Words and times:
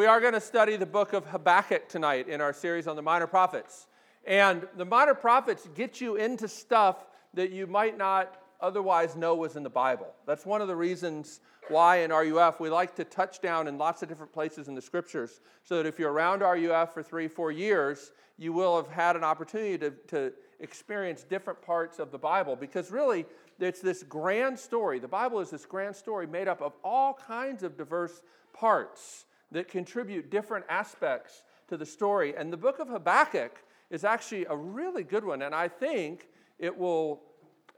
we 0.00 0.06
are 0.06 0.18
going 0.18 0.32
to 0.32 0.40
study 0.40 0.76
the 0.76 0.86
book 0.86 1.12
of 1.12 1.26
Habakkuk 1.26 1.86
tonight 1.86 2.26
in 2.26 2.40
our 2.40 2.54
series 2.54 2.86
on 2.86 2.96
the 2.96 3.02
minor 3.02 3.26
prophets. 3.26 3.86
And 4.26 4.66
the 4.78 4.86
minor 4.86 5.12
prophets 5.12 5.68
get 5.74 6.00
you 6.00 6.16
into 6.16 6.48
stuff 6.48 7.04
that 7.34 7.50
you 7.50 7.66
might 7.66 7.98
not 7.98 8.38
otherwise 8.62 9.14
know 9.14 9.34
was 9.34 9.56
in 9.56 9.62
the 9.62 9.68
Bible. 9.68 10.06
That's 10.26 10.46
one 10.46 10.62
of 10.62 10.68
the 10.68 10.74
reasons 10.74 11.42
why 11.68 11.98
in 11.98 12.12
RUF 12.12 12.60
we 12.60 12.70
like 12.70 12.96
to 12.96 13.04
touch 13.04 13.42
down 13.42 13.68
in 13.68 13.76
lots 13.76 14.02
of 14.02 14.08
different 14.08 14.32
places 14.32 14.68
in 14.68 14.74
the 14.74 14.80
scriptures 14.80 15.42
so 15.64 15.76
that 15.76 15.84
if 15.84 15.98
you're 15.98 16.12
around 16.12 16.40
RUF 16.40 16.94
for 16.94 17.02
three, 17.02 17.28
four 17.28 17.52
years, 17.52 18.12
you 18.38 18.54
will 18.54 18.76
have 18.76 18.90
had 18.90 19.16
an 19.16 19.22
opportunity 19.22 19.76
to, 19.76 19.90
to 20.08 20.32
experience 20.60 21.24
different 21.24 21.60
parts 21.60 21.98
of 21.98 22.10
the 22.10 22.18
Bible 22.18 22.56
because 22.56 22.90
really 22.90 23.26
it's 23.58 23.82
this 23.82 24.02
grand 24.02 24.58
story. 24.58 24.98
The 24.98 25.08
Bible 25.08 25.40
is 25.40 25.50
this 25.50 25.66
grand 25.66 25.94
story 25.94 26.26
made 26.26 26.48
up 26.48 26.62
of 26.62 26.72
all 26.82 27.12
kinds 27.12 27.62
of 27.62 27.76
diverse 27.76 28.22
parts 28.54 29.26
that 29.52 29.68
contribute 29.68 30.30
different 30.30 30.64
aspects 30.68 31.42
to 31.68 31.76
the 31.76 31.86
story. 31.86 32.36
And 32.36 32.52
the 32.52 32.56
book 32.56 32.78
of 32.78 32.88
Habakkuk 32.88 33.62
is 33.90 34.04
actually 34.04 34.46
a 34.46 34.56
really 34.56 35.02
good 35.02 35.24
one, 35.24 35.42
and 35.42 35.54
I 35.54 35.68
think 35.68 36.28
it 36.58 36.76
will 36.76 37.22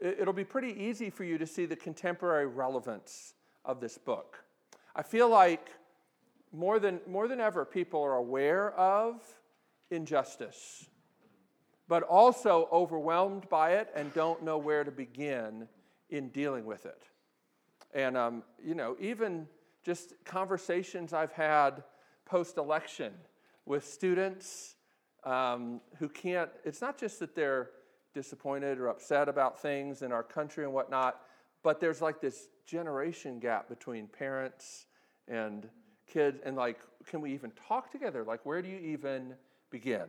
it'll 0.01 0.33
be 0.33 0.45
pretty 0.45 0.75
easy 0.83 1.11
for 1.11 1.23
you 1.23 1.39
to 1.39 1.47
see 1.47 1.65
the 1.65 1.77
contemporary 1.77 2.47
relevance 2.47 3.35
of 3.65 3.81
this 3.81 3.99
book. 3.99 4.43
I 4.97 5.03
feel 5.03 5.29
like 5.29 5.71
more 6.53 6.79
than, 6.79 7.01
more 7.07 7.29
than 7.29 7.41
ever, 7.41 7.65
people 7.65 8.03
are 8.03 8.17
aware 8.17 8.73
of 8.73 9.23
injustice, 9.91 10.87
but 11.89 12.03
also 12.03 12.69
overwhelmed 12.73 13.49
by 13.49 13.75
it 13.75 13.89
and 13.95 14.13
don't 14.13 14.43
know 14.43 14.59
where 14.59 14.85
to 14.85 14.91
begin 14.91 15.69
in 16.11 16.29
dealing 16.29 16.67
with 16.67 16.85
it. 16.85 17.03
And, 17.95 18.17
um, 18.17 18.43
you 18.63 18.75
know, 18.75 18.97
even 19.01 19.47
just 19.83 20.15
conversations 20.25 21.13
I've 21.13 21.33
had 21.33 21.83
post 22.25 22.57
election 22.57 23.13
with 23.67 23.87
students 23.87 24.77
um, 25.25 25.81
who 25.99 26.09
can't, 26.09 26.51
it's 26.65 26.81
not 26.81 26.99
just 26.99 27.21
that 27.21 27.35
they're 27.35 27.71
disappointed 28.15 28.79
or 28.79 28.89
upset 28.89 29.29
about 29.29 29.61
things 29.61 30.03
in 30.03 30.13
our 30.13 30.23
country 30.23 30.65
and 30.65 30.73
whatnot, 30.73 31.21
but 31.63 31.81
there's 31.81 32.01
like 32.01 32.21
this 32.21 32.49
generation 32.67 33.39
gap 33.39 33.69
between 33.69 34.07
parents 34.07 34.87
and 35.29 35.69
kids, 36.07 36.41
and 36.45 36.57
like, 36.57 36.79
can 37.07 37.21
we 37.21 37.33
even 37.33 37.53
talk 37.69 37.91
together? 37.91 38.25
Like, 38.25 38.45
where 38.45 38.63
do 38.63 38.69
you 38.69 38.79
even 38.79 39.35
begin? 39.71 40.05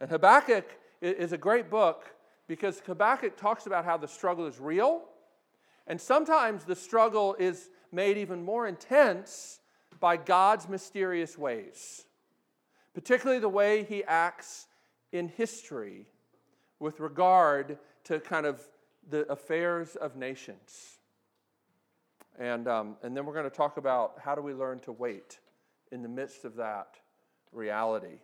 And 0.00 0.08
Habakkuk 0.08 0.64
is 1.00 1.32
a 1.32 1.38
great 1.38 1.68
book 1.68 2.10
because 2.46 2.80
Habakkuk 2.80 3.36
talks 3.36 3.66
about 3.66 3.84
how 3.84 3.96
the 3.96 4.08
struggle 4.08 4.46
is 4.46 4.58
real, 4.58 5.02
and 5.86 6.00
sometimes 6.00 6.64
the 6.64 6.76
struggle 6.76 7.36
is 7.38 7.68
made 7.92 8.16
even 8.16 8.44
more 8.44 8.66
intense 8.66 9.60
by 9.98 10.16
God's 10.16 10.68
mysterious 10.68 11.36
ways, 11.36 12.04
particularly 12.94 13.40
the 13.40 13.48
way 13.48 13.84
he 13.84 14.02
acts 14.04 14.66
in 15.12 15.28
history 15.28 16.06
with 16.78 17.00
regard 17.00 17.78
to 18.04 18.20
kind 18.20 18.46
of 18.46 18.62
the 19.08 19.30
affairs 19.30 19.96
of 19.96 20.16
nations. 20.16 20.98
And, 22.38 22.66
um, 22.68 22.96
and 23.02 23.14
then 23.16 23.26
we're 23.26 23.34
going 23.34 23.44
to 23.44 23.54
talk 23.54 23.76
about 23.76 24.14
how 24.22 24.34
do 24.34 24.40
we 24.40 24.54
learn 24.54 24.80
to 24.80 24.92
wait 24.92 25.40
in 25.92 26.02
the 26.02 26.08
midst 26.08 26.44
of 26.44 26.56
that 26.56 26.96
reality. 27.52 28.20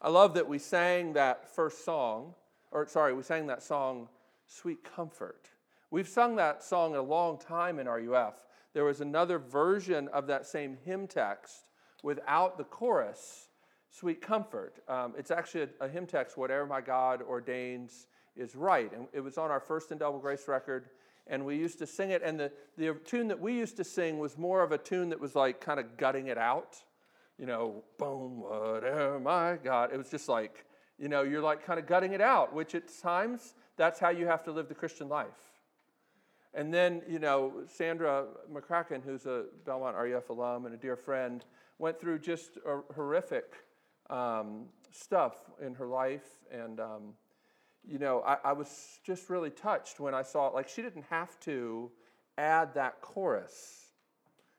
I 0.00 0.08
love 0.08 0.34
that 0.34 0.48
we 0.48 0.58
sang 0.58 1.12
that 1.12 1.48
first 1.54 1.84
song, 1.84 2.34
or 2.72 2.86
sorry, 2.88 3.14
we 3.14 3.22
sang 3.22 3.46
that 3.46 3.62
song, 3.62 4.08
Sweet 4.48 4.82
Comfort. 4.82 5.48
We've 5.90 6.08
sung 6.08 6.36
that 6.36 6.64
song 6.64 6.96
a 6.96 7.02
long 7.02 7.38
time 7.38 7.78
in 7.78 7.86
RUF. 7.86 8.34
There 8.74 8.84
was 8.84 9.00
another 9.00 9.38
version 9.38 10.08
of 10.08 10.26
that 10.28 10.46
same 10.46 10.78
hymn 10.84 11.06
text 11.06 11.66
without 12.02 12.58
the 12.58 12.64
chorus 12.64 13.48
sweet 13.92 14.22
comfort. 14.22 14.80
Um, 14.88 15.14
it's 15.16 15.30
actually 15.30 15.68
a, 15.80 15.84
a, 15.84 15.88
hymn 15.88 16.06
text, 16.06 16.36
Whatever 16.36 16.66
My 16.66 16.80
God 16.80 17.22
Ordains 17.22 18.06
is 18.34 18.56
Right. 18.56 18.90
And 18.92 19.06
it 19.12 19.20
was 19.20 19.38
on 19.38 19.50
our 19.50 19.60
first 19.60 19.92
Indelible 19.92 20.18
Grace 20.18 20.48
record, 20.48 20.88
and 21.26 21.44
we 21.44 21.56
used 21.56 21.78
to 21.78 21.86
sing 21.86 22.10
it. 22.10 22.22
And 22.22 22.40
the, 22.40 22.50
the 22.76 22.94
tune 23.04 23.28
that 23.28 23.38
we 23.38 23.52
used 23.52 23.76
to 23.76 23.84
sing 23.84 24.18
was 24.18 24.38
more 24.38 24.62
of 24.62 24.72
a 24.72 24.78
tune 24.78 25.10
that 25.10 25.20
was 25.20 25.36
like 25.36 25.60
kind 25.60 25.78
of 25.78 25.96
gutting 25.96 26.28
it 26.28 26.38
out. 26.38 26.76
You 27.38 27.46
know, 27.46 27.84
boom, 27.98 28.40
whatever 28.40 29.20
my 29.20 29.58
God. 29.62 29.92
It 29.92 29.98
was 29.98 30.10
just 30.10 30.28
like, 30.28 30.64
you 30.98 31.08
know, 31.08 31.22
you're 31.22 31.42
like 31.42 31.64
kind 31.64 31.78
of 31.78 31.86
gutting 31.86 32.12
it 32.12 32.20
out, 32.20 32.54
which 32.54 32.74
at 32.74 32.84
times 33.02 33.54
that's 33.76 33.98
how 33.98 34.10
you 34.10 34.26
have 34.26 34.42
to 34.44 34.52
live 34.52 34.68
the 34.68 34.74
Christian 34.74 35.08
life. 35.08 35.51
And 36.54 36.72
then, 36.72 37.02
you 37.08 37.18
know, 37.18 37.52
Sandra 37.66 38.26
McCracken, 38.52 39.02
who's 39.02 39.24
a 39.24 39.44
Belmont 39.64 39.96
RUF 39.96 40.28
alum 40.28 40.66
and 40.66 40.74
a 40.74 40.78
dear 40.78 40.96
friend, 40.96 41.44
went 41.78 41.98
through 41.98 42.18
just 42.18 42.58
horrific 42.94 43.54
um, 44.10 44.66
stuff 44.90 45.50
in 45.64 45.74
her 45.74 45.86
life. 45.86 46.26
And, 46.52 46.78
um, 46.78 47.14
you 47.84 47.98
know, 47.98 48.22
I, 48.26 48.36
I, 48.44 48.52
was 48.52 49.00
just 49.04 49.30
really 49.30 49.50
touched 49.50 49.98
when 49.98 50.14
I 50.14 50.22
saw 50.22 50.46
it. 50.48 50.54
Like, 50.54 50.68
she 50.68 50.82
didn't 50.82 51.06
have 51.08 51.40
to 51.40 51.90
add 52.36 52.74
that 52.74 53.00
chorus, 53.00 53.86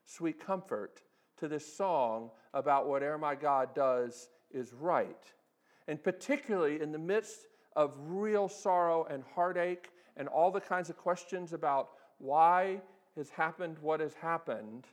Sweet 0.06 0.44
Comfort, 0.44 1.02
to 1.38 1.48
this 1.48 1.78
song 1.78 2.32
about 2.54 2.88
whatever 2.88 3.18
my 3.18 3.36
God 3.36 3.76
does 3.76 4.30
is 4.52 4.74
right. 4.74 5.32
And 5.88 6.04
particularly 6.04 6.82
in 6.82 6.92
the 6.92 7.00
midst 7.00 7.48
of 7.76 7.94
real 7.98 8.50
sorrow 8.50 9.06
and 9.10 9.24
heartache 9.36 9.90
and 10.18 10.28
all 10.28 10.52
the 10.52 10.62
kinds 10.62 10.90
of 10.90 10.98
questions 10.98 11.54
about 11.54 11.90
why 12.18 12.82
has 13.16 13.30
happened 13.30 13.78
what 13.82 14.00
has 14.00 14.14
happened, 14.14 14.86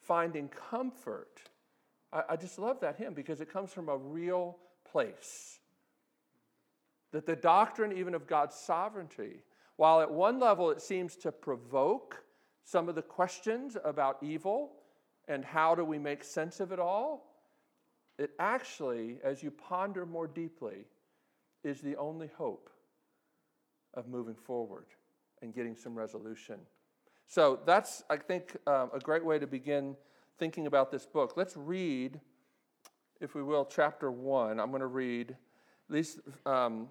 finding 0.00 0.48
comfort 0.48 1.40
I, 2.12 2.22
I 2.30 2.36
just 2.36 2.58
love 2.58 2.80
that 2.80 2.96
hymn 2.96 3.14
because 3.14 3.40
it 3.40 3.52
comes 3.52 3.72
from 3.72 3.88
a 3.88 3.96
real 3.96 4.56
place. 4.90 5.58
That 7.12 7.26
the 7.26 7.36
doctrine, 7.36 7.96
even 7.96 8.14
of 8.14 8.26
God's 8.26 8.56
sovereignty, 8.56 9.42
while 9.76 10.00
at 10.00 10.10
one 10.10 10.40
level 10.40 10.70
it 10.70 10.80
seems 10.80 11.16
to 11.16 11.32
provoke 11.32 12.24
some 12.64 12.88
of 12.88 12.94
the 12.94 13.02
questions 13.02 13.76
about 13.84 14.18
evil 14.22 14.72
and 15.28 15.44
how 15.44 15.74
do 15.74 15.84
we 15.84 15.98
make 15.98 16.24
sense 16.24 16.60
of 16.60 16.72
it 16.72 16.80
all, 16.80 17.34
it 18.18 18.30
actually, 18.38 19.18
as 19.22 19.42
you 19.42 19.50
ponder 19.50 20.06
more 20.06 20.26
deeply, 20.26 20.86
is 21.62 21.80
the 21.80 21.96
only 21.96 22.30
hope 22.36 22.70
of 23.96 24.06
moving 24.06 24.34
forward 24.34 24.86
and 25.42 25.54
getting 25.54 25.74
some 25.74 25.94
resolution. 25.94 26.58
So 27.26 27.58
that's, 27.66 28.04
I 28.08 28.16
think, 28.16 28.56
um, 28.66 28.90
a 28.94 29.00
great 29.00 29.24
way 29.24 29.38
to 29.38 29.46
begin 29.46 29.96
thinking 30.38 30.66
about 30.66 30.90
this 30.92 31.06
book. 31.06 31.34
Let's 31.36 31.56
read, 31.56 32.20
if 33.20 33.34
we 33.34 33.42
will, 33.42 33.64
chapter 33.64 34.10
1. 34.10 34.60
I'm 34.60 34.70
going 34.70 34.80
to 34.80 34.86
read 34.86 35.36
these 35.88 36.20
um, 36.44 36.88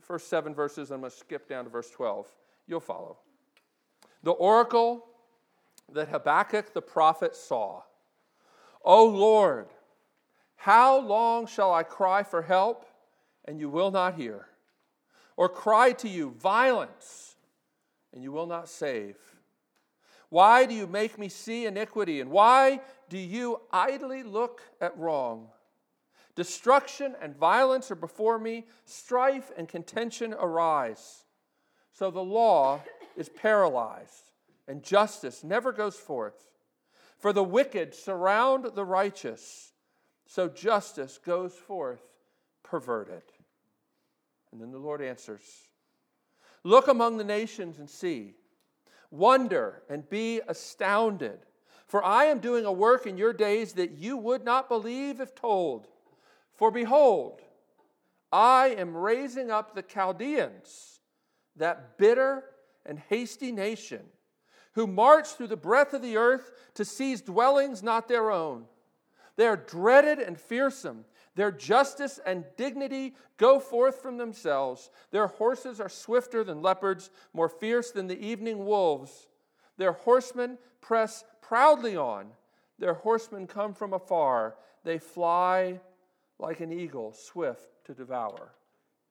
first 0.00 0.28
seven 0.28 0.54
verses. 0.54 0.90
I'm 0.90 1.00
going 1.00 1.10
to 1.10 1.16
skip 1.16 1.48
down 1.48 1.64
to 1.64 1.70
verse 1.70 1.90
12. 1.90 2.32
You'll 2.66 2.80
follow. 2.80 3.18
The 4.22 4.30
oracle 4.30 5.04
that 5.92 6.08
Habakkuk 6.08 6.72
the 6.72 6.82
prophet 6.82 7.34
saw. 7.34 7.82
O 8.84 9.06
Lord, 9.06 9.68
how 10.56 10.98
long 10.98 11.46
shall 11.46 11.72
I 11.74 11.82
cry 11.82 12.22
for 12.22 12.42
help, 12.42 12.86
and 13.44 13.58
you 13.58 13.68
will 13.68 13.90
not 13.90 14.14
hear? 14.14 14.46
Or 15.42 15.48
cry 15.48 15.90
to 15.94 16.08
you, 16.08 16.36
violence, 16.38 17.34
and 18.12 18.22
you 18.22 18.30
will 18.30 18.46
not 18.46 18.68
save? 18.68 19.16
Why 20.28 20.66
do 20.66 20.72
you 20.72 20.86
make 20.86 21.18
me 21.18 21.28
see 21.28 21.66
iniquity? 21.66 22.20
And 22.20 22.30
why 22.30 22.80
do 23.08 23.18
you 23.18 23.60
idly 23.72 24.22
look 24.22 24.62
at 24.80 24.96
wrong? 24.96 25.48
Destruction 26.36 27.16
and 27.20 27.34
violence 27.34 27.90
are 27.90 27.96
before 27.96 28.38
me, 28.38 28.68
strife 28.84 29.50
and 29.56 29.68
contention 29.68 30.32
arise. 30.32 31.24
So 31.90 32.12
the 32.12 32.22
law 32.22 32.80
is 33.16 33.28
paralyzed, 33.28 34.30
and 34.68 34.84
justice 34.84 35.42
never 35.42 35.72
goes 35.72 35.96
forth. 35.96 36.52
For 37.18 37.32
the 37.32 37.42
wicked 37.42 37.96
surround 37.96 38.76
the 38.76 38.84
righteous, 38.84 39.72
so 40.24 40.46
justice 40.46 41.18
goes 41.18 41.54
forth 41.54 42.04
perverted. 42.62 43.24
And 44.52 44.60
then 44.60 44.70
the 44.70 44.78
Lord 44.78 45.02
answers 45.02 45.42
Look 46.64 46.86
among 46.86 47.16
the 47.16 47.24
nations 47.24 47.78
and 47.78 47.90
see. 47.90 48.34
Wonder 49.10 49.82
and 49.88 50.08
be 50.08 50.40
astounded. 50.46 51.40
For 51.86 52.02
I 52.04 52.24
am 52.24 52.38
doing 52.38 52.64
a 52.64 52.72
work 52.72 53.06
in 53.06 53.18
your 53.18 53.32
days 53.32 53.74
that 53.74 53.92
you 53.92 54.16
would 54.16 54.44
not 54.44 54.68
believe 54.68 55.20
if 55.20 55.34
told. 55.34 55.88
For 56.54 56.70
behold, 56.70 57.42
I 58.32 58.68
am 58.68 58.96
raising 58.96 59.50
up 59.50 59.74
the 59.74 59.82
Chaldeans, 59.82 61.00
that 61.56 61.98
bitter 61.98 62.44
and 62.86 62.98
hasty 63.10 63.52
nation, 63.52 64.00
who 64.72 64.86
march 64.86 65.28
through 65.28 65.48
the 65.48 65.56
breadth 65.56 65.92
of 65.92 66.00
the 66.00 66.16
earth 66.16 66.50
to 66.74 66.84
seize 66.84 67.20
dwellings 67.20 67.82
not 67.82 68.08
their 68.08 68.30
own. 68.30 68.64
They 69.36 69.46
are 69.46 69.56
dreaded 69.56 70.18
and 70.18 70.40
fearsome. 70.40 71.04
Their 71.34 71.50
justice 71.50 72.20
and 72.26 72.44
dignity 72.56 73.14
go 73.38 73.58
forth 73.58 74.02
from 74.02 74.18
themselves. 74.18 74.90
Their 75.10 75.28
horses 75.28 75.80
are 75.80 75.88
swifter 75.88 76.44
than 76.44 76.60
leopards, 76.60 77.10
more 77.32 77.48
fierce 77.48 77.90
than 77.90 78.06
the 78.06 78.20
evening 78.20 78.66
wolves. 78.66 79.28
Their 79.78 79.92
horsemen 79.92 80.58
press 80.80 81.24
proudly 81.40 81.96
on. 81.96 82.28
Their 82.78 82.94
horsemen 82.94 83.46
come 83.46 83.72
from 83.72 83.94
afar. 83.94 84.56
They 84.84 84.98
fly 84.98 85.80
like 86.38 86.60
an 86.60 86.72
eagle, 86.72 87.12
swift 87.12 87.84
to 87.86 87.94
devour. 87.94 88.52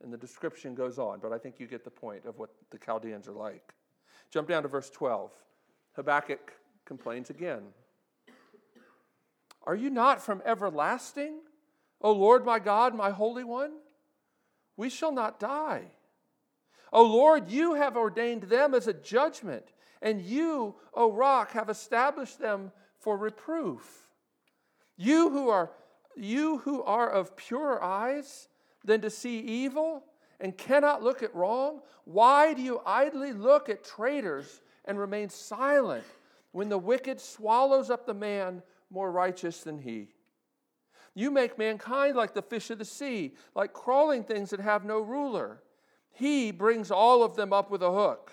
And 0.04 0.14
the 0.14 0.18
description 0.18 0.76
goes 0.76 1.00
on, 1.00 1.20
but 1.20 1.32
I 1.32 1.38
think 1.38 1.60
you 1.60 1.68
get 1.68 1.84
the 1.84 1.92
point 1.92 2.26
of 2.26 2.38
what 2.38 2.50
the 2.70 2.78
Chaldeans 2.78 3.28
are 3.28 3.34
like. 3.34 3.74
Jump 4.30 4.48
down 4.48 4.64
to 4.64 4.70
verse 4.70 4.90
12. 4.90 5.32
Habakkuk 5.94 6.54
complains 6.86 7.30
again. 7.30 7.62
Are 9.64 9.76
you 9.76 9.90
not 9.90 10.22
from 10.22 10.42
everlasting, 10.46 11.40
O 12.02 12.12
Lord 12.12 12.46
my 12.46 12.60
God, 12.60 12.96
my 12.96 13.12
Holy 13.12 13.44
One? 13.44 13.72
We 14.78 14.90
shall 14.90 15.12
not 15.12 15.40
die. 15.40 15.84
O 16.92 17.04
Lord, 17.04 17.50
you 17.50 17.76
have 17.76 17.96
ordained 17.96 18.44
them 18.44 18.74
as 18.74 18.88
a 18.88 18.94
judgment, 18.94 19.66
and 20.02 20.22
you, 20.22 20.76
O 20.94 21.12
rock, 21.12 21.52
have 21.52 21.70
established 21.70 22.40
them 22.40 22.72
for 23.00 23.18
reproof. 23.18 24.10
You 24.98 25.30
who 25.30 25.50
are 25.50 25.72
you 26.18 26.58
who 26.60 26.84
are 26.84 27.10
of 27.10 27.38
purer 27.38 27.82
eyes 27.82 28.50
than 28.84 29.00
to 29.02 29.10
see 29.10 29.40
evil 29.40 30.04
and 30.42 30.58
cannot 30.58 31.02
look 31.02 31.24
at 31.24 31.34
wrong, 31.34 31.82
why 32.04 32.54
do 32.54 32.62
you 32.62 32.82
idly 32.86 33.32
look 33.32 33.70
at 33.70 33.84
traitors 33.84 34.62
and 34.86 35.00
remain 35.00 35.30
silent 35.30 36.04
when 36.52 36.68
the 36.68 36.78
wicked 36.78 37.22
swallows 37.22 37.90
up 37.90 38.06
the 38.06 38.14
man 38.14 38.62
more 38.90 39.12
righteous 39.12 39.62
than 39.62 39.80
he? 39.80 40.10
You 41.14 41.32
make 41.32 41.58
mankind 41.58 42.16
like 42.16 42.34
the 42.34 42.42
fish 42.42 42.70
of 42.70 42.78
the 42.78 42.86
sea, 42.86 43.34
like 43.56 43.74
crawling 43.74 44.24
things 44.24 44.50
that 44.52 44.60
have 44.60 44.86
no 44.86 45.00
ruler. 45.00 45.62
He 46.12 46.52
brings 46.52 46.92
all 46.92 47.24
of 47.24 47.36
them 47.36 47.52
up 47.52 47.70
with 47.70 47.82
a 47.82 47.92
hook. 47.92 48.32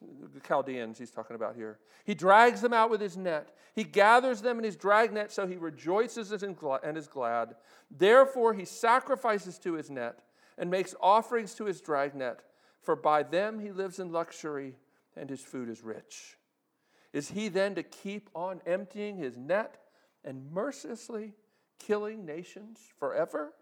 The 0.00 0.40
Chaldeans 0.40 0.98
he's 0.98 1.10
talking 1.10 1.36
about 1.36 1.56
here. 1.56 1.78
He 2.04 2.14
drags 2.14 2.62
them 2.62 2.72
out 2.72 2.88
with 2.88 3.02
his 3.02 3.16
net. 3.16 3.54
He 3.74 3.84
gathers 3.84 4.40
them 4.40 4.58
in 4.58 4.64
his 4.64 4.76
dragnet, 4.76 5.30
so 5.30 5.46
he 5.46 5.56
rejoices 5.56 6.32
and 6.42 6.96
is 6.96 7.06
glad. 7.06 7.56
Therefore, 7.90 8.54
he 8.54 8.64
sacrifices 8.64 9.58
to 9.58 9.74
his 9.74 9.90
net 9.90 10.20
and 10.56 10.70
makes 10.70 10.94
offerings 11.00 11.54
to 11.54 11.66
his 11.66 11.80
dragnet, 11.80 12.40
for 12.80 12.96
by 12.96 13.22
them 13.22 13.58
he 13.58 13.72
lives 13.72 13.98
in 13.98 14.10
luxury 14.10 14.76
and 15.16 15.28
his 15.28 15.42
food 15.42 15.68
is 15.68 15.82
rich. 15.82 16.36
Is 17.12 17.30
he 17.30 17.48
then 17.48 17.74
to 17.74 17.82
keep 17.82 18.30
on 18.34 18.60
emptying 18.66 19.16
his 19.16 19.36
net 19.36 19.78
and 20.24 20.50
mercilessly 20.50 21.34
killing 21.80 22.24
nations 22.24 22.78
forever? 22.98 23.52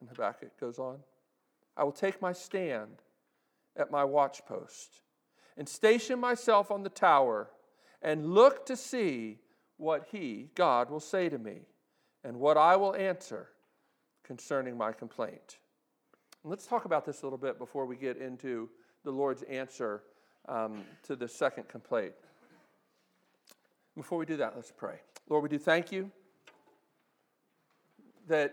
And 0.00 0.08
Habakkuk 0.08 0.58
goes 0.60 0.78
on 0.78 0.98
I 1.76 1.84
will 1.84 1.92
take 1.92 2.20
my 2.20 2.32
stand 2.32 3.02
at 3.76 3.90
my 3.90 4.02
watchpost 4.02 5.00
and 5.56 5.68
station 5.68 6.18
myself 6.18 6.70
on 6.70 6.82
the 6.82 6.90
tower 6.90 7.48
and 8.02 8.34
look 8.34 8.66
to 8.66 8.76
see 8.76 9.38
what 9.76 10.08
he, 10.10 10.50
God, 10.54 10.90
will 10.90 11.00
say 11.00 11.28
to 11.28 11.38
me 11.38 11.60
and 12.24 12.38
what 12.38 12.56
I 12.56 12.76
will 12.76 12.94
answer 12.94 13.48
concerning 14.24 14.76
my 14.76 14.92
complaint. 14.92 15.58
And 16.42 16.50
let's 16.50 16.66
talk 16.66 16.84
about 16.84 17.04
this 17.04 17.22
a 17.22 17.26
little 17.26 17.38
bit 17.38 17.58
before 17.58 17.86
we 17.86 17.96
get 17.96 18.16
into 18.16 18.68
the 19.04 19.10
Lord's 19.10 19.42
answer 19.44 20.02
um, 20.48 20.82
to 21.04 21.16
the 21.16 21.28
second 21.28 21.68
complaint. 21.68 22.12
Before 23.96 24.18
we 24.18 24.26
do 24.26 24.36
that, 24.36 24.54
let's 24.54 24.72
pray. 24.74 25.00
Lord, 25.30 25.44
we 25.44 25.48
do 25.48 25.58
thank 25.58 25.92
you 25.92 26.10
that 28.26 28.52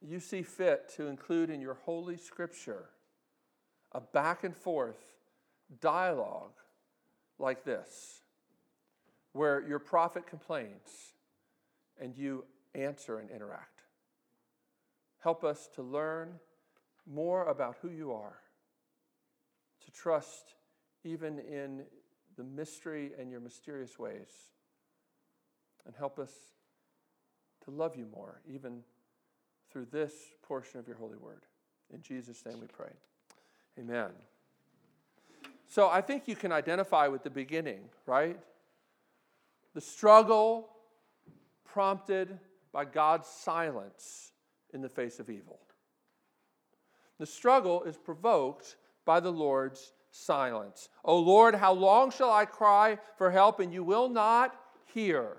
you 0.00 0.20
see 0.20 0.42
fit 0.42 0.88
to 0.96 1.08
include 1.08 1.50
in 1.50 1.60
your 1.60 1.74
holy 1.74 2.16
scripture 2.16 2.84
a 3.90 4.00
back 4.00 4.44
and 4.44 4.56
forth 4.56 5.16
dialogue 5.80 6.52
like 7.40 7.64
this, 7.64 8.20
where 9.32 9.60
your 9.66 9.80
prophet 9.80 10.24
complains 10.24 11.14
and 12.00 12.16
you 12.16 12.44
answer 12.76 13.18
and 13.18 13.28
interact. 13.28 13.82
Help 15.18 15.42
us 15.42 15.68
to 15.74 15.82
learn 15.82 16.34
more 17.12 17.44
about 17.46 17.76
who 17.82 17.88
you 17.88 18.12
are, 18.12 18.38
to 19.84 19.90
trust 19.90 20.54
even 21.02 21.40
in 21.40 21.82
the 22.36 22.44
mystery 22.44 23.10
and 23.18 23.32
your 23.32 23.40
mysterious 23.40 23.98
ways, 23.98 24.28
and 25.86 25.94
help 25.96 26.18
us 26.18 26.30
to 27.64 27.70
love 27.70 27.96
you 27.96 28.06
more, 28.06 28.40
even 28.46 28.82
through 29.70 29.86
this 29.90 30.12
portion 30.42 30.80
of 30.80 30.86
your 30.86 30.96
holy 30.96 31.16
word. 31.16 31.42
In 31.92 32.02
Jesus' 32.02 32.44
name 32.44 32.60
we 32.60 32.66
pray. 32.66 32.92
Amen. 33.78 34.10
So 35.66 35.88
I 35.88 36.00
think 36.00 36.26
you 36.26 36.36
can 36.36 36.52
identify 36.52 37.08
with 37.08 37.22
the 37.22 37.30
beginning, 37.30 37.80
right? 38.06 38.38
The 39.74 39.80
struggle 39.80 40.70
prompted 41.64 42.38
by 42.72 42.84
God's 42.84 43.28
silence 43.28 44.32
in 44.72 44.80
the 44.80 44.88
face 44.88 45.20
of 45.20 45.30
evil. 45.30 45.60
The 47.18 47.26
struggle 47.26 47.82
is 47.82 47.96
provoked 47.96 48.76
by 49.04 49.20
the 49.20 49.32
Lord's 49.32 49.92
silence. 50.10 50.88
O 51.04 51.18
Lord, 51.18 51.54
how 51.54 51.72
long 51.72 52.10
shall 52.10 52.30
I 52.30 52.44
cry 52.44 52.98
for 53.16 53.30
help 53.30 53.60
and 53.60 53.72
you 53.72 53.84
will 53.84 54.08
not 54.08 54.54
hear? 54.94 55.36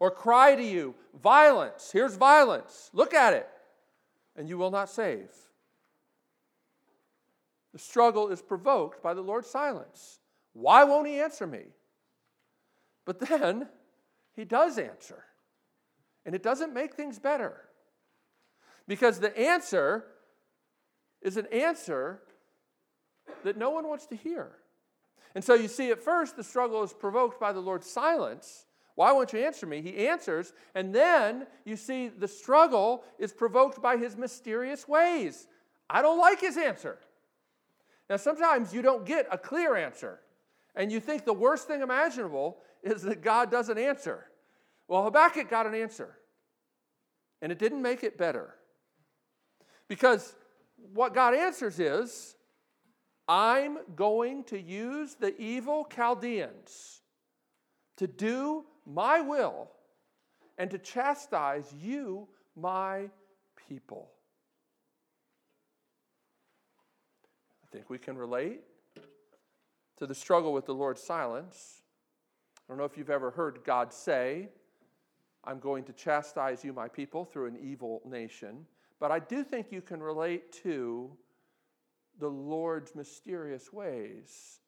Or 0.00 0.10
cry 0.10 0.56
to 0.56 0.62
you, 0.62 0.94
violence, 1.22 1.90
here's 1.92 2.16
violence, 2.16 2.90
look 2.92 3.14
at 3.14 3.34
it, 3.34 3.48
and 4.34 4.48
you 4.48 4.58
will 4.58 4.70
not 4.70 4.88
save. 4.88 5.28
The 7.72 7.78
struggle 7.78 8.28
is 8.28 8.42
provoked 8.42 9.02
by 9.02 9.14
the 9.14 9.20
Lord's 9.20 9.48
silence. 9.48 10.18
Why 10.54 10.84
won't 10.84 11.06
He 11.06 11.20
answer 11.20 11.46
me? 11.46 11.64
But 13.04 13.20
then 13.20 13.68
He 14.34 14.44
does 14.44 14.78
answer. 14.78 15.24
And 16.24 16.34
it 16.34 16.42
doesn't 16.42 16.74
make 16.74 16.94
things 16.94 17.18
better. 17.18 17.60
Because 18.88 19.20
the 19.20 19.38
answer 19.38 20.04
is 21.22 21.36
an 21.36 21.46
answer 21.52 22.22
that 23.44 23.56
no 23.56 23.70
one 23.70 23.86
wants 23.86 24.06
to 24.06 24.16
hear. 24.16 24.52
And 25.34 25.44
so 25.44 25.54
you 25.54 25.68
see, 25.68 25.90
at 25.90 26.02
first, 26.02 26.36
the 26.36 26.42
struggle 26.42 26.82
is 26.82 26.92
provoked 26.92 27.38
by 27.38 27.52
the 27.52 27.60
Lord's 27.60 27.88
silence. 27.88 28.66
Why 29.00 29.12
won't 29.12 29.32
you 29.32 29.38
answer 29.38 29.64
me? 29.64 29.80
He 29.80 30.08
answers. 30.08 30.52
And 30.74 30.94
then 30.94 31.46
you 31.64 31.76
see 31.76 32.08
the 32.08 32.28
struggle 32.28 33.02
is 33.18 33.32
provoked 33.32 33.80
by 33.80 33.96
his 33.96 34.14
mysterious 34.14 34.86
ways. 34.86 35.48
I 35.88 36.02
don't 36.02 36.18
like 36.18 36.38
his 36.38 36.58
answer. 36.58 36.98
Now, 38.10 38.18
sometimes 38.18 38.74
you 38.74 38.82
don't 38.82 39.06
get 39.06 39.26
a 39.32 39.38
clear 39.38 39.74
answer, 39.74 40.20
and 40.76 40.92
you 40.92 41.00
think 41.00 41.24
the 41.24 41.32
worst 41.32 41.66
thing 41.66 41.80
imaginable 41.80 42.58
is 42.82 43.00
that 43.04 43.22
God 43.22 43.50
doesn't 43.50 43.78
answer. 43.78 44.26
Well, 44.86 45.02
Habakkuk 45.04 45.48
got 45.48 45.66
an 45.66 45.74
answer, 45.74 46.18
and 47.40 47.50
it 47.50 47.58
didn't 47.58 47.80
make 47.80 48.04
it 48.04 48.18
better. 48.18 48.54
Because 49.88 50.36
what 50.92 51.14
God 51.14 51.34
answers 51.34 51.80
is, 51.80 52.36
I'm 53.26 53.78
going 53.96 54.44
to 54.44 54.60
use 54.60 55.14
the 55.14 55.34
evil 55.40 55.86
Chaldeans 55.90 57.00
to 57.96 58.06
do 58.06 58.66
my 58.94 59.20
will 59.20 59.70
and 60.58 60.70
to 60.70 60.78
chastise 60.78 61.72
you, 61.80 62.28
my 62.56 63.08
people. 63.68 64.10
I 67.64 67.66
think 67.72 67.88
we 67.88 67.98
can 67.98 68.16
relate 68.16 68.60
to 69.98 70.06
the 70.06 70.14
struggle 70.14 70.52
with 70.52 70.66
the 70.66 70.74
Lord's 70.74 71.02
silence. 71.02 71.82
I 72.58 72.72
don't 72.72 72.78
know 72.78 72.84
if 72.84 72.98
you've 72.98 73.10
ever 73.10 73.30
heard 73.30 73.60
God 73.64 73.92
say, 73.92 74.48
I'm 75.44 75.60
going 75.60 75.84
to 75.84 75.92
chastise 75.92 76.64
you, 76.64 76.72
my 76.72 76.88
people, 76.88 77.24
through 77.24 77.46
an 77.46 77.58
evil 77.62 78.02
nation. 78.04 78.66
But 78.98 79.10
I 79.10 79.18
do 79.18 79.42
think 79.42 79.68
you 79.70 79.80
can 79.80 80.02
relate 80.02 80.52
to 80.64 81.10
the 82.18 82.28
Lord's 82.28 82.94
mysterious 82.94 83.72
ways, 83.72 84.60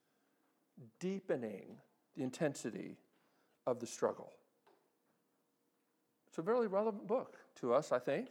deepening 1.01 1.77
the 2.17 2.23
intensity 2.23 2.97
of 3.67 3.81
the 3.81 3.87
struggle. 3.87 4.33
It's 6.29 6.39
a 6.39 6.43
very 6.43 6.67
relevant 6.67 7.07
book 7.07 7.37
to 7.61 7.75
us, 7.75 7.93
I 7.93 7.99
think. 7.99 8.29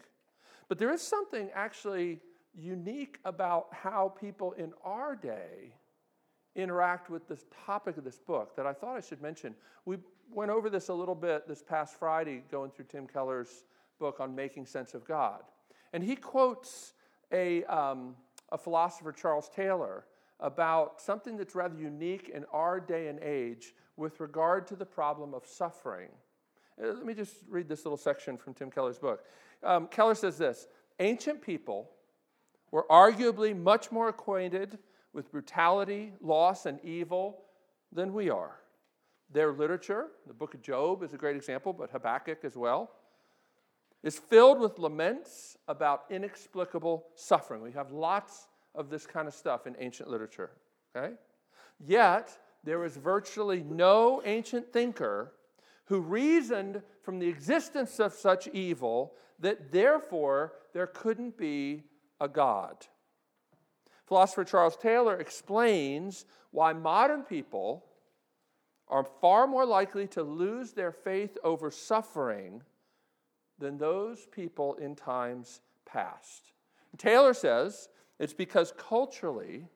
But 0.67 0.79
there 0.79 0.91
is 0.91 1.01
something 1.01 1.49
actually 1.53 2.19
unique 2.57 3.19
about 3.25 3.67
how 3.71 4.09
people 4.19 4.53
in 4.53 4.73
our 4.83 5.15
day 5.15 5.75
interact 6.55 7.09
with 7.09 7.27
this 7.27 7.45
topic 7.65 7.97
of 7.97 8.03
this 8.03 8.19
book 8.19 8.55
that 8.55 8.65
I 8.65 8.73
thought 8.73 8.97
I 8.97 9.01
should 9.01 9.21
mention. 9.21 9.55
We 9.85 9.97
went 10.33 10.51
over 10.51 10.69
this 10.69 10.89
a 10.89 10.93
little 10.93 11.15
bit 11.15 11.47
this 11.47 11.61
past 11.61 11.97
Friday 11.97 12.43
going 12.51 12.71
through 12.71 12.85
Tim 12.85 13.07
Keller's 13.07 13.65
book 13.99 14.19
on 14.19 14.35
making 14.35 14.65
sense 14.65 14.93
of 14.93 15.05
God. 15.05 15.43
And 15.93 16.03
he 16.03 16.15
quotes 16.15 16.93
a, 17.31 17.63
um, 17.65 18.15
a 18.51 18.57
philosopher, 18.57 19.11
Charles 19.11 19.49
Taylor, 19.49 20.05
about 20.41 20.99
something 20.99 21.37
that's 21.37 21.55
rather 21.55 21.77
unique 21.77 22.29
in 22.29 22.45
our 22.51 22.79
day 22.79 23.07
and 23.07 23.19
age 23.19 23.73
with 23.95 24.19
regard 24.19 24.67
to 24.67 24.75
the 24.75 24.85
problem 24.85 25.33
of 25.33 25.45
suffering. 25.45 26.09
Uh, 26.81 26.87
let 26.87 27.05
me 27.05 27.13
just 27.13 27.35
read 27.47 27.69
this 27.69 27.85
little 27.85 27.97
section 27.97 28.37
from 28.37 28.53
Tim 28.53 28.71
Keller's 28.71 28.97
book. 28.97 29.23
Um, 29.63 29.87
Keller 29.87 30.15
says 30.15 30.37
this 30.37 30.67
Ancient 30.99 31.41
people 31.41 31.91
were 32.71 32.85
arguably 32.89 33.55
much 33.57 33.91
more 33.91 34.09
acquainted 34.09 34.79
with 35.13 35.31
brutality, 35.31 36.13
loss, 36.21 36.65
and 36.65 36.79
evil 36.83 37.43
than 37.91 38.13
we 38.13 38.29
are. 38.29 38.55
Their 39.31 39.51
literature, 39.51 40.07
the 40.27 40.33
book 40.33 40.53
of 40.53 40.61
Job 40.61 41.03
is 41.03 41.13
a 41.13 41.17
great 41.17 41.35
example, 41.35 41.73
but 41.73 41.91
Habakkuk 41.91 42.39
as 42.43 42.55
well, 42.55 42.91
is 44.03 44.17
filled 44.17 44.59
with 44.59 44.79
laments 44.79 45.57
about 45.67 46.05
inexplicable 46.09 47.05
suffering. 47.15 47.61
We 47.61 47.71
have 47.73 47.91
lots 47.91 48.47
of 48.75 48.89
this 48.89 49.05
kind 49.05 49.27
of 49.27 49.33
stuff 49.33 49.67
in 49.67 49.75
ancient 49.79 50.09
literature. 50.09 50.51
Okay? 50.95 51.13
Yet, 51.79 52.37
there 52.63 52.83
is 52.85 52.95
virtually 52.95 53.63
no 53.63 54.21
ancient 54.25 54.71
thinker 54.71 55.33
who 55.85 55.99
reasoned 55.99 56.81
from 57.01 57.19
the 57.19 57.27
existence 57.27 57.99
of 57.99 58.13
such 58.13 58.47
evil 58.49 59.13
that 59.39 59.71
therefore 59.71 60.53
there 60.73 60.87
couldn't 60.87 61.37
be 61.37 61.83
a 62.19 62.27
God. 62.27 62.85
Philosopher 64.07 64.43
Charles 64.43 64.77
Taylor 64.77 65.17
explains 65.17 66.25
why 66.51 66.73
modern 66.73 67.23
people 67.23 67.85
are 68.87 69.03
far 69.03 69.47
more 69.47 69.65
likely 69.65 70.05
to 70.07 70.21
lose 70.21 70.73
their 70.73 70.91
faith 70.91 71.37
over 71.43 71.71
suffering 71.71 72.61
than 73.57 73.77
those 73.77 74.27
people 74.31 74.75
in 74.75 74.95
times 74.95 75.61
past. 75.85 76.51
Taylor 76.97 77.33
says 77.33 77.87
it's 78.21 78.33
because 78.33 78.71
culturally, 78.77 79.67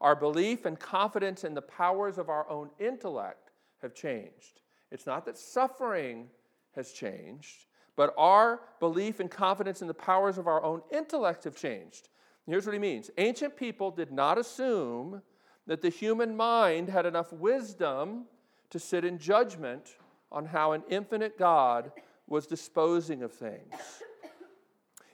our 0.00 0.14
belief 0.14 0.66
and 0.66 0.78
confidence 0.78 1.42
in 1.42 1.52
the 1.52 1.60
powers 1.60 2.16
of 2.16 2.28
our 2.28 2.48
own 2.48 2.70
intellect 2.78 3.50
have 3.82 3.92
changed. 3.92 4.60
It's 4.92 5.04
not 5.04 5.26
that 5.26 5.36
suffering 5.36 6.28
has 6.76 6.92
changed, 6.92 7.66
but 7.96 8.14
our 8.16 8.60
belief 8.78 9.18
and 9.18 9.28
confidence 9.28 9.82
in 9.82 9.88
the 9.88 9.94
powers 9.94 10.38
of 10.38 10.46
our 10.46 10.62
own 10.62 10.80
intellect 10.92 11.42
have 11.42 11.56
changed. 11.56 12.08
Here's 12.46 12.66
what 12.66 12.72
he 12.72 12.78
means 12.78 13.10
Ancient 13.18 13.56
people 13.56 13.90
did 13.90 14.12
not 14.12 14.38
assume 14.38 15.20
that 15.66 15.82
the 15.82 15.88
human 15.88 16.36
mind 16.36 16.88
had 16.88 17.04
enough 17.04 17.32
wisdom 17.32 18.26
to 18.70 18.78
sit 18.78 19.04
in 19.04 19.18
judgment 19.18 19.96
on 20.30 20.46
how 20.46 20.70
an 20.70 20.84
infinite 20.88 21.36
God 21.36 21.90
was 22.28 22.46
disposing 22.46 23.24
of 23.24 23.32
things. 23.32 23.74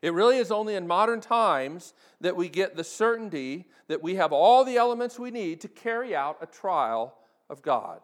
It 0.01 0.13
really 0.13 0.39
is 0.39 0.51
only 0.51 0.75
in 0.75 0.87
modern 0.87 1.21
times 1.21 1.93
that 2.21 2.37
we 2.37 2.49
get 2.49 2.77
the 2.77 2.85
certainty 2.85 3.67
that 3.89 4.03
we 4.03 4.15
have 4.17 4.33
all 4.33 4.65
the 4.65 4.77
elements 4.77 5.19
we 5.19 5.31
need 5.31 5.61
to 5.63 5.69
carry 5.69 6.15
out 6.15 6.39
a 6.41 6.47
trial 6.47 7.17
of 7.51 7.63
God. 7.63 8.01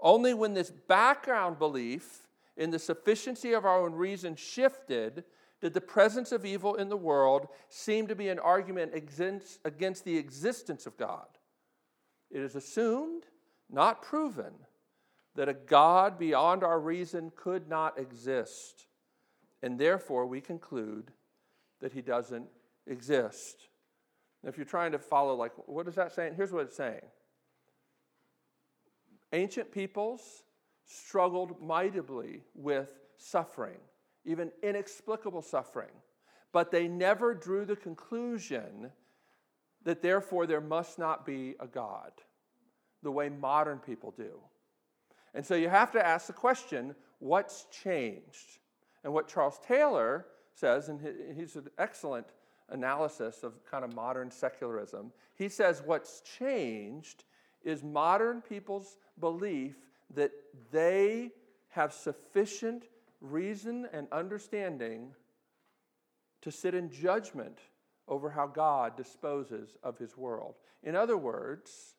Only 0.00 0.34
when 0.34 0.54
this 0.54 0.70
background 0.70 1.58
belief 1.58 2.26
in 2.56 2.70
the 2.70 2.78
sufficiency 2.78 3.52
of 3.52 3.64
our 3.64 3.80
own 3.80 3.94
reason 3.94 4.36
shifted 4.36 5.24
did 5.60 5.74
the 5.74 5.80
presence 5.80 6.32
of 6.32 6.44
evil 6.44 6.74
in 6.74 6.88
the 6.88 6.96
world 6.96 7.46
seem 7.68 8.08
to 8.08 8.16
be 8.16 8.28
an 8.28 8.40
argument 8.40 8.92
against 8.94 10.04
the 10.04 10.16
existence 10.16 10.86
of 10.86 10.96
God. 10.96 11.26
It 12.30 12.40
is 12.42 12.56
assumed, 12.56 13.24
not 13.70 14.02
proven, 14.02 14.52
that 15.34 15.48
a 15.48 15.54
God 15.54 16.18
beyond 16.18 16.64
our 16.64 16.80
reason 16.80 17.32
could 17.36 17.68
not 17.68 17.98
exist. 17.98 18.86
And 19.62 19.78
therefore, 19.78 20.26
we 20.26 20.40
conclude 20.40 21.12
that 21.80 21.92
he 21.92 22.02
doesn't 22.02 22.46
exist. 22.86 23.68
if 24.44 24.56
you're 24.56 24.66
trying 24.66 24.92
to 24.92 24.98
follow, 24.98 25.34
like, 25.34 25.52
what 25.66 25.86
is 25.86 25.94
that 25.94 26.12
saying? 26.12 26.34
Here's 26.36 26.52
what 26.52 26.64
it's 26.64 26.76
saying 26.76 27.02
Ancient 29.32 29.70
peoples 29.72 30.42
struggled 30.84 31.62
mightily 31.62 32.40
with 32.54 32.88
suffering 33.16 33.78
even 34.24 34.50
inexplicable 34.62 35.42
suffering. 35.42 35.90
But 36.52 36.70
they 36.70 36.86
never 36.86 37.34
drew 37.34 37.64
the 37.64 37.76
conclusion 37.76 38.90
that 39.84 40.02
therefore 40.02 40.46
there 40.46 40.60
must 40.60 40.98
not 40.98 41.26
be 41.26 41.54
a 41.58 41.66
God, 41.66 42.12
the 43.02 43.10
way 43.10 43.28
modern 43.28 43.78
people 43.78 44.12
do. 44.16 44.38
And 45.34 45.44
so 45.44 45.54
you 45.54 45.68
have 45.68 45.90
to 45.92 46.06
ask 46.06 46.26
the 46.26 46.32
question 46.32 46.94
what's 47.18 47.66
changed? 47.82 48.58
And 49.04 49.12
what 49.12 49.28
Charles 49.28 49.58
Taylor 49.66 50.26
says, 50.54 50.88
and 50.88 51.00
he's 51.36 51.56
an 51.56 51.68
excellent 51.78 52.26
analysis 52.68 53.42
of 53.42 53.64
kind 53.68 53.84
of 53.84 53.94
modern 53.94 54.30
secularism, 54.30 55.12
he 55.34 55.48
says 55.48 55.82
what's 55.84 56.20
changed 56.20 57.24
is 57.64 57.82
modern 57.82 58.40
people's 58.40 58.96
belief 59.20 59.76
that 60.14 60.32
they 60.70 61.30
have 61.70 61.92
sufficient 61.92 62.84
reason 63.20 63.88
and 63.92 64.06
understanding 64.12 65.12
to 66.42 66.50
sit 66.50 66.74
in 66.74 66.90
judgment 66.90 67.58
over 68.08 68.30
how 68.30 68.46
God 68.46 68.96
disposes 68.96 69.76
of 69.82 69.96
his 69.96 70.16
world. 70.16 70.56
In 70.82 70.96
other 70.96 71.16
words, 71.16 71.94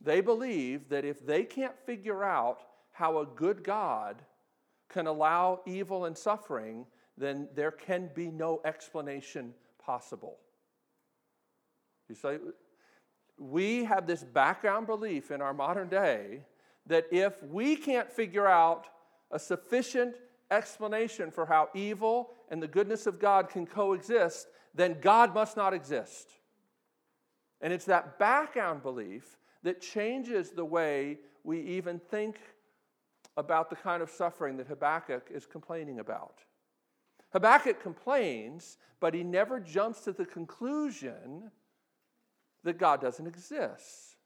they 0.00 0.20
believe 0.20 0.88
that 0.88 1.04
if 1.04 1.24
they 1.24 1.44
can't 1.44 1.78
figure 1.86 2.24
out 2.24 2.62
how 2.92 3.18
a 3.18 3.26
good 3.26 3.62
God 3.64 4.16
can 4.94 5.08
allow 5.08 5.60
evil 5.66 6.04
and 6.04 6.16
suffering, 6.16 6.86
then 7.18 7.48
there 7.54 7.72
can 7.72 8.08
be 8.14 8.30
no 8.30 8.60
explanation 8.64 9.52
possible. 9.84 10.38
You 12.08 12.14
say, 12.14 12.38
we 13.36 13.84
have 13.84 14.06
this 14.06 14.22
background 14.22 14.86
belief 14.86 15.32
in 15.32 15.42
our 15.42 15.52
modern 15.52 15.88
day 15.88 16.44
that 16.86 17.06
if 17.10 17.42
we 17.42 17.74
can't 17.74 18.10
figure 18.10 18.46
out 18.46 18.86
a 19.32 19.38
sufficient 19.38 20.14
explanation 20.52 21.32
for 21.32 21.44
how 21.44 21.70
evil 21.74 22.30
and 22.50 22.62
the 22.62 22.68
goodness 22.68 23.08
of 23.08 23.18
God 23.18 23.48
can 23.48 23.66
coexist, 23.66 24.46
then 24.74 24.98
God 25.00 25.34
must 25.34 25.56
not 25.56 25.74
exist. 25.74 26.30
And 27.60 27.72
it's 27.72 27.86
that 27.86 28.18
background 28.18 28.82
belief 28.82 29.36
that 29.64 29.80
changes 29.80 30.50
the 30.50 30.64
way 30.64 31.18
we 31.42 31.60
even 31.62 31.98
think 31.98 32.36
about 33.36 33.70
the 33.70 33.76
kind 33.76 34.02
of 34.02 34.10
suffering 34.10 34.56
that 34.56 34.66
Habakkuk 34.66 35.28
is 35.32 35.46
complaining 35.46 35.98
about. 35.98 36.40
Habakkuk 37.32 37.80
complains, 37.82 38.78
but 39.00 39.12
he 39.12 39.24
never 39.24 39.58
jumps 39.58 40.00
to 40.02 40.12
the 40.12 40.24
conclusion 40.24 41.50
that 42.62 42.78
God 42.78 43.00
doesn't 43.00 43.26
exist. 43.26 44.16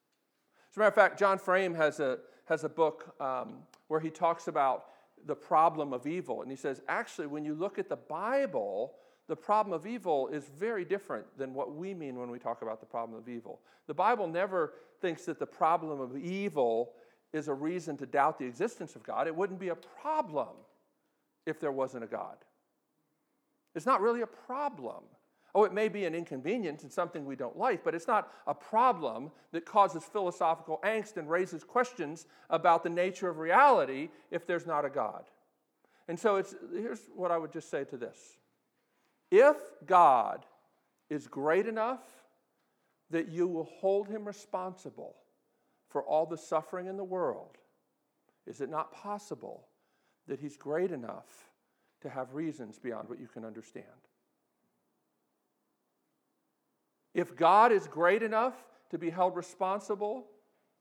As 0.71 0.77
a 0.77 0.81
matter 0.81 0.89
of 0.89 0.95
fact, 0.95 1.19
John 1.19 1.39
Frame 1.39 1.75
has 1.75 2.01
a, 2.01 2.19
has 2.45 2.65
a 2.65 2.69
book 2.69 3.15
um, 3.21 3.61
where 3.89 4.01
he 4.01 4.11
talks 4.11 4.47
about 4.47 4.85
the 5.27 5.35
problem 5.35 5.93
of 5.93 6.07
evil. 6.07 6.43
And 6.43 6.51
he 6.51 6.57
says, 6.57 6.83
actually, 6.89 7.27
when 7.27 7.45
you 7.45 7.55
look 7.55 7.79
at 7.79 7.89
the 7.89 7.97
Bible, 7.97 8.93
the 9.27 9.37
problem 9.37 9.73
of 9.73 9.87
evil 9.87 10.29
is 10.29 10.49
very 10.49 10.85
different 10.85 11.27
than 11.37 11.55
what 11.55 11.75
we 11.75 11.95
mean 11.95 12.19
when 12.19 12.31
we 12.31 12.39
talk 12.39 12.63
about 12.63 12.81
the 12.81 12.87
problem 12.87 13.19
of 13.19 13.29
evil. 13.29 13.61
The 13.87 13.95
Bible 13.95 14.29
never 14.29 14.75
thinks 15.01 15.25
that 15.25 15.39
the 15.39 15.47
problem 15.47 16.01
of 16.01 16.17
evil 16.17 16.93
is 17.33 17.49
a 17.49 17.55
reason 17.55 17.97
to 17.99 18.07
doubt 18.07 18.39
the 18.39 18.47
existence 18.47 18.97
of 18.97 19.03
God. 19.03 19.27
It 19.27 19.37
wouldn't 19.37 19.61
be 19.61 19.69
a 19.69 19.75
problem 19.75 20.49
if 21.47 21.61
there 21.61 21.73
wasn't 21.73 22.05
a 22.05 22.07
God. 22.07 22.37
It's 23.75 23.87
not 23.87 24.01
really 24.01 24.23
a 24.23 24.27
problem. 24.27 25.05
Oh, 25.55 25.65
it 25.65 25.73
may 25.73 25.89
be 25.89 26.05
an 26.05 26.15
inconvenience 26.15 26.83
and 26.83 26.93
something 26.93 27.25
we 27.25 27.37
don't 27.37 27.57
like, 27.57 27.83
but 27.83 27.95
it's 27.95 28.07
not 28.07 28.31
a 28.47 28.55
problem 28.55 29.31
that 29.53 29.65
causes 29.65 30.05
philosophical 30.05 30.79
angst 30.85 31.17
and 31.17 31.29
raises 31.29 31.65
questions 31.65 32.27
about 32.51 32.83
the 32.83 32.91
nature 32.91 33.29
of 33.29 33.39
reality 33.39 34.09
if 34.31 34.47
there's 34.47 34.67
not 34.67 34.85
a 34.85 34.91
God. 34.91 35.25
And 36.07 36.19
so 36.19 36.37
it's, 36.37 36.55
here's 36.73 37.01
what 37.15 37.31
I 37.31 37.39
would 37.39 37.53
just 37.53 37.71
say 37.71 37.85
to 37.85 37.97
this 37.97 38.39
If 39.31 39.57
God 39.87 40.45
is 41.11 41.27
great 41.27 41.67
enough 41.67 42.03
that 43.11 43.29
you 43.29 43.49
will 43.49 43.69
hold 43.81 44.09
him 44.09 44.27
responsible 44.27 45.15
for 45.89 46.03
all 46.03 46.27
the 46.27 46.37
suffering 46.37 46.87
in 46.87 46.97
the 46.97 47.05
world, 47.05 47.57
is 48.47 48.61
it 48.61 48.71
not 48.71 48.93
possible 48.93 49.67
that 50.27 50.41
he's 50.41 50.57
great 50.57 50.91
enough 50.91 51.51
to 52.03 52.09
have 52.09 52.35
reasons 52.35 52.79
beyond 52.79 53.09
what 53.09 53.21
you 53.21 53.27
can 53.27 53.45
understand? 53.45 53.87
If 57.15 57.35
God 57.35 57.73
is 57.73 57.87
great 57.87 58.23
enough 58.23 58.55
to 58.91 58.99
be 58.99 59.11
held 59.11 59.37
responsible 59.37 60.27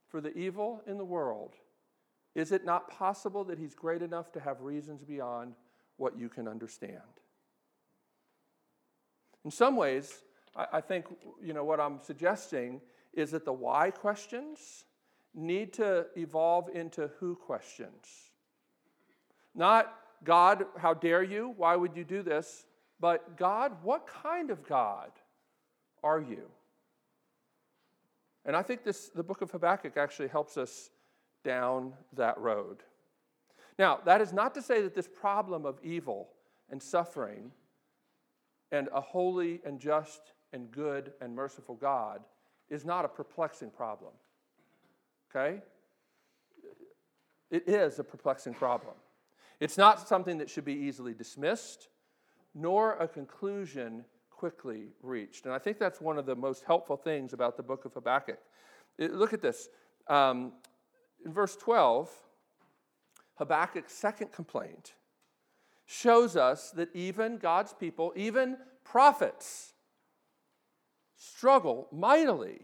for 0.07 0.21
the 0.21 0.37
evil 0.37 0.81
in 0.85 0.97
the 0.97 1.05
world, 1.05 1.55
is 2.35 2.51
it 2.51 2.63
not 2.63 2.91
possible 2.91 3.43
that 3.45 3.57
He's 3.57 3.73
great 3.73 4.03
enough 4.03 4.31
to 4.33 4.39
have 4.39 4.61
reasons 4.61 5.03
beyond 5.03 5.55
what 5.97 6.17
you 6.17 6.29
can 6.29 6.47
understand? 6.47 7.01
In 9.43 9.49
some 9.49 9.75
ways, 9.75 10.21
I, 10.55 10.79
think 10.81 11.05
you 11.41 11.53
know 11.53 11.63
what 11.63 11.79
I'm 11.79 11.99
suggesting 12.03 12.81
is 13.13 13.31
that 13.31 13.43
the 13.43 13.53
why 13.53 13.89
questions 13.89 14.85
need 15.37 15.71
to 15.73 16.07
evolve 16.17 16.69
into 16.73 17.09
who 17.19 17.35
questions. 17.35 18.31
Not 19.55 19.93
God, 20.23 20.65
how 20.77 20.93
dare 20.93 21.23
you? 21.23 21.53
Why 21.55 21.75
would 21.75 21.95
you 21.95 22.03
do 22.03 22.23
this? 22.23 22.65
But 22.99 23.37
God, 23.37 23.71
what 23.83 24.07
kind 24.07 24.49
of 24.49 24.67
God? 24.67 25.11
are 26.03 26.21
you? 26.21 26.43
And 28.45 28.55
I 28.55 28.61
think 28.61 28.83
this, 28.83 29.09
the 29.09 29.23
book 29.23 29.41
of 29.41 29.51
Habakkuk 29.51 29.97
actually 29.97 30.29
helps 30.29 30.57
us 30.57 30.89
down 31.43 31.93
that 32.13 32.37
road. 32.37 32.83
Now, 33.77 33.99
that 34.05 34.21
is 34.21 34.33
not 34.33 34.53
to 34.55 34.61
say 34.61 34.81
that 34.81 34.95
this 34.95 35.07
problem 35.07 35.65
of 35.65 35.79
evil 35.83 36.29
and 36.69 36.81
suffering 36.81 37.51
and 38.71 38.89
a 38.93 39.01
holy 39.01 39.61
and 39.65 39.79
just 39.79 40.33
and 40.53 40.71
good 40.71 41.11
and 41.21 41.35
merciful 41.35 41.75
God 41.75 42.21
is 42.69 42.85
not 42.85 43.05
a 43.05 43.09
perplexing 43.09 43.69
problem. 43.69 44.11
Okay? 45.37 45.61
It 47.49 47.67
is 47.67 47.99
a 47.99 48.03
perplexing 48.03 48.53
problem. 48.53 48.95
It's 49.59 49.77
not 49.77 50.07
something 50.07 50.37
that 50.39 50.49
should 50.49 50.65
be 50.65 50.73
easily 50.73 51.13
dismissed, 51.13 51.89
nor 52.53 52.93
a 52.93 53.07
conclusion 53.07 54.03
quickly 54.29 54.89
reached. 55.01 55.45
And 55.45 55.53
I 55.53 55.59
think 55.59 55.79
that's 55.79 56.01
one 56.01 56.17
of 56.17 56.25
the 56.25 56.35
most 56.35 56.63
helpful 56.63 56.97
things 56.97 57.33
about 57.33 57.57
the 57.57 57.63
book 57.63 57.85
of 57.85 57.93
Habakkuk. 57.93 58.39
It, 58.97 59.13
look 59.13 59.33
at 59.33 59.41
this. 59.41 59.69
Um, 60.07 60.53
in 61.25 61.33
verse 61.33 61.55
12, 61.55 62.09
Habakkuk's 63.35 63.93
second 63.93 64.31
complaint 64.31 64.93
shows 65.85 66.35
us 66.35 66.71
that 66.71 66.89
even 66.93 67.37
God's 67.37 67.73
people, 67.73 68.11
even 68.15 68.57
prophets, 68.83 69.73
struggle 71.15 71.87
mightily 71.91 72.61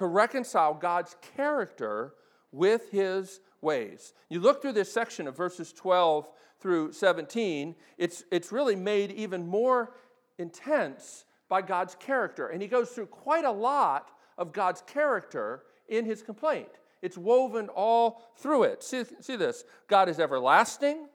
to 0.00 0.06
reconcile 0.06 0.72
God's 0.72 1.14
character 1.36 2.14
with 2.52 2.90
his 2.90 3.40
ways. 3.60 4.14
You 4.30 4.40
look 4.40 4.62
through 4.62 4.72
this 4.72 4.90
section 4.90 5.28
of 5.28 5.36
verses 5.36 5.74
12 5.74 6.26
through 6.58 6.92
17, 6.92 7.74
it's, 7.98 8.24
it's 8.32 8.50
really 8.50 8.74
made 8.74 9.12
even 9.12 9.46
more 9.46 9.92
intense 10.38 11.26
by 11.50 11.60
God's 11.60 11.96
character. 11.96 12.48
And 12.48 12.62
he 12.62 12.66
goes 12.66 12.88
through 12.88 13.08
quite 13.08 13.44
a 13.44 13.50
lot 13.50 14.10
of 14.38 14.54
God's 14.54 14.80
character 14.86 15.64
in 15.86 16.06
his 16.06 16.22
complaint. 16.22 16.70
It's 17.02 17.18
woven 17.18 17.68
all 17.68 18.22
through 18.38 18.62
it. 18.62 18.82
See, 18.82 19.04
see 19.20 19.36
this 19.36 19.64
God 19.86 20.08
is 20.08 20.18
everlasting, 20.18 21.08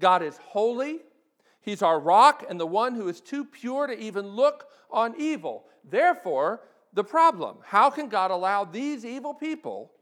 God 0.00 0.24
is 0.24 0.36
holy. 0.38 0.98
He's 1.60 1.82
our 1.82 2.00
rock 2.00 2.44
and 2.48 2.58
the 2.58 2.66
one 2.66 2.96
who 2.96 3.06
is 3.06 3.20
too 3.20 3.44
pure 3.44 3.86
to 3.86 3.96
even 3.96 4.26
look 4.26 4.66
on 4.90 5.14
evil. 5.16 5.66
Therefore, 5.88 6.62
the 6.92 7.04
problem 7.04 7.58
how 7.64 7.90
can 7.90 8.08
God 8.08 8.30
allow 8.30 8.64
these 8.64 9.04
evil 9.04 9.34
people 9.34 9.92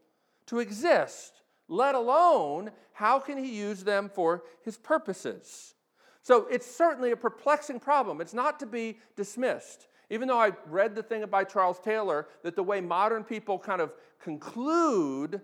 to 0.47 0.59
exist, 0.59 1.41
let 1.67 1.95
alone 1.95 2.71
how 2.93 3.19
can 3.19 3.37
He 3.37 3.55
use 3.55 3.83
them 3.83 4.09
for 4.13 4.43
His 4.63 4.77
purposes? 4.77 5.75
So 6.21 6.47
it's 6.47 6.69
certainly 6.69 7.11
a 7.11 7.17
perplexing 7.17 7.79
problem. 7.79 8.21
It's 8.21 8.33
not 8.33 8.59
to 8.59 8.65
be 8.65 8.99
dismissed. 9.15 9.87
Even 10.09 10.27
though 10.27 10.39
I 10.39 10.51
read 10.67 10.95
the 10.95 11.03
thing 11.03 11.23
by 11.27 11.43
Charles 11.43 11.79
Taylor 11.79 12.27
that 12.43 12.55
the 12.55 12.63
way 12.63 12.81
modern 12.81 13.23
people 13.23 13.59
kind 13.59 13.81
of 13.81 13.93
conclude 14.19 15.41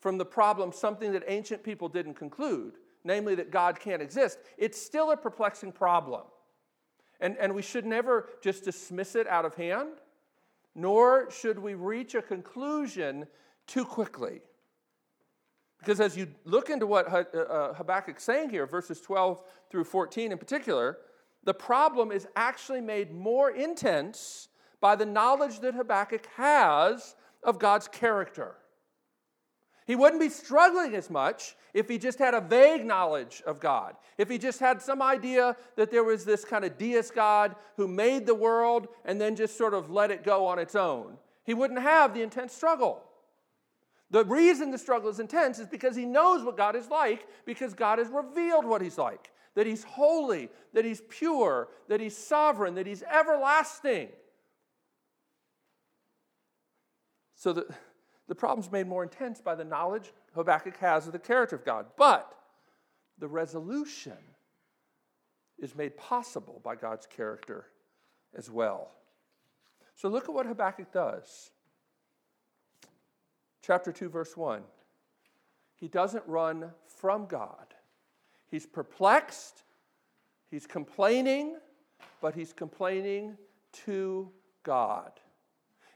from 0.00 0.18
the 0.18 0.24
problem 0.24 0.72
something 0.72 1.12
that 1.12 1.22
ancient 1.26 1.62
people 1.62 1.88
didn't 1.88 2.14
conclude, 2.14 2.74
namely 3.04 3.34
that 3.34 3.50
God 3.50 3.78
can't 3.78 4.02
exist, 4.02 4.38
it's 4.58 4.80
still 4.80 5.10
a 5.10 5.16
perplexing 5.16 5.72
problem. 5.72 6.22
And, 7.20 7.36
and 7.38 7.54
we 7.54 7.62
should 7.62 7.86
never 7.86 8.28
just 8.42 8.64
dismiss 8.64 9.14
it 9.14 9.26
out 9.26 9.44
of 9.44 9.54
hand, 9.54 9.92
nor 10.76 11.30
should 11.30 11.58
we 11.58 11.74
reach 11.74 12.14
a 12.14 12.22
conclusion 12.22 13.26
too 13.66 13.84
quickly. 13.84 14.42
Because 15.78 16.00
as 16.00 16.16
you 16.16 16.28
look 16.44 16.68
into 16.68 16.86
what 16.86 17.10
uh, 17.10 17.24
uh, 17.38 17.74
Habakkuk's 17.74 18.22
saying 18.22 18.50
here, 18.50 18.66
verses 18.66 19.00
12 19.00 19.42
through 19.70 19.84
14 19.84 20.32
in 20.32 20.38
particular, 20.38 20.98
the 21.44 21.54
problem 21.54 22.12
is 22.12 22.28
actually 22.36 22.80
made 22.80 23.12
more 23.12 23.50
intense 23.50 24.48
by 24.80 24.96
the 24.96 25.06
knowledge 25.06 25.60
that 25.60 25.74
Habakkuk 25.74 26.26
has 26.36 27.16
of 27.42 27.58
God's 27.58 27.88
character. 27.88 28.56
He 29.86 29.94
wouldn't 29.94 30.20
be 30.20 30.28
struggling 30.28 30.94
as 30.94 31.08
much 31.08 31.54
if 31.72 31.88
he 31.88 31.96
just 31.96 32.18
had 32.18 32.34
a 32.34 32.40
vague 32.40 32.84
knowledge 32.84 33.42
of 33.46 33.60
God. 33.60 33.94
If 34.18 34.28
he 34.28 34.36
just 34.36 34.58
had 34.58 34.82
some 34.82 35.00
idea 35.00 35.56
that 35.76 35.90
there 35.92 36.02
was 36.02 36.24
this 36.24 36.44
kind 36.44 36.64
of 36.64 36.76
deist 36.76 37.14
God 37.14 37.54
who 37.76 37.86
made 37.86 38.26
the 38.26 38.34
world 38.34 38.88
and 39.04 39.20
then 39.20 39.36
just 39.36 39.56
sort 39.56 39.74
of 39.74 39.90
let 39.90 40.10
it 40.10 40.24
go 40.24 40.46
on 40.46 40.58
its 40.58 40.74
own. 40.74 41.18
He 41.44 41.54
wouldn't 41.54 41.80
have 41.80 42.14
the 42.14 42.22
intense 42.22 42.52
struggle. 42.52 43.02
The 44.10 44.24
reason 44.24 44.70
the 44.70 44.78
struggle 44.78 45.08
is 45.08 45.20
intense 45.20 45.58
is 45.58 45.68
because 45.68 45.94
he 45.94 46.04
knows 46.04 46.42
what 46.42 46.56
God 46.56 46.74
is 46.74 46.88
like, 46.88 47.26
because 47.44 47.74
God 47.74 47.98
has 47.98 48.08
revealed 48.08 48.64
what 48.64 48.82
he's 48.82 48.98
like 48.98 49.30
that 49.56 49.66
he's 49.66 49.84
holy, 49.84 50.50
that 50.74 50.84
he's 50.84 51.00
pure, 51.08 51.68
that 51.88 51.98
he's 51.98 52.16
sovereign, 52.16 52.74
that 52.74 52.86
he's 52.86 53.02
everlasting. 53.02 54.08
So 57.34 57.54
the, 57.54 57.66
the 58.28 58.34
problem's 58.34 58.70
made 58.70 58.86
more 58.86 59.02
intense 59.02 59.40
by 59.40 59.54
the 59.54 59.64
knowledge 59.64 60.12
Habakkuk 60.34 60.76
has 60.78 61.06
of 61.06 61.12
the 61.12 61.18
character 61.18 61.56
of 61.56 61.64
God. 61.64 61.86
But 61.96 62.32
the 63.18 63.28
resolution 63.28 64.16
is 65.58 65.74
made 65.74 65.96
possible 65.96 66.60
by 66.62 66.74
God's 66.76 67.06
character 67.06 67.66
as 68.36 68.50
well. 68.50 68.90
So 69.94 70.08
look 70.08 70.28
at 70.28 70.34
what 70.34 70.46
Habakkuk 70.46 70.92
does. 70.92 71.50
Chapter 73.62 73.92
2, 73.92 74.08
verse 74.08 74.36
1. 74.36 74.62
He 75.76 75.88
doesn't 75.88 76.24
run 76.26 76.70
from 76.86 77.26
God, 77.26 77.74
He's 78.48 78.66
perplexed, 78.66 79.64
he's 80.50 80.66
complaining, 80.66 81.56
but 82.20 82.34
he's 82.34 82.52
complaining 82.52 83.36
to 83.84 84.30
God. 84.62 85.12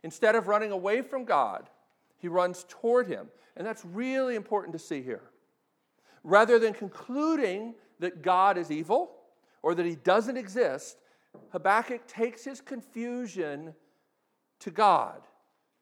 Instead 0.03 0.35
of 0.35 0.49
running 0.49 0.73
away 0.73 1.03
from 1.03 1.25
God, 1.25 1.71
he 2.20 2.28
runs 2.28 2.64
toward 2.68 3.09
him. 3.09 3.28
And 3.56 3.66
that's 3.66 3.85
really 3.85 4.37
important 4.37 4.72
to 4.74 4.78
see 4.78 5.02
here. 5.02 5.30
Rather 6.22 6.59
than 6.59 6.72
concluding 6.72 7.74
that 7.98 8.22
God 8.22 8.56
is 8.56 8.70
evil 8.70 9.12
or 9.62 9.74
that 9.74 9.87
he 9.87 9.96
doesn't 9.96 10.37
exist, 10.37 10.98
Habakkuk 11.50 12.06
takes 12.06 12.44
his 12.44 12.61
confusion 12.61 13.74
to 14.61 14.70
God 14.70 15.22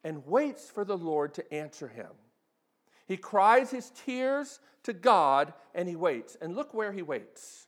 and 0.04 0.26
waits 0.26 0.70
for 0.70 0.84
the 0.84 0.96
Lord 0.96 1.34
to 1.34 1.54
answer 1.54 1.88
him. 1.88 2.10
He 3.06 3.16
cries 3.16 3.70
his 3.70 3.90
tears 3.90 4.60
to 4.84 4.92
God 4.92 5.52
and 5.74 5.88
he 5.88 5.96
waits. 5.96 6.36
And 6.40 6.54
look 6.54 6.74
where 6.74 6.92
he 6.92 7.02
waits. 7.02 7.66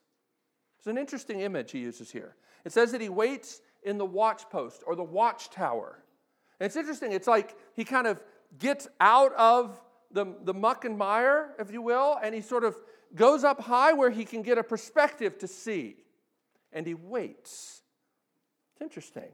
It's 0.78 0.86
an 0.86 0.98
interesting 0.98 1.40
image 1.40 1.72
he 1.72 1.80
uses 1.80 2.10
here. 2.10 2.36
It 2.64 2.72
says 2.72 2.92
that 2.92 3.00
he 3.00 3.08
waits 3.08 3.60
in 3.82 3.98
the 3.98 4.06
watchpost 4.06 4.82
or 4.86 4.94
the 4.94 5.02
watchtower. 5.02 6.02
And 6.58 6.66
it's 6.66 6.76
interesting. 6.76 7.12
It's 7.12 7.26
like 7.26 7.56
he 7.74 7.84
kind 7.84 8.06
of 8.06 8.22
gets 8.58 8.88
out 9.00 9.32
of 9.34 9.80
the, 10.10 10.34
the 10.44 10.54
muck 10.54 10.84
and 10.84 10.98
mire, 10.98 11.54
if 11.58 11.72
you 11.72 11.82
will, 11.82 12.18
and 12.22 12.34
he 12.34 12.40
sort 12.40 12.64
of 12.64 12.76
goes 13.14 13.44
up 13.44 13.60
high 13.60 13.92
where 13.92 14.10
he 14.10 14.24
can 14.24 14.42
get 14.42 14.58
a 14.58 14.62
perspective 14.62 15.38
to 15.38 15.48
see. 15.48 15.96
And 16.72 16.86
he 16.86 16.94
waits. 16.94 17.82
It's 18.72 18.82
interesting. 18.82 19.30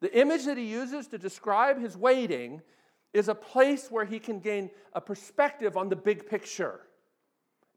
The 0.00 0.18
image 0.18 0.44
that 0.44 0.56
he 0.56 0.64
uses 0.64 1.06
to 1.08 1.18
describe 1.18 1.80
his 1.80 1.96
waiting 1.96 2.62
is 3.12 3.28
a 3.28 3.34
place 3.34 3.90
where 3.90 4.04
he 4.04 4.18
can 4.18 4.40
gain 4.40 4.70
a 4.92 5.00
perspective 5.00 5.76
on 5.76 5.88
the 5.88 5.96
big 5.96 6.28
picture. 6.28 6.80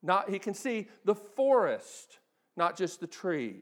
Not, 0.02 0.30
he 0.30 0.40
can 0.40 0.54
see 0.54 0.88
the 1.06 1.16
forest, 1.16 2.20
not 2.58 2.78
just 2.78 3.00
the 3.00 3.08
tree. 3.08 3.62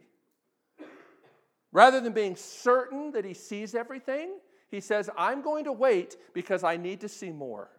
Rather 1.72 2.00
than 2.00 2.14
being 2.14 2.36
certain 2.36 3.12
that 3.12 3.26
he 3.26 3.34
sees 3.34 3.76
everything, 3.76 4.40
he 4.70 4.80
says, 4.80 5.10
I'm 5.18 5.42
going 5.42 5.64
to 5.66 5.72
wait 5.72 6.18
because 6.34 6.64
I 6.64 6.78
need 6.78 7.02
to 7.02 7.10
see 7.10 7.32
more. 7.32 7.70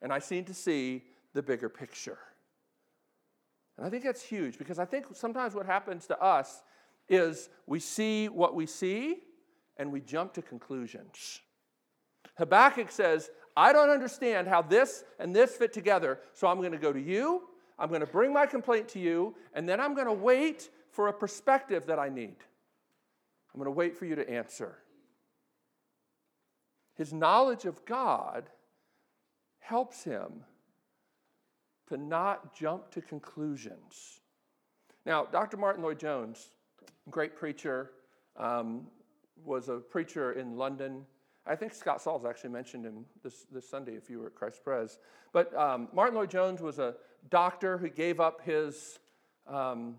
And 0.00 0.12
I 0.12 0.20
need 0.30 0.46
to 0.46 0.54
see 0.54 1.04
the 1.34 1.42
bigger 1.42 1.68
picture. 1.68 2.18
And 3.76 3.86
I 3.86 3.90
think 3.90 4.04
that's 4.04 4.22
huge 4.22 4.58
because 4.58 4.78
I 4.78 4.84
think 4.84 5.06
sometimes 5.12 5.54
what 5.54 5.66
happens 5.66 6.06
to 6.06 6.20
us 6.20 6.62
is 7.08 7.48
we 7.66 7.80
see 7.80 8.28
what 8.28 8.54
we 8.54 8.66
see 8.66 9.18
and 9.76 9.90
we 9.90 10.00
jump 10.00 10.34
to 10.34 10.42
conclusions. 10.42 11.40
Habakkuk 12.36 12.90
says, 12.90 13.30
I 13.56 13.72
don't 13.72 13.90
understand 13.90 14.48
how 14.48 14.62
this 14.62 15.04
and 15.18 15.34
this 15.34 15.56
fit 15.56 15.72
together, 15.72 16.20
so 16.32 16.46
I'm 16.46 16.58
going 16.58 16.72
to 16.72 16.78
go 16.78 16.92
to 16.92 17.00
you, 17.00 17.42
I'm 17.78 17.88
going 17.88 18.00
to 18.00 18.06
bring 18.06 18.32
my 18.32 18.46
complaint 18.46 18.88
to 18.90 18.98
you, 18.98 19.34
and 19.54 19.68
then 19.68 19.80
I'm 19.80 19.94
going 19.94 20.06
to 20.06 20.12
wait 20.12 20.70
for 20.90 21.08
a 21.08 21.12
perspective 21.12 21.86
that 21.86 21.98
I 21.98 22.08
need. 22.08 22.36
I'm 23.52 23.58
going 23.58 23.66
to 23.66 23.70
wait 23.70 23.96
for 23.96 24.06
you 24.06 24.14
to 24.14 24.28
answer. 24.28 24.78
His 26.94 27.12
knowledge 27.12 27.64
of 27.64 27.84
God 27.84 28.50
helps 29.60 30.04
him 30.04 30.44
to 31.88 31.96
not 31.96 32.54
jump 32.54 32.90
to 32.90 33.00
conclusions. 33.00 34.20
Now, 35.06 35.24
Dr. 35.24 35.56
Martyn 35.56 35.82
Lloyd-Jones, 35.82 36.50
great 37.10 37.34
preacher, 37.34 37.90
um, 38.36 38.86
was 39.44 39.68
a 39.68 39.76
preacher 39.76 40.32
in 40.32 40.56
London. 40.56 41.04
I 41.46 41.56
think 41.56 41.74
Scott 41.74 42.00
Sauls 42.00 42.24
actually 42.24 42.50
mentioned 42.50 42.84
him 42.84 43.04
this, 43.22 43.46
this 43.50 43.68
Sunday 43.68 43.92
if 43.92 44.08
you 44.08 44.20
were 44.20 44.26
at 44.26 44.34
Christ 44.34 44.62
Pres. 44.62 44.98
But 45.32 45.54
um, 45.56 45.88
Martyn 45.92 46.14
Lloyd-Jones 46.14 46.60
was 46.60 46.78
a 46.78 46.94
doctor 47.30 47.78
who 47.78 47.88
gave 47.88 48.20
up 48.20 48.42
his 48.42 48.98
um, 49.46 49.96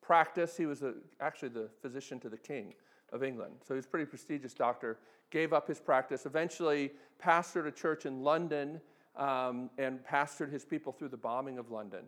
practice. 0.00 0.56
He 0.56 0.66
was 0.66 0.82
a, 0.82 0.94
actually 1.20 1.50
the 1.50 1.68
physician 1.82 2.18
to 2.20 2.28
the 2.28 2.38
king 2.38 2.74
of 3.12 3.22
England. 3.22 3.54
So 3.66 3.74
he's 3.74 3.84
a 3.84 3.88
pretty 3.88 4.06
prestigious 4.06 4.54
doctor. 4.54 4.98
Gave 5.30 5.52
up 5.52 5.68
his 5.68 5.80
practice, 5.80 6.26
eventually 6.26 6.92
pastored 7.22 7.66
a 7.66 7.72
church 7.72 8.06
in 8.06 8.22
London 8.22 8.80
um, 9.16 9.70
and 9.78 10.00
pastored 10.04 10.52
his 10.52 10.64
people 10.64 10.92
through 10.92 11.08
the 11.08 11.16
bombing 11.16 11.58
of 11.58 11.70
London. 11.70 12.04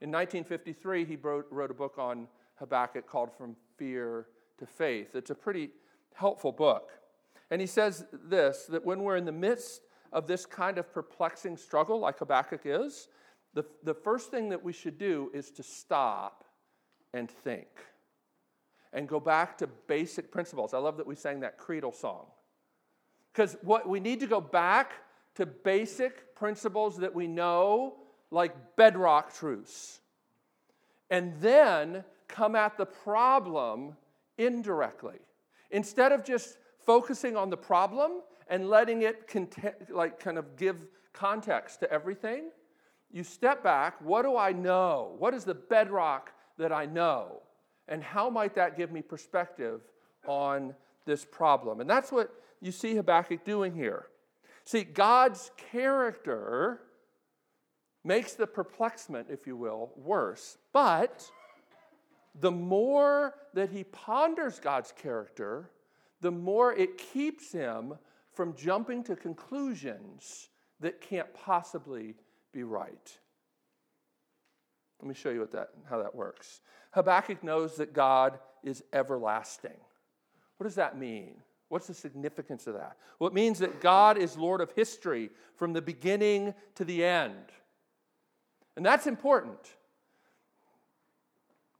In 0.00 0.10
1953, 0.10 1.04
he 1.04 1.16
wrote, 1.16 1.46
wrote 1.50 1.70
a 1.70 1.74
book 1.74 1.96
on 1.98 2.28
Habakkuk 2.56 3.06
called 3.06 3.30
From 3.36 3.56
Fear 3.76 4.26
to 4.58 4.66
Faith. 4.66 5.14
It's 5.14 5.30
a 5.30 5.34
pretty 5.34 5.70
helpful 6.14 6.52
book. 6.52 6.90
And 7.50 7.60
he 7.60 7.66
says 7.66 8.04
this 8.12 8.64
that 8.66 8.84
when 8.84 9.02
we're 9.02 9.16
in 9.16 9.24
the 9.24 9.32
midst 9.32 9.82
of 10.12 10.26
this 10.26 10.46
kind 10.46 10.78
of 10.78 10.92
perplexing 10.92 11.56
struggle, 11.56 11.98
like 12.00 12.18
Habakkuk 12.18 12.62
is, 12.64 13.08
the, 13.54 13.64
the 13.82 13.94
first 13.94 14.30
thing 14.30 14.48
that 14.50 14.62
we 14.62 14.72
should 14.72 14.98
do 14.98 15.30
is 15.34 15.50
to 15.52 15.62
stop 15.62 16.44
and 17.14 17.30
think 17.30 17.68
and 18.92 19.08
go 19.08 19.20
back 19.20 19.58
to 19.58 19.66
basic 19.66 20.30
principles. 20.30 20.74
I 20.74 20.78
love 20.78 20.96
that 20.96 21.06
we 21.06 21.14
sang 21.14 21.40
that 21.40 21.58
creedal 21.58 21.92
song. 21.92 22.26
Because 23.32 23.56
what 23.62 23.88
we 23.88 24.00
need 24.00 24.20
to 24.20 24.26
go 24.26 24.40
back 24.40 24.92
to 25.36 25.46
basic 25.46 26.34
principles 26.34 26.96
that 26.98 27.14
we 27.14 27.26
know, 27.26 27.96
like 28.30 28.76
bedrock 28.76 29.34
truths, 29.34 30.00
and 31.10 31.34
then 31.40 32.04
come 32.26 32.54
at 32.54 32.76
the 32.76 32.86
problem 32.86 33.96
indirectly. 34.36 35.18
Instead 35.70 36.12
of 36.12 36.24
just 36.24 36.58
focusing 36.84 37.36
on 37.36 37.50
the 37.50 37.56
problem 37.56 38.20
and 38.48 38.68
letting 38.68 39.02
it 39.02 39.30
like 39.90 40.18
kind 40.18 40.38
of 40.38 40.56
give 40.56 40.86
context 41.12 41.80
to 41.80 41.92
everything, 41.92 42.50
you 43.10 43.24
step 43.24 43.62
back. 43.62 44.00
What 44.00 44.22
do 44.22 44.36
I 44.36 44.52
know? 44.52 45.14
What 45.18 45.34
is 45.34 45.44
the 45.44 45.54
bedrock 45.54 46.32
that 46.58 46.72
I 46.72 46.86
know? 46.86 47.42
And 47.88 48.02
how 48.02 48.28
might 48.30 48.54
that 48.54 48.76
give 48.76 48.92
me 48.92 49.02
perspective 49.02 49.80
on 50.26 50.74
this 51.06 51.24
problem? 51.24 51.80
And 51.80 51.88
that's 51.88 52.12
what 52.12 52.30
you 52.60 52.72
see 52.72 52.94
Habakkuk 52.94 53.44
doing 53.44 53.74
here. 53.74 54.06
See, 54.64 54.84
God's 54.84 55.50
character 55.70 56.80
makes 58.04 58.34
the 58.34 58.46
perplexment, 58.46 59.28
if 59.30 59.46
you 59.46 59.56
will, 59.56 59.92
worse. 59.96 60.58
But 60.72 61.30
the 62.38 62.50
more 62.50 63.34
that 63.54 63.70
he 63.70 63.84
ponders 63.84 64.60
God's 64.60 64.92
character, 64.92 65.70
the 66.20 66.30
more 66.30 66.72
it 66.72 66.98
keeps 66.98 67.52
him 67.52 67.94
from 68.32 68.54
jumping 68.54 69.02
to 69.04 69.16
conclusions 69.16 70.50
that 70.80 71.00
can't 71.00 71.32
possibly 71.34 72.14
be 72.52 72.62
right. 72.62 73.18
Let 75.00 75.08
me 75.08 75.14
show 75.14 75.30
you 75.30 75.40
what 75.40 75.52
that, 75.52 75.70
how 75.88 76.02
that 76.02 76.14
works. 76.14 76.60
Habakkuk 76.92 77.42
knows 77.44 77.76
that 77.76 77.92
God 77.92 78.38
is 78.64 78.82
everlasting. 78.92 79.76
What 80.56 80.64
does 80.64 80.74
that 80.74 80.98
mean? 80.98 81.36
What's 81.68 81.86
the 81.86 81.94
significance 81.94 82.66
of 82.66 82.74
that? 82.74 82.96
Well, 83.18 83.28
it 83.28 83.34
means 83.34 83.58
that 83.58 83.80
God 83.80 84.18
is 84.18 84.36
Lord 84.36 84.60
of 84.60 84.72
history 84.72 85.30
from 85.56 85.72
the 85.72 85.82
beginning 85.82 86.54
to 86.76 86.84
the 86.84 87.04
end. 87.04 87.34
And 88.76 88.84
that's 88.84 89.06
important. 89.06 89.58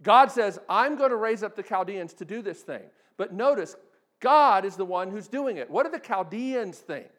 God 0.02 0.30
says, 0.30 0.58
I'm 0.68 0.96
going 0.96 1.10
to 1.10 1.16
raise 1.16 1.42
up 1.42 1.56
the 1.56 1.62
Chaldeans 1.62 2.12
to 2.14 2.24
do 2.24 2.42
this 2.42 2.60
thing. 2.60 2.82
But 3.16 3.32
notice, 3.32 3.76
God 4.20 4.64
is 4.64 4.76
the 4.76 4.84
one 4.84 5.10
who's 5.10 5.28
doing 5.28 5.56
it. 5.56 5.70
What 5.70 5.84
do 5.84 5.90
the 5.90 5.98
Chaldeans 5.98 6.78
think? 6.78 7.10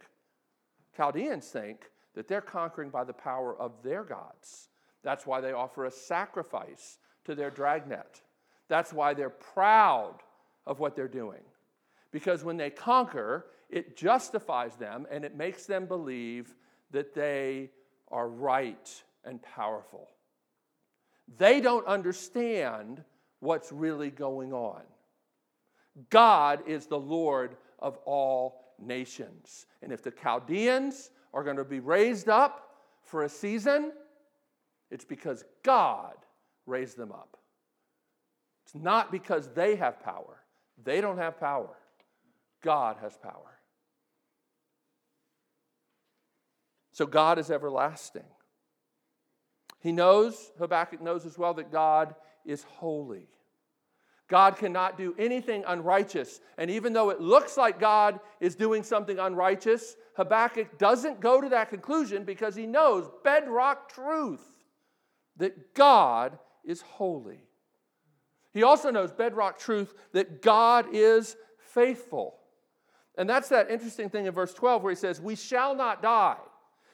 Chaldeans 0.96 1.48
think 1.48 1.90
that 2.16 2.28
they're 2.28 2.42
conquering 2.42 2.90
by 2.90 3.04
the 3.04 3.14
power 3.14 3.56
of 3.58 3.72
their 3.84 4.04
gods. 4.04 4.70
That's 5.04 5.26
why 5.26 5.42
they 5.42 5.54
offer 5.54 5.86
a 5.86 5.92
sacrifice 5.92 6.98
to 7.26 7.36
their 7.36 7.50
dragnet. 7.50 8.22
That's 8.68 8.94
why 8.94 9.14
they're 9.14 9.30
proud 9.30 10.16
of 10.66 10.80
what 10.80 10.96
they're 10.96 11.08
doing. 11.08 11.42
Because 12.12 12.44
when 12.44 12.58
they 12.58 12.70
conquer, 12.70 13.46
it 13.70 13.96
justifies 13.96 14.76
them 14.76 15.06
and 15.12 15.24
it 15.24 15.36
makes 15.36 15.66
them 15.66 15.86
believe 15.86 16.56
that 16.92 17.14
they 17.14 17.70
are 18.12 18.28
right 18.28 19.04
and 19.24 19.42
powerful. 19.42 20.08
They 21.38 21.62
don't 21.62 21.86
understand 21.86 23.04
what's 23.40 23.72
really 23.72 24.10
going 24.10 24.54
on. 24.54 24.82
God 26.10 26.64
is 26.68 26.88
the 26.88 27.00
Lord 27.00 27.58
of 27.80 27.98
all 28.06 28.74
nations. 28.80 29.66
And 29.82 29.92
if 29.92 30.02
the 30.02 30.12
Chaldeans 30.12 31.12
are 31.34 31.44
going 31.44 31.58
to 31.58 31.64
be 31.64 31.80
raised 31.80 32.30
up 32.30 32.76
for 33.04 33.24
a 33.24 33.30
season, 33.30 33.92
it's 34.92 35.06
because 35.06 35.44
God 35.64 36.16
raised 36.66 36.98
them 36.98 37.12
up. 37.12 37.38
It's 38.66 38.76
not 38.76 39.12
because 39.12 39.50
they 39.50 39.76
have 39.76 40.02
power. 40.02 40.42
They 40.84 41.02
don't 41.02 41.18
have 41.18 41.40
power. 41.40 41.76
God 42.62 42.98
has 43.02 43.18
power. 43.18 43.60
So 46.92 47.06
God 47.06 47.40
is 47.40 47.50
everlasting. 47.50 48.26
He 49.80 49.92
knows, 49.92 50.52
Habakkuk 50.60 51.02
knows 51.02 51.26
as 51.26 51.38
well, 51.38 51.54
that 51.56 51.72
God 51.72 52.14
is 52.46 52.64
holy. 52.64 53.30
God 54.28 54.58
cannot 54.58 54.98
do 54.98 55.16
anything 55.18 55.64
unrighteous. 55.66 56.40
And 56.58 56.70
even 56.70 56.94
though 56.94 57.10
it 57.10 57.20
looks 57.20 57.58
like 57.58 57.80
God 57.80 58.20
is 58.40 58.56
doing 58.56 58.84
something 58.84 59.18
unrighteous, 59.18 59.96
Habakkuk 60.16 60.78
doesn't 60.78 61.20
go 61.20 61.42
to 61.42 61.50
that 61.50 61.70
conclusion 61.70 62.26
because 62.26 62.56
he 62.56 62.68
knows 62.68 63.10
bedrock 63.24 63.92
truth 63.92 64.59
that 65.40 65.74
God 65.74 66.38
is 66.64 66.82
holy. 66.82 67.44
He 68.54 68.64
also 68.64 68.92
knows 68.92 69.12
bedrock 69.12 69.60
truth 69.60 69.94
that 70.14 70.42
God 70.42 70.88
is 70.94 71.36
faithful. 71.58 72.36
And 73.18 73.30
that's 73.30 73.50
that 73.50 73.70
interesting 73.70 74.10
thing 74.10 74.28
in 74.28 74.34
verse 74.34 74.54
12 74.54 74.84
where 74.84 74.92
he 74.92 74.96
says, 74.96 75.20
We 75.20 75.36
shall 75.36 75.76
not 75.76 76.02
die. 76.02 76.38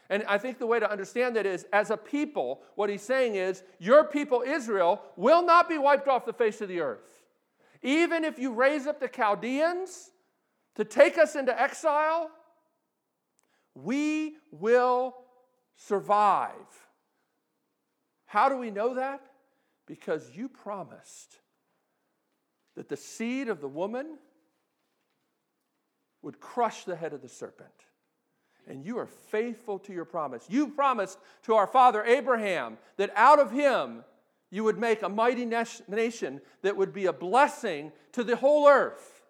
And 0.10 0.24
I 0.28 0.38
think 0.38 0.60
the 0.60 0.68
way 0.68 0.80
to 0.80 0.90
understand 0.90 1.36
that 1.36 1.46
is 1.46 1.66
as 1.74 1.90
a 1.90 1.98
people, 1.98 2.62
what 2.76 2.90
he's 2.90 3.02
saying 3.02 3.36
is, 3.36 3.64
Your 3.80 4.04
people, 4.04 4.44
Israel, 4.46 5.02
will 5.16 5.44
not 5.44 5.68
be 5.68 5.78
wiped 5.78 6.08
off 6.08 6.26
the 6.26 6.34
face 6.34 6.62
of 6.62 6.70
the 6.70 6.80
earth. 6.80 7.24
Even 7.82 8.24
if 8.24 8.40
you 8.40 8.54
raise 8.54 8.88
up 8.88 9.00
the 9.00 9.08
Chaldeans 9.08 10.12
to 10.76 10.84
take 10.84 11.18
us 11.18 11.36
into 11.36 11.60
exile, 11.60 12.30
we 13.76 14.38
will 14.52 15.16
survive. 15.76 16.85
How 18.36 18.50
do 18.50 18.58
we 18.58 18.70
know 18.70 18.96
that? 18.96 19.22
Because 19.88 20.30
you 20.36 20.50
promised 20.50 21.38
that 22.76 22.90
the 22.90 22.98
seed 22.98 23.48
of 23.48 23.62
the 23.62 23.68
woman 23.70 24.18
would 26.22 26.42
crush 26.42 26.84
the 26.84 26.98
head 26.98 27.14
of 27.14 27.22
the 27.22 27.30
serpent. 27.30 27.70
And 28.68 28.86
you 28.86 28.98
are 28.98 29.06
faithful 29.06 29.80
to 29.80 29.94
your 29.94 30.04
promise. 30.04 30.44
You 30.50 30.68
promised 30.68 31.18
to 31.44 31.54
our 31.54 31.66
father 31.66 32.04
Abraham 32.04 32.78
that 32.98 33.10
out 33.16 33.40
of 33.40 33.52
him 33.52 34.04
you 34.52 34.66
would 34.66 34.78
make 34.78 35.02
a 35.02 35.08
mighty 35.08 35.46
nation 35.46 36.42
that 36.62 36.76
would 36.76 36.92
be 36.92 37.06
a 37.06 37.14
blessing 37.14 37.94
to 38.12 38.24
the 38.26 38.36
whole 38.36 38.68
earth. 38.68 39.22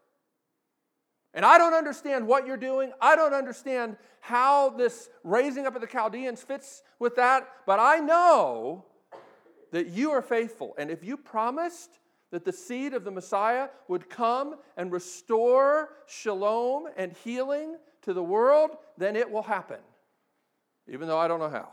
And 1.36 1.46
I 1.46 1.60
don't 1.60 1.76
understand 1.76 2.26
what 2.26 2.48
you're 2.48 2.58
doing. 2.58 2.92
I 3.00 3.16
don't 3.16 3.36
understand 3.36 3.98
how 4.20 4.72
this 4.72 5.12
raising 5.24 5.68
up 5.68 5.76
of 5.76 5.82
the 5.82 5.88
Chaldeans 5.88 6.42
fits 6.42 6.82
with 6.98 7.18
that, 7.18 7.48
but 7.68 7.80
I 7.80 7.98
know 7.98 8.86
that 9.72 9.88
you 9.88 10.12
are 10.12 10.22
faithful. 10.22 10.76
And 10.78 10.90
if 10.90 11.04
you 11.04 11.18
promised 11.18 12.00
that 12.32 12.44
the 12.44 12.54
seed 12.54 12.94
of 12.94 13.04
the 13.04 13.12
Messiah 13.12 13.70
would 13.88 14.10
come 14.10 14.56
and 14.78 14.92
restore 14.92 15.90
shalom 16.08 16.88
and 16.98 17.14
healing 17.24 17.78
to 18.02 18.14
the 18.14 18.24
world, 18.24 18.72
then 18.98 19.16
it 19.16 19.30
will 19.30 19.44
happen, 19.44 19.80
even 20.92 21.08
though 21.08 21.18
I 21.18 21.28
don't 21.28 21.40
know 21.40 21.50
how. 21.50 21.70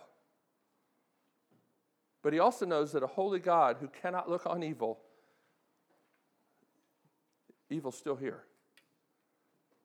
But 2.22 2.32
he 2.32 2.38
also 2.38 2.64
knows 2.64 2.92
that 2.92 3.02
a 3.02 3.08
holy 3.08 3.40
God 3.40 3.78
who 3.80 3.88
cannot 3.88 4.30
look 4.30 4.46
on 4.46 4.62
evil, 4.62 5.00
evil's 7.68 7.96
still 7.96 8.16
here. 8.16 8.44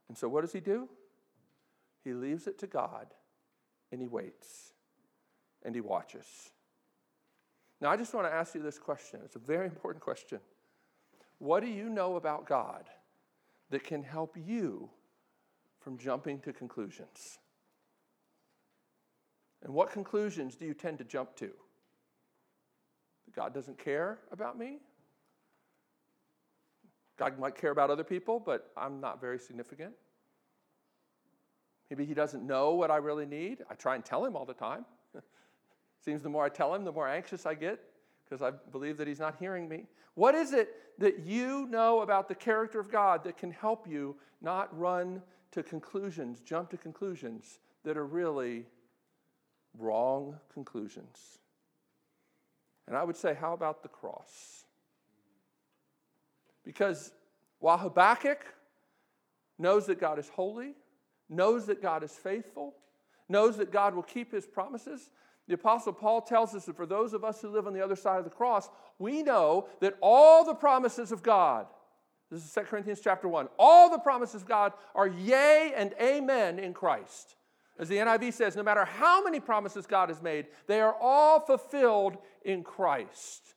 And 0.08 0.18
so 0.18 0.30
what 0.30 0.42
does 0.42 0.54
he 0.54 0.60
do? 0.60 0.88
He 2.04 2.14
leaves 2.14 2.48
it 2.48 2.60
to 2.60 2.68
God 2.68 3.08
and 3.92 4.00
he 4.00 4.08
waits 4.08 4.74
and 5.64 5.76
he 5.76 5.82
watches. 5.82 6.52
Now, 7.80 7.90
I 7.90 7.98
just 7.98 8.14
want 8.14 8.26
to 8.28 8.34
ask 8.34 8.56
you 8.56 8.62
this 8.62 8.80
question. 8.80 9.20
It's 9.24 9.36
a 9.36 9.40
very 9.40 9.66
important 9.66 10.04
question. 10.04 10.40
What 11.38 11.62
do 11.62 11.70
you 11.70 11.90
know 11.90 12.16
about 12.16 12.48
God 12.48 12.86
that 13.70 13.84
can 13.84 14.04
help 14.04 14.36
you 14.36 14.90
from 15.80 15.98
jumping 15.98 16.40
to 16.40 16.54
conclusions? 16.54 17.38
And 19.64 19.74
what 19.74 19.92
conclusions 19.92 20.56
do 20.56 20.66
you 20.66 20.74
tend 20.74 20.98
to 21.00 21.04
jump 21.04 21.36
to? 21.38 21.52
God 23.36 23.54
doesn't 23.54 23.78
care 23.78 24.20
about 24.32 24.58
me? 24.58 24.80
God 27.18 27.38
might 27.40 27.56
care 27.56 27.72
about 27.72 27.90
other 27.90 28.04
people, 28.04 28.40
but 28.40 28.72
I'm 28.78 29.00
not 29.00 29.20
very 29.20 29.40
significant. 29.40 29.94
Maybe 31.90 32.06
He 32.06 32.14
doesn't 32.14 32.46
know 32.46 32.74
what 32.74 32.92
I 32.92 32.98
really 32.98 33.26
need. 33.26 33.64
I 33.70 33.76
try 33.76 33.96
and 33.96 34.04
tell 34.04 34.26
Him 34.26 34.36
all 34.36 34.46
the 34.46 34.54
time. 34.54 34.86
Seems 36.08 36.24
the 36.24 36.30
more 36.30 36.46
I 36.46 36.48
tell 36.48 36.74
Him, 36.74 36.86
the 36.86 36.92
more 36.94 37.10
anxious 37.10 37.46
I 37.46 37.54
get 37.54 37.82
because 38.24 38.42
I 38.42 38.52
believe 38.72 38.96
that 38.96 39.10
He's 39.10 39.20
not 39.20 39.36
hearing 39.42 39.68
me. 39.68 39.88
What 40.14 40.36
is 40.36 40.54
it 40.54 40.74
that 41.00 41.26
you 41.26 41.68
know 41.70 42.00
about 42.00 42.30
the 42.30 42.34
character 42.34 42.80
of 42.80 42.90
God 42.90 43.26
that 43.26 43.36
can 43.36 43.52
help 43.52 43.86
you 43.90 44.16
not 44.42 44.70
run 44.80 45.22
to 45.52 45.64
conclusions, 45.64 46.40
jump 46.40 46.70
to 46.70 46.78
conclusions 46.78 47.60
that 47.84 47.98
are 47.98 48.06
really 48.06 48.68
wrong 49.78 50.38
conclusions? 50.54 51.40
And 52.88 52.96
I 52.96 53.04
would 53.04 53.18
say, 53.18 53.34
how 53.34 53.52
about 53.52 53.84
the 53.84 53.90
cross? 53.90 54.64
Because 56.64 57.12
while 57.60 57.80
Habakkuk 57.80 58.46
knows 59.60 59.88
that 59.88 60.00
God 60.00 60.20
is 60.20 60.30
holy, 60.30 60.74
knows 61.28 61.66
that 61.66 61.82
God 61.82 62.02
is 62.02 62.14
faithful, 62.14 62.76
knows 63.28 63.58
that 63.58 63.74
God 63.74 63.94
will 63.94 64.04
keep 64.04 64.32
his 64.32 64.46
promises. 64.46 65.10
The 65.48 65.54
Apostle 65.54 65.94
Paul 65.94 66.22
tells 66.22 66.54
us 66.54 66.66
that 66.66 66.76
for 66.76 66.86
those 66.86 67.14
of 67.14 67.24
us 67.24 67.42
who 67.42 67.50
live 67.50 67.68
on 67.68 67.74
the 67.74 67.84
other 67.84 67.96
side 67.96 68.18
of 68.18 68.26
the 68.26 68.30
cross, 68.30 68.70
we 69.00 69.24
know 69.24 69.68
that 69.80 69.98
all 70.02 70.44
the 70.44 70.54
promises 70.54 71.12
of 71.12 71.24
God, 71.24 71.68
this 72.30 72.44
is 72.44 72.52
2 72.54 72.62
Corinthians 72.62 73.00
chapter 73.02 73.30
1, 73.30 73.48
all 73.58 73.90
the 73.90 74.00
promises 74.00 74.42
of 74.42 74.48
God 74.48 74.74
are 74.94 75.08
yea 75.08 75.72
and 75.76 75.94
amen 76.02 76.60
in 76.60 76.74
Christ. 76.74 77.36
As 77.80 77.88
the 77.88 77.98
NIV 77.98 78.34
says, 78.34 78.56
no 78.56 78.64
matter 78.64 78.84
how 78.84 79.24
many 79.24 79.40
promises 79.40 79.86
God 79.86 80.10
has 80.10 80.22
made, 80.22 80.48
they 80.66 80.82
are 80.82 80.96
all 81.00 81.40
fulfilled 81.40 82.18
in 82.44 82.64
Christ. 82.64 83.54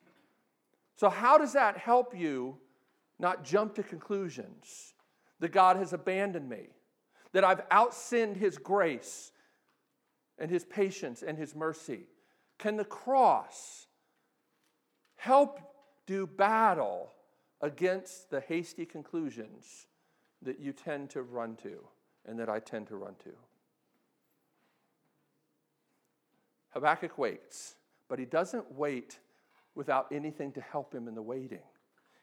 So, 0.96 1.08
how 1.08 1.38
does 1.38 1.54
that 1.54 1.78
help 1.78 2.16
you 2.16 2.58
not 3.18 3.44
jump 3.44 3.74
to 3.76 3.82
conclusions 3.82 4.94
that 5.40 5.52
God 5.52 5.76
has 5.76 5.92
abandoned 5.92 6.48
me, 6.48 6.68
that 7.32 7.44
I've 7.44 7.66
outsinned 7.70 8.36
His 8.36 8.58
grace 8.58 9.32
and 10.40 10.50
His 10.50 10.64
patience 10.64 11.22
and 11.22 11.38
His 11.38 11.54
mercy? 11.54 12.08
Can 12.58 12.76
the 12.76 12.84
cross 12.84 13.86
help 15.16 15.60
do 16.06 16.26
battle 16.26 17.12
against 17.60 18.30
the 18.30 18.40
hasty 18.40 18.84
conclusions 18.84 19.86
that 20.42 20.58
you 20.58 20.72
tend 20.72 21.10
to 21.10 21.22
run 21.22 21.56
to 21.56 21.86
and 22.26 22.38
that 22.38 22.48
I 22.48 22.58
tend 22.58 22.88
to 22.88 22.96
run 22.96 23.14
to? 23.24 23.30
Habakkuk 26.70 27.18
waits, 27.18 27.74
but 28.08 28.18
he 28.18 28.24
doesn't 28.24 28.72
wait 28.72 29.18
without 29.74 30.06
anything 30.12 30.52
to 30.52 30.60
help 30.60 30.94
him 30.94 31.08
in 31.08 31.14
the 31.14 31.22
waiting. 31.22 31.62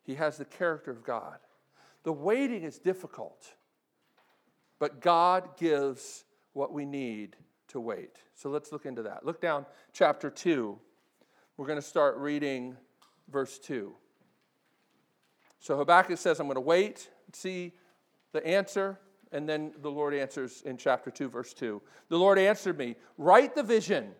He 0.04 0.16
has 0.16 0.38
the 0.38 0.46
character 0.46 0.92
of 0.92 1.04
God. 1.04 1.38
The 2.04 2.14
waiting 2.14 2.64
is 2.64 2.80
difficult, 2.80 3.54
but 4.80 5.02
God 5.02 5.58
gives 5.58 6.24
what 6.54 6.72
we 6.72 6.86
need 6.86 7.36
to 7.70 7.80
wait. 7.80 8.18
So 8.36 8.50
let's 8.50 8.72
look 8.72 8.86
into 8.86 9.04
that. 9.04 9.26
Look 9.26 9.42
down 9.42 9.66
chapter 9.94 10.30
2. 10.30 10.78
We're 11.58 11.66
going 11.68 11.80
to 11.80 11.88
start 11.88 12.18
reading 12.18 12.78
verse 13.30 13.60
2. 13.60 13.94
So 15.60 15.78
Habakkuk 15.78 16.18
says, 16.18 16.40
I'm 16.40 16.48
going 16.48 16.56
to 16.56 16.62
wait, 16.62 17.10
see 17.34 17.74
the 18.32 18.46
answer, 18.46 19.00
and 19.32 19.50
then 19.50 19.74
the 19.82 19.92
Lord 19.92 20.14
answers 20.14 20.62
in 20.62 20.78
chapter 20.78 21.12
2, 21.12 21.30
verse 21.30 21.54
2. 21.54 21.82
The 22.10 22.18
Lord 22.18 22.40
answered 22.40 22.78
me, 22.78 22.96
Write 23.18 23.56
the 23.56 23.64
vision 23.64 24.14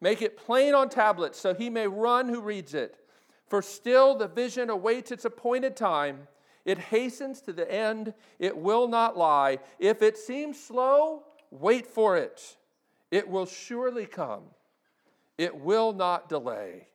Make 0.00 0.20
it 0.20 0.36
plain 0.36 0.74
on 0.74 0.90
tablets 0.90 1.40
so 1.40 1.54
he 1.54 1.70
may 1.70 1.86
run 1.86 2.28
who 2.28 2.42
reads 2.42 2.74
it. 2.74 2.98
For 3.46 3.62
still 3.62 4.14
the 4.14 4.28
vision 4.28 4.68
awaits 4.68 5.10
its 5.10 5.24
appointed 5.24 5.76
time. 5.76 6.28
It 6.66 6.78
hastens 6.78 7.40
to 7.42 7.54
the 7.54 7.70
end, 7.72 8.12
it 8.38 8.54
will 8.54 8.86
not 8.86 9.16
lie. 9.16 9.60
If 9.78 10.02
it 10.02 10.18
seems 10.18 10.62
slow, 10.62 11.22
wait 11.50 11.86
for 11.86 12.18
it. 12.18 12.56
It 13.14 13.28
will 13.28 13.46
surely 13.46 14.06
come, 14.06 14.42
it 15.38 15.54
will 15.54 15.92
not 15.92 16.28
delay. 16.28 16.88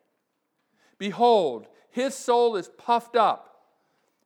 Behold, 0.98 1.68
his 1.92 2.14
soul 2.14 2.58
is 2.58 2.68
puffed 2.68 3.16
up. 3.16 3.64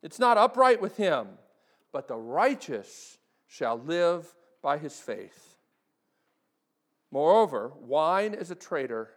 It's 0.01 0.17
not 0.17 0.39
upright 0.39 0.81
with 0.81 0.97
him, 0.97 1.27
but 1.91 2.07
the 2.07 2.15
righteous 2.15 3.19
shall 3.45 3.77
live 3.77 4.33
by 4.63 4.79
his 4.79 4.99
faith. 4.99 5.59
Moreover, 7.11 7.73
wine 7.79 8.33
is 8.33 8.49
a 8.49 8.55
traitor, 8.55 9.11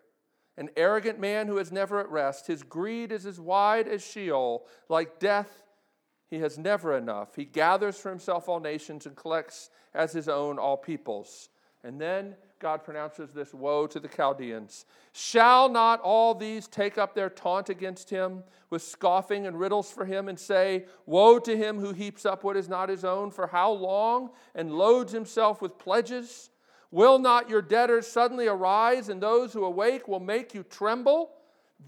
an 0.59 0.69
arrogant 0.77 1.19
man 1.19 1.47
who 1.47 1.57
is 1.57 1.73
never 1.73 1.99
at 1.99 2.11
rest. 2.11 2.47
His 2.47 2.63
greed 2.63 3.11
is 3.11 3.25
as 3.25 3.41
wide 3.41 3.89
as 3.89 4.07
Sheol. 4.07 4.67
Like 4.91 5.19
death, 5.19 5.63
he 6.29 6.41
has 6.41 6.59
never 6.59 6.95
enough. 6.95 7.37
He 7.37 7.47
gathers 7.47 7.97
for 7.97 8.11
himself 8.11 8.51
all 8.51 8.61
nations 8.61 9.07
and 9.07 9.17
collects 9.17 9.71
as 9.95 10.13
his 10.13 10.29
own 10.29 10.59
all 10.59 10.77
peoples. 10.77 11.49
And 11.83 11.99
then 11.99 12.35
God 12.59 12.85
pronounces 12.85 13.33
this 13.33 13.53
woe 13.53 13.87
to 13.87 14.01
the 14.01 14.09
Chaldeans. 14.09 14.87
Shall 15.13 15.69
not 15.69 16.01
all 16.01 16.35
these 16.35 16.67
take 16.67 16.97
up 16.97 17.15
their 17.15 17.29
taunt 17.29 17.69
against 17.69 18.09
him 18.11 18.45
with 18.71 18.83
scoffing 18.83 19.47
and 19.47 19.59
riddles 19.59 19.91
for 19.91 20.05
him 20.05 20.29
and 20.29 20.39
say, 20.39 20.87
Woe 21.05 21.39
to 21.39 21.57
him 21.57 21.79
who 21.79 21.93
heaps 21.93 22.25
up 22.25 22.45
what 22.45 22.57
is 22.57 22.69
not 22.69 22.89
his 22.89 23.05
own, 23.05 23.31
for 23.31 23.47
how 23.47 23.71
long, 23.73 24.31
and 24.55 24.73
loads 24.73 25.13
himself 25.13 25.61
with 25.61 25.79
pledges? 25.79 26.51
Will 26.91 27.19
not 27.19 27.51
your 27.51 27.63
debtors 27.63 28.07
suddenly 28.07 28.47
arise, 28.47 29.09
and 29.09 29.23
those 29.23 29.53
who 29.53 29.65
awake 29.65 30.09
will 30.09 30.21
make 30.21 30.55
you 30.55 30.63
tremble? 30.63 31.33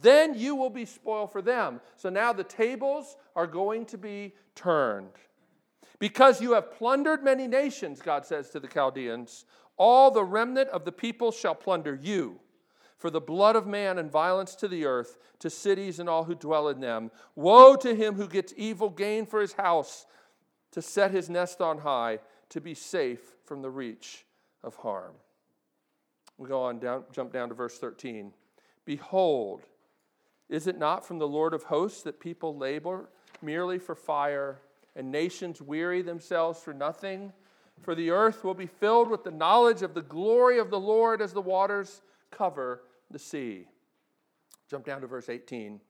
Then 0.03 0.35
you 0.35 0.55
will 0.55 0.71
be 0.71 0.85
spoiled 0.85 1.33
for 1.33 1.41
them. 1.41 1.81
So 1.97 2.11
now 2.11 2.33
the 2.33 2.45
tables 2.45 3.17
are 3.35 3.47
going 3.47 3.87
to 3.87 3.99
be 3.99 4.35
turned. 4.55 5.13
Because 5.99 6.41
you 6.41 6.53
have 6.53 6.73
plundered 6.73 7.25
many 7.25 7.49
nations, 7.49 8.01
God 8.01 8.25
says 8.25 8.51
to 8.51 8.61
the 8.61 8.69
Chaldeans, 8.69 9.45
all 9.79 10.11
the 10.11 10.25
remnant 10.25 10.69
of 10.71 10.85
the 10.85 10.93
people 10.93 11.33
shall 11.33 11.55
plunder 11.55 11.99
you. 12.01 12.41
For 12.99 13.11
the 13.11 13.21
blood 13.21 13.55
of 13.55 13.67
man 13.67 13.97
and 13.99 14.11
violence 14.11 14.57
to 14.57 14.67
the 14.67 14.85
earth, 14.85 15.19
to 15.39 15.49
cities 15.49 16.01
and 16.01 16.09
all 16.09 16.25
who 16.25 16.35
dwell 16.35 16.69
in 16.69 16.81
them. 16.81 17.13
Woe 17.37 17.77
to 17.77 17.95
him 17.95 18.17
who 18.17 18.27
gets 18.27 18.53
evil 18.57 18.91
gain 18.91 19.25
for 19.25 19.41
his 19.41 19.53
house, 19.53 20.05
to 20.73 20.83
set 20.83 21.13
his 21.13 21.31
nest 21.31 21.61
on 21.61 21.79
high, 21.79 22.19
to 22.49 22.61
be 22.61 22.75
safe 22.75 23.21
from 23.45 23.63
the 23.63 23.71
reach 23.71 24.27
of 24.65 24.75
harm. 24.77 25.13
We 26.39 26.49
go 26.49 26.63
on 26.63 26.81
down, 26.81 27.05
jump 27.13 27.33
down 27.33 27.49
to 27.51 27.55
verse 27.55 27.79
13. 27.79 28.33
Behold, 28.85 29.63
is 30.49 30.67
it 30.67 30.79
not 30.79 31.07
from 31.07 31.19
the 31.19 31.29
Lord 31.29 31.55
of 31.55 31.65
hosts 31.65 32.03
that 32.03 32.21
people 32.21 32.57
labor 32.57 33.09
merely 33.43 33.79
for 33.79 33.95
fire 33.95 34.59
and 34.97 35.13
nations 35.13 35.63
weary 35.63 36.03
themselves 36.03 36.61
for 36.61 36.73
nothing? 36.75 37.33
For 37.83 37.95
the 37.95 38.11
earth 38.11 38.45
will 38.45 38.55
be 38.55 38.67
filled 38.67 39.11
with 39.11 39.25
the 39.25 39.31
knowledge 39.31 39.83
of 39.83 39.95
the 39.95 40.03
glory 40.03 40.59
of 40.59 40.71
the 40.71 40.81
Lord 40.81 41.23
as 41.23 41.33
the 41.33 41.41
waters 41.41 42.03
cover 42.31 42.83
the 43.11 43.19
sea. 43.19 43.67
Jump 44.71 44.85
down 44.85 45.01
to 45.01 45.07
verse 45.07 45.29
18. 45.29 45.81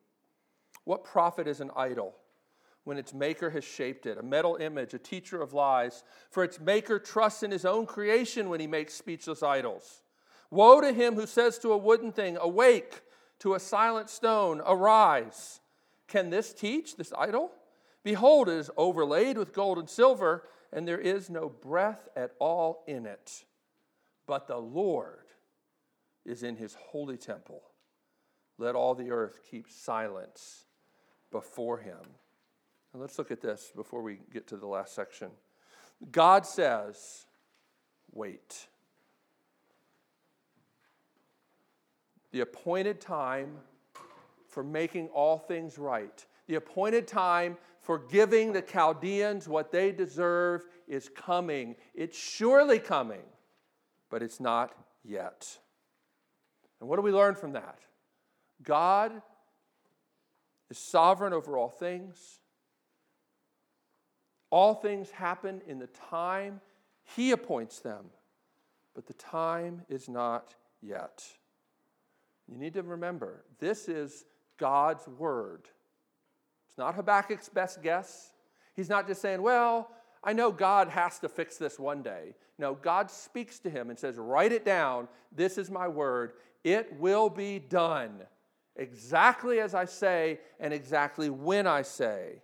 What 0.85 1.05
profit 1.05 1.49
is 1.49 1.61
an 1.61 1.71
idol? 1.77 2.15
when 2.89 2.97
its 2.97 3.13
maker 3.13 3.51
has 3.51 3.65
shaped 3.65 4.07
it, 4.07 4.17
a 4.17 4.23
metal 4.23 4.57
image, 4.57 4.95
a 4.95 4.99
teacher 4.99 5.43
of 5.43 5.53
lies. 5.53 6.05
For 6.31 6.43
its 6.43 6.59
maker 6.59 6.99
trusts 6.99 7.43
in 7.43 7.51
his 7.51 7.67
own 7.67 7.85
creation 7.85 8.49
when 8.49 8.61
he 8.61 8.67
makes 8.67 8.95
speechless 8.95 9.43
idols. 9.43 10.05
Woe 10.51 10.81
to 10.81 10.95
him 10.95 11.15
who 11.15 11.27
says 11.27 11.59
to 11.59 11.73
a 11.73 11.77
wooden 11.77 12.13
thing, 12.13 12.39
Awake, 12.41 13.03
to 13.41 13.53
a 13.53 13.61
silent 13.61 14.09
stone, 14.09 14.63
Arise. 14.67 15.61
Can 16.07 16.31
this 16.31 16.55
teach, 16.55 16.97
this 16.97 17.13
idol? 17.19 17.51
Behold, 18.05 18.49
it 18.49 18.57
is 18.57 18.71
overlaid 18.75 19.37
with 19.37 19.53
gold 19.53 19.79
and 19.79 19.91
silver, 19.91 20.45
and 20.73 20.87
there 20.87 20.99
is 20.99 21.31
no 21.31 21.49
breath 21.49 22.09
at 22.17 22.33
all 22.39 22.85
in 22.87 23.07
it. 23.07 23.45
But 24.27 24.47
the 24.47 24.59
Lord 24.59 25.27
is 26.25 26.43
in 26.43 26.57
his 26.57 26.75
holy 26.75 27.17
temple. 27.17 27.63
Let 28.59 28.75
all 28.75 28.95
the 28.95 29.11
earth 29.11 29.41
keep 29.51 29.71
silence 29.71 30.65
before 31.31 31.79
him. 31.79 31.99
And 32.93 33.01
let's 33.01 33.19
look 33.19 33.31
at 33.31 33.41
this 33.41 33.73
before 33.75 34.03
we 34.03 34.19
get 34.33 34.47
to 34.49 34.57
the 34.57 34.67
last 34.67 34.95
section. 34.95 35.31
God 36.11 36.45
says, 36.47 37.27
wait. 38.13 38.67
The 42.31 42.41
appointed 42.41 43.01
time 43.01 43.57
for 44.49 44.63
making 44.63 45.09
all 45.09 45.39
things 45.39 45.79
right, 45.79 46.25
the 46.49 46.57
appointed 46.57 47.07
time 47.07 47.57
for 47.81 47.99
giving 47.99 48.53
the 48.53 48.63
Chaldeans 48.63 49.47
what 49.47 49.71
they 49.71 49.93
deserve 49.93 50.67
is 50.89 51.09
coming. 51.15 51.77
It's 51.95 52.19
surely 52.19 52.79
coming, 52.81 53.23
but 54.11 54.23
it's 54.23 54.41
not 54.41 54.73
yet. 55.05 55.59
And 56.81 56.89
what 56.89 56.97
do 56.97 57.03
we 57.03 57.13
learn 57.13 57.35
from 57.35 57.53
that? 57.53 57.79
God 58.63 59.23
is 60.71 60.79
sovereign 60.79 61.33
over 61.33 61.57
all 61.57 61.69
things. 61.69 62.41
All 64.51 64.75
things 64.75 65.11
happen 65.11 65.61
in 65.67 65.79
the 65.79 65.87
time 65.87 66.61
He 67.17 67.33
appoints 67.33 67.81
them, 67.81 68.07
but 68.95 69.07
the 69.07 69.15
time 69.15 69.83
is 69.89 70.09
not 70.09 70.55
yet. 70.81 71.25
You 72.51 72.57
need 72.57 72.75
to 72.75 72.83
remember 72.83 73.45
this 73.59 73.89
is 73.89 74.25
God's 74.57 75.07
word. 75.07 75.69
Not 76.79 76.95
Habakkuk's 76.95 77.49
best 77.49 77.83
guess. 77.83 78.33
He's 78.75 78.89
not 78.89 79.07
just 79.07 79.21
saying, 79.21 79.43
Well, 79.43 79.91
I 80.23 80.33
know 80.33 80.51
God 80.51 80.89
has 80.89 81.19
to 81.21 81.29
fix 81.29 81.57
this 81.59 81.79
one 81.79 82.03
day. 82.03 82.35
No, 82.59 82.75
God 82.75 83.11
speaks 83.11 83.59
to 83.61 83.71
him 83.71 83.91
and 83.91 83.99
says, 83.99 84.17
Write 84.17 84.53
it 84.53 84.65
down. 84.65 85.09
This 85.35 85.59
is 85.59 85.71
my 85.71 85.89
word. 85.89 86.33
It 86.65 86.93
will 86.99 87.29
be 87.29 87.59
done 87.59 88.23
exactly 88.77 89.61
as 89.61 89.75
I 89.75 89.85
say 89.85 90.39
and 90.61 90.73
exactly 90.73 91.31
when 91.31 91.67
I 91.67 91.83
say. 91.83 92.43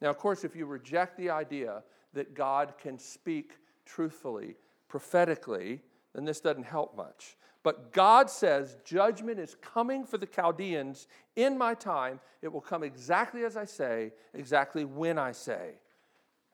Now, 0.00 0.10
of 0.10 0.18
course, 0.18 0.44
if 0.44 0.54
you 0.54 0.66
reject 0.66 1.16
the 1.16 1.30
idea 1.30 1.82
that 2.12 2.34
God 2.34 2.74
can 2.78 2.98
speak 2.98 3.52
truthfully, 3.86 4.56
prophetically, 4.88 5.80
then 6.14 6.24
this 6.24 6.40
doesn't 6.40 6.64
help 6.64 6.96
much. 6.96 7.36
But 7.64 7.92
God 7.94 8.30
says 8.30 8.76
judgment 8.84 9.40
is 9.40 9.56
coming 9.62 10.04
for 10.04 10.18
the 10.18 10.26
Chaldeans 10.26 11.08
in 11.34 11.56
my 11.58 11.74
time. 11.74 12.20
It 12.42 12.52
will 12.52 12.60
come 12.60 12.84
exactly 12.84 13.42
as 13.44 13.56
I 13.56 13.64
say, 13.64 14.12
exactly 14.34 14.84
when 14.84 15.18
I 15.18 15.32
say. 15.32 15.70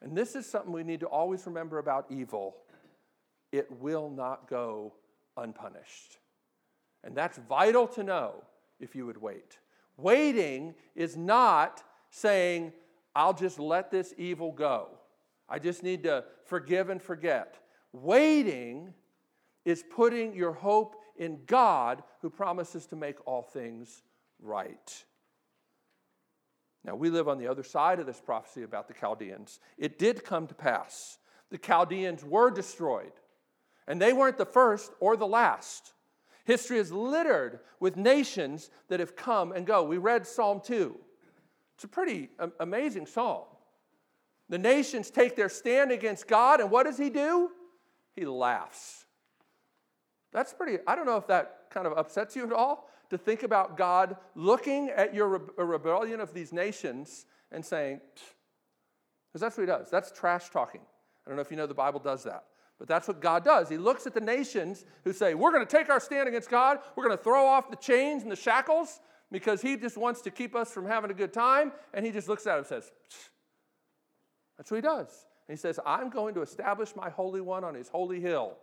And 0.01 0.17
this 0.17 0.35
is 0.37 0.47
something 0.47 0.73
we 0.73 0.85
need 0.85 1.01
to 1.01 1.07
always 1.07 1.45
remember 1.47 1.79
about 1.79 2.07
evil. 2.09 2.57
it 3.53 3.69
will 3.81 4.09
not 4.09 4.49
go 4.49 4.95
unpunished. 5.37 6.19
And 7.03 7.17
that's 7.17 7.37
vital 7.49 7.89
to 7.89 8.05
know 8.05 8.45
if 8.79 8.95
you 8.95 9.05
would 9.07 9.21
wait. 9.21 9.59
Waiting 9.97 10.77
is 10.95 11.17
not 11.17 11.83
saying, 12.11 12.73
I'll 13.17 13.35
just 13.35 13.59
let 13.59 13.91
this 13.91 14.15
evil 14.17 14.53
go. 14.53 14.87
I 15.49 15.59
just 15.59 15.83
need 15.83 16.05
to 16.05 16.25
forgive 16.45 16.91
and 16.91 17.03
forget. 17.03 17.59
Waiting 17.93 18.95
is 19.65 19.85
putting 19.95 20.35
your 20.35 20.53
hope 20.53 20.97
in 21.17 21.41
God 21.47 22.03
who 22.23 22.31
promises 22.31 22.87
to 22.87 22.97
make 22.97 23.17
all 23.27 23.43
things 23.43 24.03
right. 24.41 25.05
Now, 26.85 26.95
we 26.95 27.11
live 27.11 27.29
on 27.29 27.39
the 27.39 27.49
other 27.49 27.63
side 27.63 28.01
of 28.01 28.07
this 28.07 28.21
prophecy 28.21 28.63
about 28.63 28.89
the 28.89 28.95
Chaldeans. 28.95 29.61
It 29.77 29.99
did 29.99 30.25
come 30.25 30.47
to 30.47 30.55
pass. 30.55 31.19
The 31.51 31.59
Chaldeans 31.59 32.25
were 32.25 32.51
destroyed, 32.51 33.13
and 33.87 34.01
they 34.01 34.13
weren't 34.13 34.39
the 34.39 34.47
first 34.47 34.93
or 34.99 35.17
the 35.17 35.27
last. 35.27 35.93
History 36.45 36.79
is 36.79 36.91
littered 36.91 37.61
with 37.81 37.97
nations 37.97 38.71
that 38.89 39.01
have 39.01 39.15
come 39.15 39.53
and 39.53 39.67
go. 39.67 39.83
We 39.83 39.99
read 39.99 40.27
Psalm 40.27 40.63
2. 40.65 40.99
It's 41.75 41.85
a 41.85 41.89
pretty 41.89 42.31
amazing 42.59 43.07
psalm. 43.07 43.45
The 44.49 44.59
nations 44.59 45.11
take 45.11 45.37
their 45.37 45.49
stand 45.49 45.93
against 45.93 46.27
God, 46.27 46.61
and 46.61 46.71
what 46.71 46.85
does 46.85 46.99
he 46.99 47.11
do? 47.11 47.51
He 48.15 48.25
laughs. 48.25 49.05
That's 50.33 50.53
pretty, 50.53 50.79
I 50.87 50.95
don't 50.95 51.07
know 51.07 51.17
if 51.17 51.27
that 51.27 51.71
kind 51.71 51.87
of 51.87 51.97
upsets 51.97 52.37
you 52.37 52.47
at 52.47 52.53
all 52.53 52.89
to 53.11 53.19
think 53.19 53.43
about 53.43 53.77
God 53.77 54.17
looking 54.35 54.91
at 54.91 55.15
your 55.15 55.29
rebellion 55.57 56.21
of 56.21 56.33
these 56.33 56.53
nations 56.53 57.27
and 57.51 57.65
saying, 57.65 58.01
because 59.31 59.41
that's 59.41 59.57
what 59.57 59.63
he 59.63 59.67
does. 59.67 59.91
That's 59.91 60.11
trash 60.13 60.51
talking. 60.51 60.81
I 61.25 61.31
don't 61.31 61.37
know 61.37 61.43
if 61.43 61.51
you 61.51 61.57
know 61.57 61.67
the 61.67 61.75
Bible 61.75 62.01
does 62.01 62.25
that. 62.25 62.45
But 62.81 62.89
that's 62.89 63.07
what 63.07 63.21
God 63.21 63.45
does. 63.45 63.69
He 63.69 63.77
looks 63.77 64.07
at 64.07 64.15
the 64.15 64.23
nations 64.23 64.87
who 65.05 65.13
say, 65.13 65.35
We're 65.35 65.53
going 65.53 65.67
to 65.67 65.71
take 65.71 65.91
our 65.91 66.01
stand 66.01 66.29
against 66.29 66.49
God. 66.49 66.79
We're 66.97 67.05
going 67.05 67.17
to 67.17 67.23
throw 67.23 67.47
off 67.47 67.69
the 67.69 67.77
chains 67.77 68.23
and 68.23 68.33
the 68.33 68.37
shackles 68.37 69.01
because 69.31 69.61
He 69.61 69.77
just 69.77 69.99
wants 69.99 70.23
to 70.23 70.31
keep 70.31 70.57
us 70.57 70.73
from 70.73 70.87
having 70.87 71.11
a 71.11 71.15
good 71.15 71.33
time. 71.33 71.73
And 71.93 72.07
He 72.07 72.11
just 72.11 72.27
looks 72.27 72.47
at 72.47 72.53
them 72.53 72.59
and 72.59 72.67
says, 72.67 72.91
That's 74.57 74.71
what 74.71 74.79
He 74.79 74.81
does. 74.81 75.27
And 75.47 75.59
He 75.59 75.61
says, 75.61 75.79
I'm 75.85 76.09
going 76.09 76.35
to 76.35 76.43
establish 76.43 76.97
my 76.97 77.11
Holy 77.11 77.43
One 77.43 77.65
on 77.65 77.75
His 77.75 77.89
holy 77.89 78.19
hill, 78.19 78.57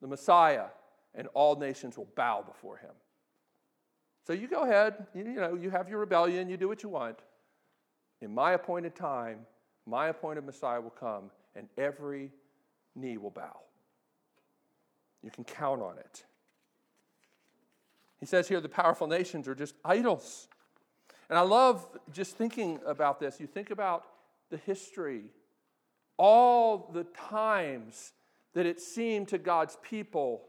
the 0.00 0.08
Messiah, 0.08 0.68
and 1.16 1.28
all 1.34 1.56
nations 1.56 1.96
will 1.96 2.08
bow 2.14 2.44
before 2.46 2.76
Him. 2.76 2.92
So 4.26 4.32
you 4.32 4.48
go 4.48 4.64
ahead, 4.64 5.06
you, 5.14 5.24
you 5.24 5.40
know, 5.40 5.54
you 5.54 5.70
have 5.70 5.88
your 5.88 5.98
rebellion, 5.98 6.48
you 6.48 6.56
do 6.56 6.68
what 6.68 6.82
you 6.82 6.88
want. 6.88 7.18
In 8.20 8.34
my 8.34 8.52
appointed 8.52 8.94
time, 8.94 9.40
my 9.86 10.08
appointed 10.08 10.44
Messiah 10.44 10.80
will 10.80 10.90
come, 10.90 11.30
and 11.54 11.68
every 11.78 12.32
knee 12.94 13.16
will 13.16 13.30
bow. 13.30 13.60
You 15.22 15.30
can 15.30 15.44
count 15.44 15.80
on 15.80 15.98
it. 15.98 16.24
He 18.18 18.26
says 18.26 18.48
here 18.48 18.60
the 18.60 18.68
powerful 18.68 19.06
nations 19.06 19.46
are 19.48 19.54
just 19.54 19.74
idols. 19.84 20.48
And 21.28 21.38
I 21.38 21.42
love 21.42 21.86
just 22.12 22.36
thinking 22.36 22.80
about 22.86 23.20
this. 23.20 23.40
You 23.40 23.46
think 23.46 23.70
about 23.70 24.04
the 24.50 24.56
history, 24.56 25.24
all 26.16 26.90
the 26.92 27.04
times 27.04 28.12
that 28.54 28.66
it 28.66 28.80
seemed 28.80 29.28
to 29.28 29.38
God's 29.38 29.76
people 29.82 30.42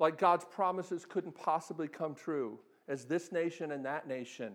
like 0.00 0.18
God's 0.18 0.46
promises 0.46 1.06
couldn't 1.06 1.36
possibly 1.36 1.86
come 1.86 2.14
true 2.14 2.58
as 2.88 3.04
this 3.04 3.30
nation 3.30 3.70
and 3.70 3.84
that 3.84 4.08
nation 4.08 4.54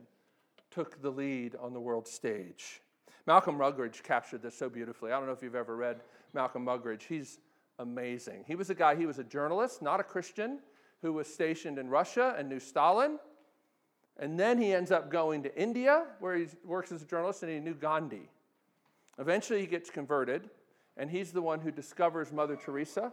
took 0.72 1.02
the 1.02 1.10
lead 1.10 1.56
on 1.62 1.72
the 1.72 1.80
world 1.80 2.08
stage. 2.08 2.82
Malcolm 3.28 3.58
Muggeridge 3.58 4.04
captured 4.04 4.42
this 4.42 4.58
so 4.58 4.68
beautifully. 4.68 5.12
I 5.12 5.18
don't 5.18 5.28
know 5.28 5.34
if 5.34 5.42
you've 5.42 5.56
ever 5.56 5.76
read 5.76 6.02
Malcolm 6.34 6.66
Muggeridge. 6.66 7.04
He's 7.04 7.40
amazing. 7.80 8.44
He 8.48 8.56
was 8.56 8.70
a 8.70 8.76
guy, 8.76 8.96
he 8.96 9.06
was 9.06 9.20
a 9.20 9.24
journalist, 9.24 9.82
not 9.82 10.00
a 10.00 10.04
Christian, 10.04 10.60
who 11.02 11.14
was 11.14 11.32
stationed 11.32 11.78
in 11.78 11.90
Russia 11.90 12.36
and 12.38 12.50
knew 12.50 12.60
Stalin. 12.60 13.20
And 14.18 14.40
then 14.40 14.58
he 14.58 14.74
ends 14.74 14.92
up 14.92 15.12
going 15.12 15.44
to 15.44 15.62
India, 15.62 16.06
where 16.20 16.36
he 16.36 16.48
works 16.64 16.92
as 16.92 17.02
a 17.02 17.06
journalist, 17.06 17.44
and 17.44 17.52
he 17.52 17.60
knew 17.60 17.74
Gandhi. 17.74 18.30
Eventually, 19.20 19.60
he 19.60 19.68
gets 19.68 19.90
converted, 19.90 20.50
and 20.98 21.10
he's 21.10 21.32
the 21.32 21.42
one 21.42 21.60
who 21.60 21.70
discovers 21.70 22.32
Mother 22.32 22.56
Teresa 22.56 23.12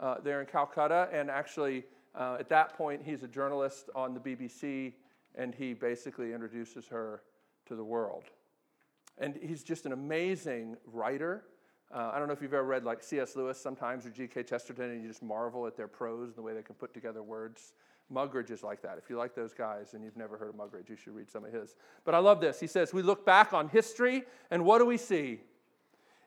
uh, 0.00 0.16
there 0.22 0.40
in 0.40 0.46
Calcutta. 0.46 1.08
And 1.12 1.30
actually, 1.30 1.84
uh, 2.14 2.36
at 2.38 2.48
that 2.48 2.76
point, 2.76 3.02
he's 3.04 3.22
a 3.22 3.28
journalist 3.28 3.90
on 3.94 4.14
the 4.14 4.20
BBC, 4.20 4.92
and 5.34 5.54
he 5.54 5.74
basically 5.74 6.32
introduces 6.32 6.86
her 6.88 7.22
to 7.66 7.76
the 7.76 7.84
world. 7.84 8.24
And 9.18 9.38
he's 9.42 9.62
just 9.62 9.86
an 9.86 9.92
amazing 9.92 10.76
writer. 10.92 11.44
Uh, 11.92 12.10
I 12.12 12.18
don't 12.18 12.26
know 12.26 12.34
if 12.34 12.42
you've 12.42 12.54
ever 12.54 12.64
read 12.64 12.84
like 12.84 13.02
C.S. 13.02 13.36
Lewis 13.36 13.60
sometimes 13.60 14.06
or 14.06 14.10
G.K. 14.10 14.42
Chesterton, 14.44 14.90
and 14.90 15.02
you 15.02 15.08
just 15.08 15.22
marvel 15.22 15.66
at 15.66 15.76
their 15.76 15.88
prose 15.88 16.28
and 16.28 16.36
the 16.36 16.42
way 16.42 16.54
they 16.54 16.62
can 16.62 16.74
put 16.74 16.92
together 16.92 17.22
words. 17.22 17.74
Muggeridge 18.12 18.50
is 18.50 18.62
like 18.62 18.82
that. 18.82 18.98
If 18.98 19.08
you 19.08 19.16
like 19.16 19.34
those 19.34 19.54
guys 19.54 19.94
and 19.94 20.04
you've 20.04 20.16
never 20.16 20.36
heard 20.36 20.50
of 20.50 20.56
Muggeridge, 20.56 20.88
you 20.88 20.96
should 20.96 21.14
read 21.14 21.30
some 21.30 21.44
of 21.44 21.52
his. 21.52 21.74
But 22.04 22.14
I 22.14 22.18
love 22.18 22.40
this. 22.40 22.60
He 22.60 22.66
says, 22.66 22.92
We 22.92 23.02
look 23.02 23.24
back 23.24 23.52
on 23.52 23.68
history, 23.68 24.24
and 24.50 24.64
what 24.64 24.78
do 24.78 24.86
we 24.86 24.96
see? 24.96 25.40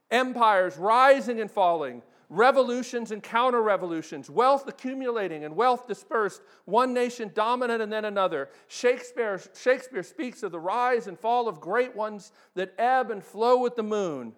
Empires 0.09 0.77
rising 0.77 1.41
and 1.41 1.51
falling, 1.51 2.01
revolutions 2.29 3.11
and 3.11 3.23
counter 3.23 3.61
revolutions, 3.61 4.29
wealth 4.29 4.67
accumulating 4.67 5.43
and 5.45 5.55
wealth 5.55 5.87
dispersed, 5.87 6.41
one 6.65 6.93
nation 6.93 7.31
dominant 7.33 7.81
and 7.81 7.91
then 7.91 8.05
another. 8.05 8.49
Shakespeare, 8.67 9.39
Shakespeare 9.55 10.03
speaks 10.03 10.43
of 10.43 10.51
the 10.51 10.59
rise 10.59 11.07
and 11.07 11.17
fall 11.17 11.47
of 11.47 11.61
great 11.61 11.95
ones 11.95 12.31
that 12.55 12.73
ebb 12.77 13.11
and 13.11 13.23
flow 13.23 13.57
with 13.57 13.75
the 13.75 13.83
moon. 13.83 14.33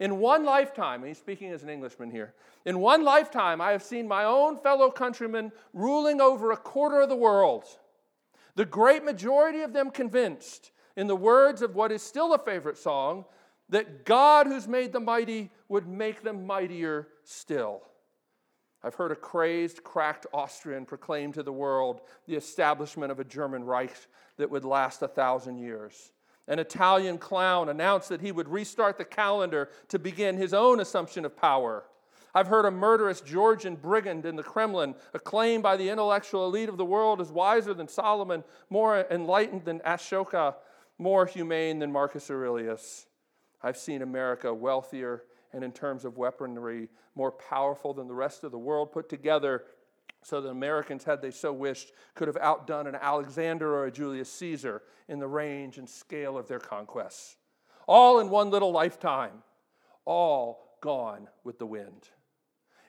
In 0.00 0.18
one 0.18 0.44
lifetime, 0.44 1.00
and 1.00 1.08
he's 1.08 1.18
speaking 1.18 1.50
as 1.50 1.62
an 1.62 1.68
Englishman 1.68 2.10
here, 2.10 2.34
in 2.64 2.80
one 2.80 3.04
lifetime, 3.04 3.60
I 3.60 3.72
have 3.72 3.82
seen 3.82 4.08
my 4.08 4.24
own 4.24 4.56
fellow 4.56 4.90
countrymen 4.90 5.52
ruling 5.72 6.20
over 6.20 6.50
a 6.50 6.56
quarter 6.56 7.00
of 7.00 7.08
the 7.08 7.16
world. 7.16 7.64
The 8.56 8.64
great 8.64 9.04
majority 9.04 9.62
of 9.62 9.72
them 9.72 9.90
convinced, 9.90 10.70
in 10.96 11.06
the 11.06 11.16
words 11.16 11.62
of 11.62 11.74
what 11.74 11.92
is 11.92 12.02
still 12.02 12.34
a 12.34 12.38
favorite 12.38 12.78
song, 12.78 13.24
that 13.68 14.04
God, 14.04 14.46
who's 14.46 14.68
made 14.68 14.92
the 14.92 15.00
mighty, 15.00 15.50
would 15.68 15.86
make 15.86 16.22
them 16.22 16.46
mightier 16.46 17.08
still. 17.24 17.82
I've 18.82 18.94
heard 18.94 19.12
a 19.12 19.16
crazed, 19.16 19.82
cracked 19.82 20.26
Austrian 20.32 20.84
proclaim 20.84 21.32
to 21.32 21.42
the 21.42 21.52
world 21.52 22.02
the 22.26 22.36
establishment 22.36 23.10
of 23.10 23.18
a 23.18 23.24
German 23.24 23.64
Reich 23.64 23.96
that 24.36 24.50
would 24.50 24.64
last 24.64 25.00
a 25.00 25.08
thousand 25.08 25.58
years. 25.58 26.12
An 26.46 26.58
Italian 26.58 27.16
clown 27.16 27.70
announced 27.70 28.10
that 28.10 28.20
he 28.20 28.30
would 28.30 28.48
restart 28.48 28.98
the 28.98 29.04
calendar 29.04 29.70
to 29.88 29.98
begin 29.98 30.36
his 30.36 30.52
own 30.52 30.80
assumption 30.80 31.24
of 31.24 31.34
power. 31.34 31.84
I've 32.34 32.48
heard 32.48 32.66
a 32.66 32.70
murderous 32.70 33.20
Georgian 33.20 33.76
brigand 33.76 34.26
in 34.26 34.36
the 34.36 34.42
Kremlin, 34.42 34.96
acclaimed 35.14 35.62
by 35.62 35.76
the 35.76 35.88
intellectual 35.88 36.46
elite 36.46 36.68
of 36.68 36.76
the 36.76 36.84
world 36.84 37.20
as 37.20 37.30
wiser 37.30 37.72
than 37.72 37.88
Solomon, 37.88 38.44
more 38.68 39.06
enlightened 39.10 39.64
than 39.64 39.78
Ashoka, 39.80 40.56
more 40.98 41.24
humane 41.26 41.78
than 41.78 41.92
Marcus 41.92 42.30
Aurelius. 42.30 43.06
I've 43.62 43.78
seen 43.78 44.02
America 44.02 44.52
wealthier 44.52 45.22
and, 45.54 45.62
in 45.62 45.72
terms 45.72 46.04
of 46.04 46.18
weaponry, 46.18 46.88
more 47.14 47.30
powerful 47.30 47.94
than 47.94 48.08
the 48.08 48.14
rest 48.14 48.44
of 48.44 48.50
the 48.50 48.58
world 48.58 48.92
put 48.92 49.08
together, 49.08 49.64
so 50.22 50.40
that 50.40 50.48
Americans, 50.48 51.04
had 51.04 51.22
they 51.22 51.30
so 51.30 51.52
wished, 51.52 51.92
could 52.14 52.28
have 52.28 52.36
outdone 52.38 52.86
an 52.86 52.96
Alexander 52.96 53.74
or 53.74 53.86
a 53.86 53.90
Julius 53.92 54.32
Caesar 54.32 54.82
in 55.08 55.18
the 55.18 55.26
range 55.26 55.78
and 55.78 55.88
scale 55.88 56.36
of 56.36 56.48
their 56.48 56.58
conquests. 56.58 57.36
All 57.86 58.20
in 58.20 58.30
one 58.30 58.50
little 58.50 58.72
lifetime, 58.72 59.42
all 60.04 60.78
gone 60.80 61.28
with 61.44 61.58
the 61.58 61.66
wind. 61.66 62.08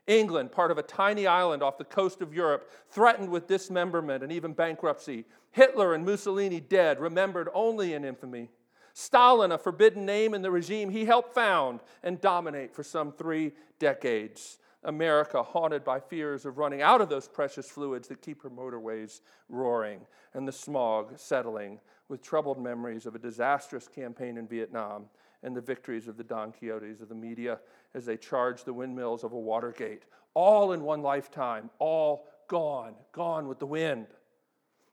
England, 0.07 0.51
part 0.51 0.71
of 0.71 0.77
a 0.77 0.83
tiny 0.83 1.27
island 1.27 1.63
off 1.63 1.77
the 1.77 1.83
coast 1.83 2.21
of 2.21 2.33
Europe, 2.33 2.71
threatened 2.89 3.29
with 3.29 3.47
dismemberment 3.47 4.23
and 4.23 4.31
even 4.31 4.53
bankruptcy. 4.53 5.25
Hitler 5.51 5.93
and 5.93 6.05
Mussolini 6.05 6.59
dead, 6.59 6.99
remembered 6.99 7.49
only 7.53 7.93
in 7.93 8.05
infamy. 8.05 8.49
Stalin, 8.97 9.51
a 9.51 9.57
forbidden 9.57 10.05
name 10.05 10.33
in 10.33 10.41
the 10.41 10.49
regime 10.49 10.89
he 10.89 11.03
helped 11.03 11.33
found 11.33 11.81
and 12.01 12.21
dominate 12.21 12.73
for 12.73 12.81
some 12.81 13.11
three 13.11 13.51
decades. 13.77 14.57
America 14.85 15.43
haunted 15.43 15.83
by 15.83 15.99
fears 15.99 16.45
of 16.45 16.57
running 16.57 16.81
out 16.81 17.01
of 17.01 17.09
those 17.09 17.27
precious 17.27 17.69
fluids 17.69 18.07
that 18.07 18.21
keep 18.21 18.41
her 18.41 18.49
motorways 18.49 19.19
roaring, 19.49 19.99
and 20.33 20.47
the 20.47 20.51
smog 20.51 21.11
settling 21.17 21.81
with 22.07 22.21
troubled 22.21 22.57
memories 22.57 23.05
of 23.05 23.15
a 23.15 23.19
disastrous 23.19 23.89
campaign 23.89 24.37
in 24.37 24.47
Vietnam 24.47 25.07
and 25.43 25.53
the 25.53 25.61
victories 25.61 26.07
of 26.07 26.15
the 26.15 26.23
Don 26.23 26.53
Quixotes 26.53 27.01
of 27.01 27.09
the 27.09 27.15
media 27.15 27.59
as 27.95 28.05
they 28.05 28.15
charged 28.15 28.63
the 28.63 28.73
windmills 28.73 29.25
of 29.25 29.33
a 29.33 29.37
Watergate. 29.37 30.03
All 30.35 30.71
in 30.71 30.83
one 30.83 31.01
lifetime, 31.01 31.69
all 31.79 32.27
gone, 32.47 32.93
gone 33.11 33.49
with 33.49 33.59
the 33.59 33.65
wind. 33.65 34.07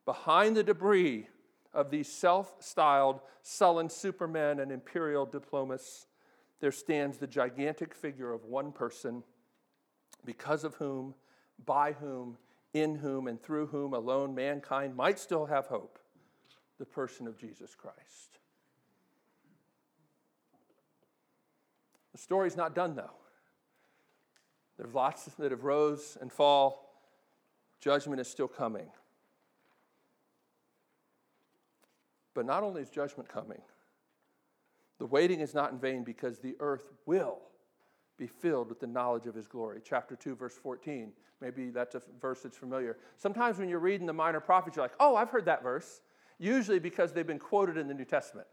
Behind 0.07 0.57
the 0.57 0.65
debris 0.65 1.29
of 1.75 1.91
these 1.91 2.09
self 2.09 2.55
styled, 2.61 3.21
sullen 3.43 3.89
supermen 3.89 4.61
and 4.61 4.71
imperial 4.71 5.27
diplomats, 5.27 6.07
there 6.61 6.73
stands 6.73 7.19
the 7.19 7.27
gigantic 7.27 7.95
figure 7.95 8.33
of 8.33 8.45
one 8.45 8.73
person 8.73 9.23
because 10.25 10.65
of 10.65 10.75
whom, 10.75 11.15
by 11.65 11.93
whom, 11.93 12.39
in 12.75 12.97
whom, 12.97 13.27
and 13.27 13.43
through 13.43 13.67
whom 13.67 13.95
alone 13.95 14.35
mankind 14.35 14.95
might 14.95 15.19
still 15.19 15.47
have 15.47 15.67
hope 15.67 15.99
the 16.79 16.87
person 16.87 17.27
of 17.27 17.37
Jesus 17.37 17.75
Christ. 17.75 18.39
The 22.13 22.19
story's 22.19 22.57
not 22.57 22.75
done, 22.75 22.95
though. 22.95 23.11
There's 24.77 24.95
lots 24.95 25.25
that 25.25 25.51
have 25.51 25.65
rose 25.65 26.17
and 26.21 26.33
fall. 26.33 26.95
Judgment 27.81 28.21
is 28.21 28.29
still 28.29 28.49
coming. 28.49 28.87
But 32.35 32.47
not 32.47 32.63
only 32.63 32.83
is 32.83 32.91
judgment 32.91 33.29
coming, 33.29 33.61
the 34.99 35.07
waiting 35.07 35.41
is 35.41 35.55
not 35.55 35.73
in 35.73 35.79
vain 35.79 36.05
because 36.05 36.39
the 36.39 36.57
earth 36.61 36.93
will 37.07 37.41
be 38.19 38.27
filled 38.27 38.69
with 38.69 38.81
the 38.81 38.87
knowledge 38.87 39.27
of 39.27 39.35
his 39.35 39.49
glory. 39.49 39.81
Chapter 39.85 40.15
2, 40.15 40.37
verse 40.37 40.55
14. 40.55 41.13
Maybe 41.41 41.71
that's 41.71 41.97
a 41.97 42.03
verse 42.21 42.43
that's 42.43 42.57
familiar. 42.57 42.97
Sometimes 43.17 43.59
when 43.59 43.69
you're 43.69 43.81
reading 43.81 44.07
the 44.07 44.13
minor 44.13 44.39
prophets, 44.39 44.77
you're 44.77 44.85
like, 44.85 44.95
oh, 45.01 45.17
I've 45.17 45.31
heard 45.31 45.47
that 45.47 45.63
verse. 45.63 46.01
Usually 46.39 46.79
because 46.79 47.13
they've 47.13 47.27
been 47.27 47.39
quoted 47.39 47.77
in 47.77 47.89
the 47.89 47.95
New 47.95 48.05
Testament. 48.05 48.47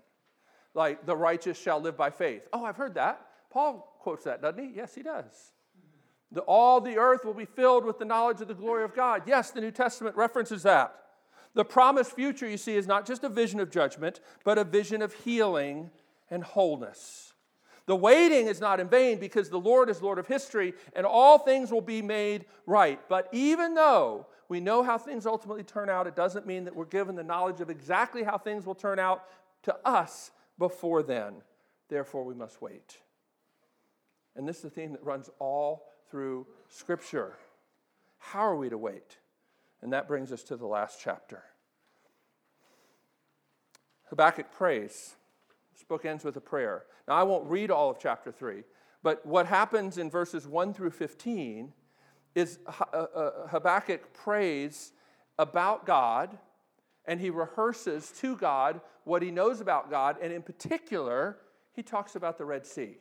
Like, 0.74 1.06
the 1.06 1.16
righteous 1.16 1.60
shall 1.60 1.80
live 1.80 1.98
by 1.98 2.10
faith. 2.10 2.48
Oh, 2.52 2.64
I've 2.66 2.78
heard 2.78 2.96
that. 2.96 3.26
Paul 3.50 3.98
quotes 4.00 4.24
that, 4.26 4.42
doesn't 4.42 4.64
he? 4.64 4.76
Yes, 4.76 4.94
he 4.96 5.02
does. 5.02 5.52
The, 6.32 6.42
all 6.42 6.80
the 6.80 6.98
earth 6.98 7.26
will 7.26 7.34
be 7.34 7.46
filled 7.46 7.86
with 7.86 7.98
the 7.98 8.06
knowledge 8.06 8.42
of 8.42 8.48
the 8.48 8.54
glory 8.54 8.84
of 8.84 8.96
God. 8.96 9.24
Yes, 9.26 9.52
the 9.52 9.62
New 9.62 9.72
Testament 9.72 10.16
references 10.16 10.64
that. 10.64 10.96
The 11.56 11.66
promised 11.66 12.12
future, 12.12 12.48
you 12.48 12.58
see, 12.58 12.76
is 12.76 12.88
not 12.88 13.06
just 13.06 13.24
a 13.24 13.30
vision 13.30 13.60
of 13.60 13.72
judgment, 13.72 14.20
but 14.44 14.58
a 14.58 14.64
vision 14.64 15.02
of 15.02 15.14
healing 15.14 15.90
and 16.30 16.44
wholeness. 16.44 17.34
The 17.86 17.96
waiting 17.96 18.46
is 18.46 18.62
not 18.62 18.80
in 18.80 18.88
vain 18.88 19.20
because 19.20 19.50
the 19.50 19.60
Lord 19.60 19.90
is 19.90 20.00
Lord 20.00 20.20
of 20.20 20.28
history 20.28 20.76
and 20.96 21.08
all 21.08 21.40
things 21.40 21.72
will 21.72 21.82
be 21.82 22.04
made 22.04 22.46
right. 22.68 23.00
But 23.10 23.28
even 23.32 23.74
though 23.74 24.28
we 24.48 24.60
know 24.60 24.84
how 24.84 25.00
things 25.00 25.26
ultimately 25.26 25.64
turn 25.64 25.90
out, 25.90 26.06
it 26.06 26.16
doesn't 26.16 26.46
mean 26.46 26.66
that 26.66 26.76
we're 26.76 26.86
given 26.86 27.16
the 27.16 27.24
knowledge 27.24 27.62
of 27.62 27.72
exactly 27.72 28.22
how 28.22 28.38
things 28.38 28.68
will 28.68 28.76
turn 28.76 29.00
out 29.00 29.24
to 29.64 29.76
us 29.86 30.30
before 30.60 31.02
then. 31.02 31.42
Therefore, 31.88 32.24
we 32.24 32.36
must 32.36 32.62
wait. 32.62 33.00
And 34.36 34.48
this 34.48 34.58
is 34.58 34.64
the 34.64 34.70
theme 34.70 34.92
that 34.92 35.04
runs 35.04 35.30
all 35.40 35.88
through 36.12 36.46
Scripture. 36.68 37.38
How 38.20 38.42
are 38.42 38.56
we 38.56 38.70
to 38.70 38.78
wait? 38.78 39.18
And 39.82 39.94
that 39.94 40.08
brings 40.08 40.32
us 40.32 40.44
to 40.44 40.58
the 40.58 40.66
last 40.66 41.00
chapter. 41.02 41.44
Habakkuk 44.10 44.52
prays. 44.52 45.16
This 45.74 45.84
book 45.84 46.06
ends 46.06 46.24
with 46.24 46.36
a 46.36 46.42
prayer. 46.42 46.84
Now, 47.08 47.16
I 47.16 47.24
won't 47.24 47.50
read 47.50 47.72
all 47.72 47.90
of 47.90 48.00
chapter 48.00 48.32
3, 48.32 48.64
but 49.02 49.26
what 49.26 49.46
happens 49.46 49.98
in 49.98 50.10
verses 50.10 50.48
1 50.48 50.74
through 50.74 50.92
15 50.92 51.72
is 52.36 52.60
uh, 52.68 52.96
uh, 52.96 53.48
Habakkuk 53.48 54.14
prays 54.14 54.92
about 55.38 55.86
God 55.86 56.38
and 57.06 57.20
he 57.20 57.32
rehearses 57.32 58.12
to 58.20 58.36
God 58.36 58.82
what 59.04 59.24
he 59.24 59.32
knows 59.32 59.62
about 59.62 59.90
God, 59.90 60.18
and 60.22 60.32
in 60.32 60.44
particular, 60.44 61.38
he 61.74 61.82
talks 61.82 62.16
about 62.16 62.38
the 62.38 62.46
Red 62.46 62.68
Sea. 62.68 62.98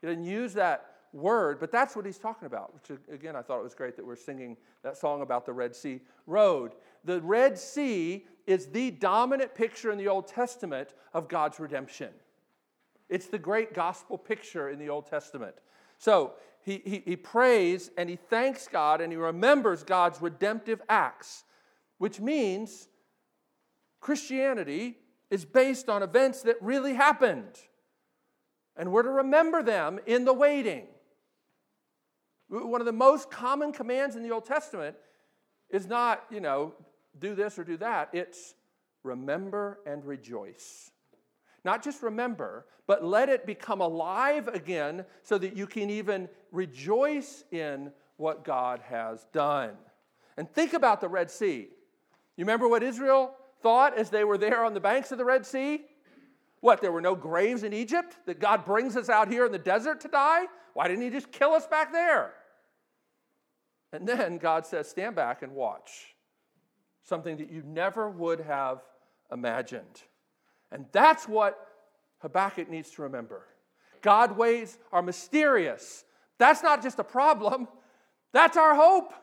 He 0.00 0.06
doesn't 0.06 0.24
use 0.24 0.54
that 0.54 0.95
word, 1.12 1.58
but 1.60 1.70
that's 1.72 1.96
what 1.96 2.04
he's 2.04 2.18
talking 2.18 2.46
about, 2.46 2.74
which 2.74 2.98
again, 3.12 3.36
I 3.36 3.42
thought 3.42 3.58
it 3.58 3.64
was 3.64 3.74
great 3.74 3.96
that 3.96 4.06
we're 4.06 4.16
singing 4.16 4.56
that 4.82 4.96
song 4.96 5.22
about 5.22 5.46
the 5.46 5.52
Red 5.52 5.74
Sea 5.74 6.00
Road. 6.26 6.72
The 7.04 7.20
Red 7.20 7.58
Sea 7.58 8.26
is 8.46 8.66
the 8.66 8.90
dominant 8.90 9.54
picture 9.54 9.90
in 9.90 9.98
the 9.98 10.08
Old 10.08 10.28
Testament 10.28 10.94
of 11.12 11.28
God's 11.28 11.58
redemption. 11.58 12.10
It's 13.08 13.26
the 13.26 13.38
great 13.38 13.74
gospel 13.74 14.18
picture 14.18 14.70
in 14.70 14.78
the 14.78 14.88
Old 14.88 15.06
Testament. 15.06 15.54
So 15.98 16.34
he, 16.62 16.82
he, 16.84 17.02
he 17.04 17.16
prays 17.16 17.90
and 17.96 18.10
he 18.10 18.16
thanks 18.16 18.68
God 18.68 19.00
and 19.00 19.12
he 19.12 19.16
remembers 19.16 19.82
God's 19.82 20.20
redemptive 20.20 20.82
acts, 20.88 21.44
which 21.98 22.20
means 22.20 22.88
Christianity 24.00 24.96
is 25.30 25.44
based 25.44 25.88
on 25.88 26.02
events 26.02 26.42
that 26.42 26.56
really 26.60 26.94
happened. 26.94 27.58
And 28.76 28.92
we're 28.92 29.02
to 29.02 29.10
remember 29.10 29.62
them 29.62 29.98
in 30.06 30.24
the 30.24 30.32
waiting. 30.34 30.86
One 32.48 32.80
of 32.80 32.86
the 32.86 32.92
most 32.92 33.30
common 33.30 33.72
commands 33.72 34.16
in 34.16 34.22
the 34.22 34.30
Old 34.30 34.44
Testament 34.44 34.96
is 35.70 35.86
not, 35.86 36.24
you 36.30 36.40
know, 36.40 36.74
do 37.18 37.34
this 37.34 37.58
or 37.58 37.64
do 37.64 37.76
that. 37.78 38.10
It's 38.12 38.54
remember 39.02 39.80
and 39.86 40.04
rejoice. 40.04 40.90
Not 41.64 41.82
just 41.82 42.02
remember, 42.02 42.66
but 42.86 43.04
let 43.04 43.28
it 43.28 43.46
become 43.46 43.80
alive 43.80 44.46
again 44.48 45.04
so 45.22 45.38
that 45.38 45.56
you 45.56 45.66
can 45.66 45.90
even 45.90 46.28
rejoice 46.52 47.42
in 47.50 47.90
what 48.16 48.44
God 48.44 48.80
has 48.88 49.26
done. 49.32 49.72
And 50.36 50.48
think 50.48 50.72
about 50.74 51.00
the 51.00 51.08
Red 51.08 51.30
Sea. 51.30 51.68
You 52.36 52.44
remember 52.44 52.68
what 52.68 52.82
Israel 52.82 53.34
thought 53.62 53.96
as 53.98 54.10
they 54.10 54.22
were 54.22 54.38
there 54.38 54.64
on 54.64 54.74
the 54.74 54.80
banks 54.80 55.10
of 55.10 55.18
the 55.18 55.24
Red 55.24 55.44
Sea? 55.44 55.84
What, 56.66 56.80
there 56.80 56.90
were 56.90 57.00
no 57.00 57.14
graves 57.14 57.62
in 57.62 57.72
Egypt? 57.72 58.16
That 58.26 58.40
God 58.40 58.64
brings 58.64 58.96
us 58.96 59.08
out 59.08 59.30
here 59.30 59.46
in 59.46 59.52
the 59.52 59.58
desert 59.58 60.00
to 60.00 60.08
die? 60.08 60.46
Why 60.74 60.88
didn't 60.88 61.04
He 61.04 61.10
just 61.10 61.30
kill 61.30 61.52
us 61.52 61.64
back 61.64 61.92
there? 61.92 62.32
And 63.92 64.04
then 64.04 64.38
God 64.38 64.66
says, 64.66 64.88
Stand 64.88 65.14
back 65.14 65.42
and 65.42 65.52
watch. 65.52 66.16
Something 67.04 67.36
that 67.36 67.52
you 67.52 67.62
never 67.64 68.10
would 68.10 68.40
have 68.40 68.80
imagined. 69.30 70.02
And 70.72 70.86
that's 70.90 71.28
what 71.28 71.56
Habakkuk 72.18 72.68
needs 72.68 72.90
to 72.94 73.02
remember. 73.02 73.46
God 74.02 74.36
ways 74.36 74.76
are 74.90 75.02
mysterious. 75.02 76.02
That's 76.38 76.64
not 76.64 76.82
just 76.82 76.98
a 76.98 77.04
problem, 77.04 77.68
that's 78.32 78.56
our 78.56 78.74
hope, 78.74 79.14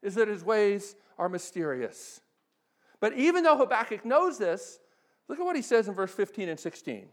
is 0.00 0.14
that 0.14 0.28
his 0.28 0.44
ways 0.44 0.94
are 1.18 1.28
mysterious. 1.28 2.20
But 3.00 3.14
even 3.14 3.42
though 3.42 3.56
Habakkuk 3.56 4.04
knows 4.04 4.38
this, 4.38 4.78
look 5.28 5.38
at 5.38 5.44
what 5.44 5.56
he 5.56 5.62
says 5.62 5.88
in 5.88 5.94
verse 5.94 6.12
15 6.12 6.48
and 6.48 6.58
16. 6.58 7.06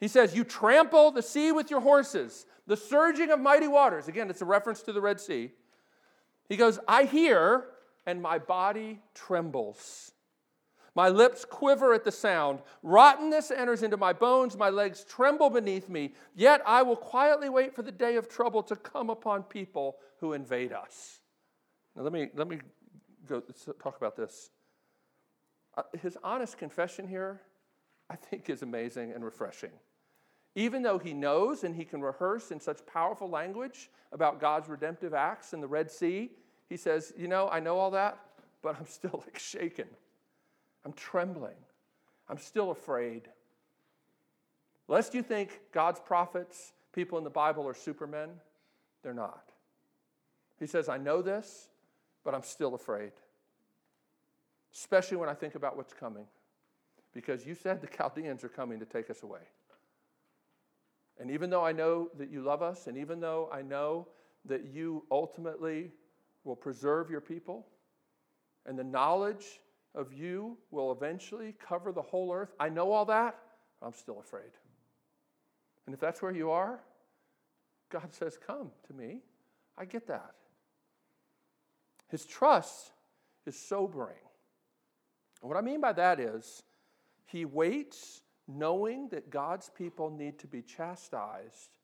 He 0.00 0.08
says, 0.08 0.34
You 0.34 0.44
trample 0.44 1.10
the 1.10 1.22
sea 1.22 1.52
with 1.52 1.70
your 1.70 1.80
horses, 1.80 2.46
the 2.66 2.76
surging 2.76 3.30
of 3.30 3.40
mighty 3.40 3.68
waters. 3.68 4.08
Again, 4.08 4.30
it's 4.30 4.42
a 4.42 4.46
reference 4.46 4.82
to 4.82 4.92
the 4.92 5.00
Red 5.00 5.20
Sea. 5.20 5.52
He 6.48 6.56
goes, 6.56 6.78
I 6.86 7.04
hear, 7.04 7.64
and 8.06 8.22
my 8.22 8.38
body 8.38 9.00
trembles. 9.14 10.12
My 10.94 11.10
lips 11.10 11.44
quiver 11.44 11.92
at 11.92 12.04
the 12.04 12.12
sound. 12.12 12.60
Rottenness 12.82 13.50
enters 13.50 13.82
into 13.82 13.98
my 13.98 14.14
bones. 14.14 14.56
My 14.56 14.70
legs 14.70 15.04
tremble 15.04 15.50
beneath 15.50 15.90
me. 15.90 16.14
Yet 16.34 16.62
I 16.64 16.82
will 16.82 16.96
quietly 16.96 17.50
wait 17.50 17.74
for 17.74 17.82
the 17.82 17.92
day 17.92 18.16
of 18.16 18.30
trouble 18.30 18.62
to 18.62 18.76
come 18.76 19.10
upon 19.10 19.42
people 19.42 19.96
who 20.20 20.32
invade 20.32 20.72
us. 20.72 21.20
Now, 21.94 22.02
let 22.02 22.14
me, 22.14 22.28
let 22.34 22.48
me 22.48 22.60
go 23.28 23.42
talk 23.78 23.98
about 23.98 24.16
this. 24.16 24.50
Uh, 25.76 25.82
his 26.00 26.16
honest 26.24 26.56
confession 26.56 27.06
here, 27.06 27.40
I 28.08 28.16
think, 28.16 28.48
is 28.48 28.62
amazing 28.62 29.12
and 29.12 29.24
refreshing. 29.24 29.72
Even 30.54 30.82
though 30.82 30.98
he 30.98 31.12
knows 31.12 31.64
and 31.64 31.76
he 31.76 31.84
can 31.84 32.00
rehearse 32.00 32.50
in 32.50 32.60
such 32.60 32.84
powerful 32.86 33.28
language 33.28 33.90
about 34.12 34.40
God's 34.40 34.68
redemptive 34.68 35.12
acts 35.12 35.52
in 35.52 35.60
the 35.60 35.66
Red 35.66 35.90
Sea, 35.90 36.30
he 36.68 36.76
says, 36.76 37.12
You 37.16 37.28
know, 37.28 37.48
I 37.50 37.60
know 37.60 37.78
all 37.78 37.90
that, 37.90 38.18
but 38.62 38.76
I'm 38.78 38.86
still 38.86 39.22
like 39.26 39.38
shaken. 39.38 39.88
I'm 40.84 40.94
trembling. 40.94 41.56
I'm 42.28 42.38
still 42.38 42.70
afraid. 42.70 43.22
Lest 44.88 45.14
you 45.14 45.22
think 45.22 45.60
God's 45.72 46.00
prophets, 46.00 46.72
people 46.92 47.18
in 47.18 47.24
the 47.24 47.30
Bible, 47.30 47.66
are 47.68 47.74
supermen, 47.74 48.30
they're 49.02 49.12
not. 49.12 49.50
He 50.58 50.66
says, 50.66 50.88
I 50.88 50.96
know 50.96 51.22
this, 51.22 51.68
but 52.24 52.34
I'm 52.34 52.42
still 52.42 52.74
afraid 52.74 53.12
especially 54.76 55.16
when 55.16 55.28
I 55.28 55.34
think 55.34 55.54
about 55.54 55.76
what's 55.76 55.92
coming. 55.92 56.26
Because 57.12 57.46
you 57.46 57.54
said 57.54 57.80
the 57.80 57.86
Chaldeans 57.86 58.44
are 58.44 58.48
coming 58.48 58.78
to 58.78 58.84
take 58.84 59.08
us 59.10 59.22
away. 59.22 59.40
And 61.18 61.30
even 61.30 61.48
though 61.48 61.64
I 61.64 61.72
know 61.72 62.10
that 62.18 62.30
you 62.30 62.42
love 62.42 62.62
us, 62.62 62.86
and 62.86 62.98
even 62.98 63.20
though 63.20 63.48
I 63.50 63.62
know 63.62 64.06
that 64.44 64.66
you 64.66 65.04
ultimately 65.10 65.90
will 66.44 66.56
preserve 66.56 67.10
your 67.10 67.22
people, 67.22 67.66
and 68.66 68.78
the 68.78 68.84
knowledge 68.84 69.60
of 69.94 70.12
you 70.12 70.58
will 70.70 70.92
eventually 70.92 71.54
cover 71.58 71.90
the 71.90 72.02
whole 72.02 72.32
earth, 72.32 72.54
I 72.60 72.68
know 72.68 72.92
all 72.92 73.06
that, 73.06 73.38
I'm 73.80 73.94
still 73.94 74.20
afraid. 74.20 74.50
And 75.86 75.94
if 75.94 76.00
that's 76.00 76.20
where 76.20 76.32
you 76.32 76.50
are, 76.50 76.80
God 77.88 78.12
says, 78.12 78.36
Come 78.44 78.72
to 78.88 78.92
me. 78.92 79.20
I 79.78 79.84
get 79.84 80.06
that. 80.08 80.32
His 82.08 82.26
trust 82.26 82.90
is 83.46 83.56
sobering. 83.56 84.16
What 85.40 85.56
I 85.56 85.60
mean 85.60 85.80
by 85.80 85.92
that 85.92 86.18
is, 86.18 86.62
he 87.26 87.44
waits 87.44 88.22
knowing 88.48 89.08
that 89.08 89.30
God's 89.30 89.70
people 89.70 90.10
need 90.10 90.38
to 90.38 90.46
be 90.46 90.62
chastised 90.62 91.78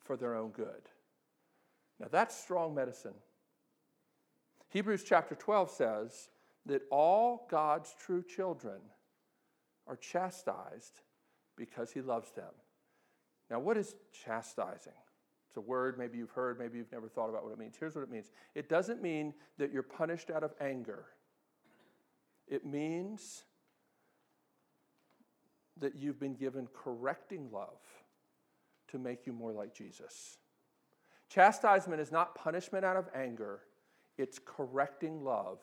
for 0.00 0.16
their 0.16 0.34
own 0.34 0.50
good. 0.50 0.88
Now, 1.98 2.08
that's 2.10 2.36
strong 2.36 2.74
medicine. 2.74 3.14
Hebrews 4.68 5.04
chapter 5.04 5.34
12 5.34 5.70
says 5.70 6.28
that 6.66 6.82
all 6.90 7.46
God's 7.50 7.94
true 7.98 8.22
children 8.22 8.80
are 9.86 9.96
chastised 9.96 11.00
because 11.56 11.92
he 11.92 12.00
loves 12.00 12.30
them. 12.32 12.52
Now, 13.50 13.60
what 13.60 13.76
is 13.76 13.94
chastising? 14.24 14.92
It's 15.48 15.56
a 15.58 15.60
word 15.60 15.98
maybe 15.98 16.16
you've 16.16 16.30
heard, 16.30 16.58
maybe 16.58 16.78
you've 16.78 16.92
never 16.92 17.08
thought 17.08 17.28
about 17.28 17.44
what 17.44 17.52
it 17.52 17.58
means. 17.58 17.76
Here's 17.78 17.94
what 17.94 18.02
it 18.02 18.10
means 18.10 18.30
it 18.54 18.68
doesn't 18.68 19.02
mean 19.02 19.34
that 19.58 19.72
you're 19.72 19.82
punished 19.82 20.30
out 20.30 20.42
of 20.42 20.54
anger. 20.60 21.04
It 22.48 22.66
means 22.66 23.44
that 25.78 25.96
you've 25.96 26.20
been 26.20 26.34
given 26.34 26.68
correcting 26.74 27.50
love 27.50 27.80
to 28.88 28.98
make 28.98 29.26
you 29.26 29.32
more 29.32 29.52
like 29.52 29.74
Jesus. 29.74 30.36
Chastisement 31.28 32.00
is 32.00 32.12
not 32.12 32.34
punishment 32.34 32.84
out 32.84 32.96
of 32.96 33.08
anger, 33.14 33.60
it's 34.18 34.38
correcting 34.38 35.24
love 35.24 35.58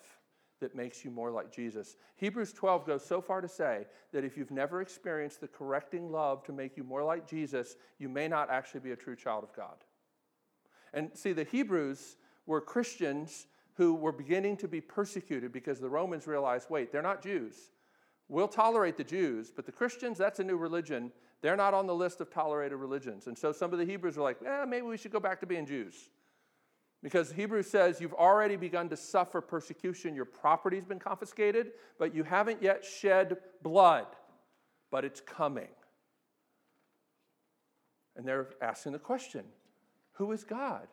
that 0.60 0.76
makes 0.76 1.06
you 1.06 1.12
more 1.12 1.32
like 1.32 1.52
Jesus. 1.52 1.96
Hebrews 2.16 2.52
12 2.54 2.86
goes 2.86 3.06
so 3.06 3.22
far 3.22 3.40
to 3.40 3.48
say 3.48 3.86
that 4.12 4.26
if 4.26 4.36
you've 4.36 4.52
never 4.52 4.82
experienced 4.82 5.40
the 5.40 5.48
correcting 5.48 6.12
love 6.12 6.44
to 6.46 6.52
make 6.52 6.76
you 6.76 6.84
more 6.84 7.04
like 7.04 7.28
Jesus, 7.28 7.78
you 7.98 8.10
may 8.10 8.28
not 8.28 8.50
actually 8.50 8.82
be 8.82 8.92
a 8.92 8.96
true 8.96 9.16
child 9.16 9.44
of 9.44 9.54
God. 9.54 9.78
And 10.94 11.12
see, 11.14 11.34
the 11.34 11.44
Hebrews 11.44 12.18
were 12.46 12.62
Christians 12.62 13.48
who 13.80 13.94
were 13.94 14.12
beginning 14.12 14.58
to 14.58 14.68
be 14.68 14.82
persecuted 14.82 15.54
because 15.54 15.80
the 15.80 15.90
Romans 15.90 16.28
realized 16.28 16.70
wait, 16.70 16.92
they're 16.92 17.02
not 17.02 17.24
Jews. 17.24 17.72
We'll 18.28 18.50
tolerate 18.50 18.98
the 18.98 19.06
Jews, 19.06 19.54
but 19.56 19.66
the 19.66 19.72
Christians, 19.72 20.18
that's 20.18 20.42
a 20.42 20.44
new 20.44 20.58
religion. 20.58 21.14
They're 21.42 21.56
not 21.56 21.74
on 21.74 21.88
the 21.88 21.96
list 21.96 22.20
of 22.20 22.30
tolerated 22.30 22.78
religions. 22.78 23.28
And 23.28 23.38
so 23.38 23.54
some 23.54 23.72
of 23.72 23.80
the 23.80 23.86
Hebrews 23.86 24.18
were 24.18 24.24
like, 24.24 24.40
eh, 24.46 24.66
maybe 24.68 24.86
we 24.86 24.98
should 24.98 25.14
go 25.14 25.22
back 25.22 25.40
to 25.40 25.46
being 25.46 25.66
Jews. 25.66 26.10
Because 27.02 27.32
Hebrews 27.32 27.70
says 27.70 28.02
you've 28.02 28.14
already 28.14 28.58
begun 28.58 28.90
to 28.90 28.98
suffer 28.98 29.40
persecution, 29.40 30.14
your 30.14 30.26
property's 30.26 30.84
been 30.84 31.00
confiscated, 31.00 31.72
but 31.98 32.14
you 32.14 32.26
haven't 32.26 32.62
yet 32.62 32.84
shed 32.84 33.38
blood, 33.64 34.08
but 34.92 35.06
it's 35.06 35.22
coming. 35.22 35.70
And 38.18 38.28
they're 38.28 38.50
asking 38.62 38.92
the 38.92 39.00
question 39.00 39.46
Who 40.16 40.34
is 40.34 40.44
God? 40.44 40.90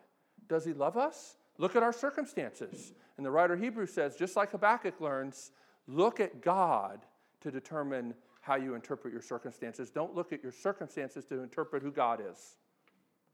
Does 0.49 0.65
he 0.65 0.73
love 0.73 0.97
us? 0.97 1.37
Look 1.59 1.77
at 1.77 1.83
our 1.83 1.93
circumstances. 1.93 2.93
And 3.17 3.25
the 3.25 3.31
writer 3.31 3.57
Hebrews 3.57 3.93
says, 3.93 4.17
just 4.17 4.37
like 4.37 4.51
Habakkuk 4.51 5.01
learns, 5.01 5.53
look 5.87 6.21
at 6.21 6.43
God 6.43 7.01
to 7.41 7.51
determine 7.51 8.15
how 8.41 8.57
you 8.57 8.75
interpret 8.75 9.13
your 9.13 9.23
circumstances. 9.23 9.91
Don't 9.91 10.15
look 10.15 10.33
at 10.33 10.43
your 10.43 10.53
circumstances 10.53 11.25
to 11.27 11.43
interpret 11.43 11.83
who 11.83 11.91
God 11.91 12.21
is. 12.31 12.57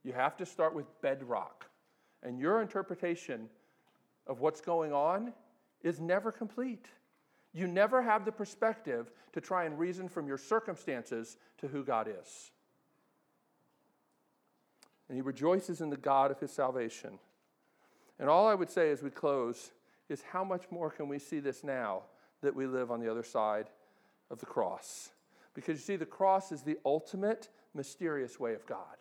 You 0.05 0.13
have 0.13 0.37
to 0.39 0.47
start 0.47 0.75
with 0.75 0.87
bedrock. 1.03 1.67
And 2.23 2.39
your 2.39 2.63
interpretation 2.63 3.49
of 4.27 4.41
what's 4.41 4.61
going 4.61 4.93
on 4.93 5.33
is 5.83 6.01
never 6.01 6.31
complete. 6.31 6.87
You 7.53 7.67
never 7.67 8.01
have 8.03 8.25
the 8.25 8.33
perspective 8.33 9.11
to 9.33 9.41
try 9.41 9.65
and 9.65 9.79
reason 9.79 10.09
from 10.09 10.27
your 10.27 10.39
circumstances 10.39 11.37
to 11.59 11.69
who 11.69 11.85
God 11.85 12.09
is. 12.09 12.53
And 15.09 15.17
he 15.17 15.23
rejoices 15.23 15.81
in 15.81 15.91
the 15.91 15.97
God 15.97 16.31
of 16.31 16.41
his 16.41 16.53
salvation. 16.53 17.19
And 18.19 18.29
all 18.29 18.49
I 18.49 18.55
would 18.55 18.71
say 18.71 18.91
as 18.91 19.03
we 19.03 19.11
close 19.11 19.73
is 20.09 20.23
how 20.23 20.45
much 20.45 20.65
more 20.71 20.91
can 20.91 21.09
we 21.09 21.19
see 21.19 21.41
this 21.41 21.65
now 21.65 22.03
that 22.43 22.55
we 22.55 22.67
live 22.67 22.91
on 22.91 23.01
the 23.01 23.11
other 23.11 23.23
side 23.23 23.67
of 24.31 24.39
the 24.39 24.47
cross? 24.47 25.11
Because 25.55 25.79
you 25.79 25.83
see, 25.85 25.97
the 25.97 26.07
cross 26.07 26.53
is 26.53 26.63
the 26.63 26.79
ultimate 26.85 27.49
mysterious 27.75 28.39
way 28.39 28.55
of 28.55 28.67
God. 28.67 28.97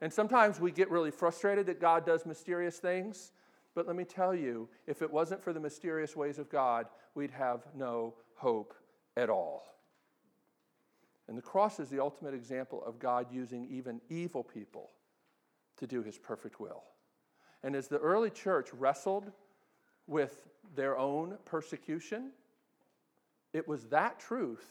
And 0.00 0.12
sometimes 0.12 0.60
we 0.60 0.72
get 0.72 0.90
really 0.90 1.10
frustrated 1.10 1.66
that 1.66 1.80
God 1.80 2.04
does 2.04 2.26
mysterious 2.26 2.78
things. 2.78 3.32
But 3.74 3.86
let 3.86 3.96
me 3.96 4.04
tell 4.04 4.34
you, 4.34 4.68
if 4.86 5.00
it 5.00 5.10
wasn't 5.10 5.42
for 5.42 5.52
the 5.52 5.60
mysterious 5.60 6.16
ways 6.16 6.38
of 6.38 6.50
God, 6.50 6.86
we'd 7.14 7.30
have 7.30 7.62
no 7.74 8.14
hope 8.34 8.74
at 9.16 9.30
all. 9.30 9.64
And 11.28 11.38
the 11.38 11.42
cross 11.42 11.78
is 11.80 11.88
the 11.88 12.00
ultimate 12.00 12.34
example 12.34 12.82
of 12.84 12.98
God 12.98 13.26
using 13.30 13.66
even 13.70 14.00
evil 14.10 14.42
people 14.42 14.90
to 15.78 15.86
do 15.86 16.02
his 16.02 16.18
perfect 16.18 16.60
will. 16.60 16.82
And 17.62 17.76
as 17.76 17.88
the 17.88 17.98
early 17.98 18.30
church 18.30 18.70
wrestled 18.72 19.30
with 20.06 20.48
their 20.74 20.98
own 20.98 21.38
persecution, 21.44 22.30
it 23.52 23.68
was 23.68 23.84
that 23.86 24.18
truth 24.18 24.64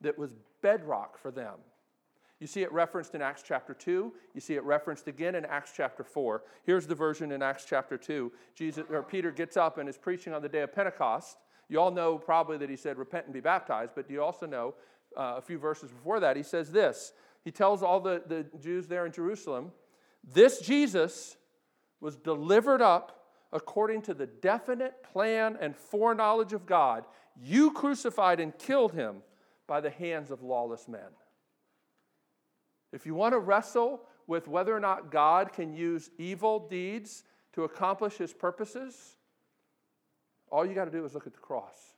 that 0.00 0.18
was 0.18 0.32
bedrock 0.62 1.18
for 1.18 1.30
them 1.30 1.58
you 2.42 2.48
see 2.48 2.62
it 2.62 2.72
referenced 2.72 3.14
in 3.14 3.22
Acts 3.22 3.44
chapter 3.46 3.72
2. 3.72 4.12
You 4.34 4.40
see 4.40 4.54
it 4.54 4.64
referenced 4.64 5.06
again 5.06 5.36
in 5.36 5.44
Acts 5.44 5.70
chapter 5.76 6.02
4. 6.02 6.42
Here's 6.64 6.88
the 6.88 6.94
version 6.96 7.30
in 7.30 7.40
Acts 7.40 7.64
chapter 7.64 7.96
2. 7.96 8.32
Jesus, 8.56 8.84
or 8.90 9.04
Peter 9.04 9.30
gets 9.30 9.56
up 9.56 9.78
and 9.78 9.88
is 9.88 9.96
preaching 9.96 10.32
on 10.32 10.42
the 10.42 10.48
day 10.48 10.62
of 10.62 10.74
Pentecost. 10.74 11.36
You 11.68 11.78
all 11.78 11.92
know 11.92 12.18
probably 12.18 12.56
that 12.56 12.68
he 12.68 12.74
said, 12.74 12.98
Repent 12.98 13.26
and 13.26 13.32
be 13.32 13.38
baptized, 13.38 13.92
but 13.94 14.08
do 14.08 14.14
you 14.14 14.24
also 14.24 14.46
know 14.46 14.74
uh, 15.16 15.34
a 15.36 15.40
few 15.40 15.56
verses 15.56 15.92
before 15.92 16.18
that? 16.18 16.36
He 16.36 16.42
says 16.42 16.72
this 16.72 17.12
He 17.44 17.52
tells 17.52 17.80
all 17.80 18.00
the, 18.00 18.24
the 18.26 18.44
Jews 18.58 18.88
there 18.88 19.06
in 19.06 19.12
Jerusalem, 19.12 19.70
This 20.24 20.58
Jesus 20.58 21.36
was 22.02 22.16
delivered 22.16 22.82
up 22.82 23.20
according 23.52 24.02
to 24.02 24.12
the 24.12 24.26
definite 24.26 25.02
plan 25.04 25.56
and 25.60 25.76
foreknowledge 25.76 26.52
of 26.52 26.66
God. 26.66 27.04
You 27.40 27.70
crucified 27.70 28.40
and 28.40 28.58
killed 28.58 28.92
him 28.92 29.22
by 29.68 29.80
the 29.80 29.90
hands 29.90 30.30
of 30.30 30.42
lawless 30.42 30.88
men. 30.88 31.00
If 32.92 33.06
you 33.06 33.14
want 33.14 33.34
to 33.34 33.38
wrestle 33.38 34.02
with 34.26 34.48
whether 34.48 34.76
or 34.76 34.80
not 34.80 35.10
God 35.10 35.52
can 35.52 35.72
use 35.72 36.10
evil 36.18 36.66
deeds 36.68 37.22
to 37.52 37.64
accomplish 37.64 38.16
his 38.16 38.32
purposes, 38.32 39.16
all 40.50 40.66
you 40.66 40.74
got 40.74 40.86
to 40.86 40.90
do 40.90 41.04
is 41.04 41.14
look 41.14 41.26
at 41.26 41.34
the 41.34 41.38
cross. 41.38 41.94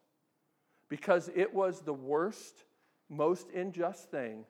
Because 0.89 1.31
it 1.35 1.53
was 1.53 1.81
the 1.81 1.95
worst, 1.95 2.65
most 3.09 3.49
unjust 3.53 4.11
thing 4.11 4.45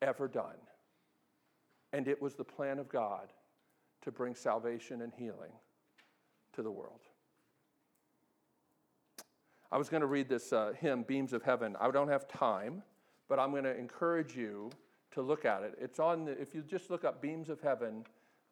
ever 0.00 0.28
done. 0.28 0.56
And 1.92 2.06
it 2.06 2.22
was 2.22 2.34
the 2.34 2.44
plan 2.44 2.78
of 2.78 2.88
God 2.88 3.32
to 4.02 4.10
bring 4.10 4.34
salvation 4.34 5.02
and 5.02 5.12
healing 5.16 5.52
to 6.54 6.62
the 6.62 6.70
world. 6.70 7.00
I 9.70 9.78
was 9.78 9.88
going 9.88 10.02
to 10.02 10.06
read 10.06 10.28
this 10.28 10.52
uh, 10.52 10.72
hymn, 10.78 11.02
Beams 11.02 11.32
of 11.32 11.42
Heaven. 11.42 11.76
I 11.80 11.90
don't 11.90 12.08
have 12.08 12.28
time, 12.28 12.82
but 13.28 13.38
I'm 13.38 13.52
going 13.52 13.64
to 13.64 13.74
encourage 13.74 14.36
you 14.36 14.70
to 15.12 15.22
look 15.22 15.46
at 15.46 15.62
it. 15.62 15.74
It's 15.80 15.98
on 15.98 16.26
the, 16.26 16.32
if 16.32 16.54
you 16.54 16.62
just 16.62 16.90
look 16.90 17.04
up 17.04 17.22
Beams 17.22 17.48
of 17.48 17.60
Heaven 17.62 18.04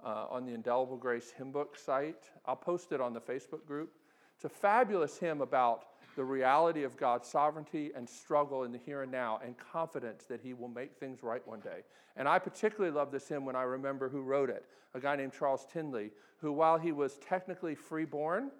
uh, 0.02 0.26
on 0.30 0.46
the 0.46 0.54
Indelible 0.54 0.96
Grace 0.96 1.30
hymn 1.36 1.52
book 1.52 1.76
site, 1.76 2.30
I'll 2.46 2.56
post 2.56 2.92
it 2.92 3.00
on 3.02 3.12
the 3.12 3.20
Facebook 3.20 3.66
group. 3.66 3.92
It's 4.34 4.46
a 4.46 4.48
fabulous 4.48 5.18
hymn 5.18 5.42
about 5.42 5.84
the 6.16 6.24
reality 6.24 6.82
of 6.82 6.96
God's 6.96 7.28
sovereignty 7.28 7.92
and 7.94 8.08
struggle 8.08 8.64
in 8.64 8.72
the 8.72 8.78
here 8.78 9.02
and 9.02 9.12
now 9.12 9.40
and 9.44 9.54
confidence 9.56 10.24
that 10.24 10.40
He 10.40 10.54
will 10.54 10.68
make 10.68 10.96
things 10.96 11.22
right 11.22 11.46
one 11.46 11.60
day. 11.60 11.82
And 12.16 12.28
I 12.28 12.38
particularly 12.38 12.94
love 12.94 13.10
this 13.10 13.28
hymn 13.28 13.44
when 13.44 13.56
I 13.56 13.62
remember 13.62 14.08
who 14.08 14.22
wrote 14.22 14.50
it 14.50 14.64
a 14.94 15.00
guy 15.00 15.14
named 15.14 15.32
Charles 15.32 15.66
Tindley, 15.72 16.10
who, 16.38 16.52
while 16.52 16.76
he 16.76 16.90
was 16.90 17.18
technically 17.18 17.76
freeborn 17.76 18.50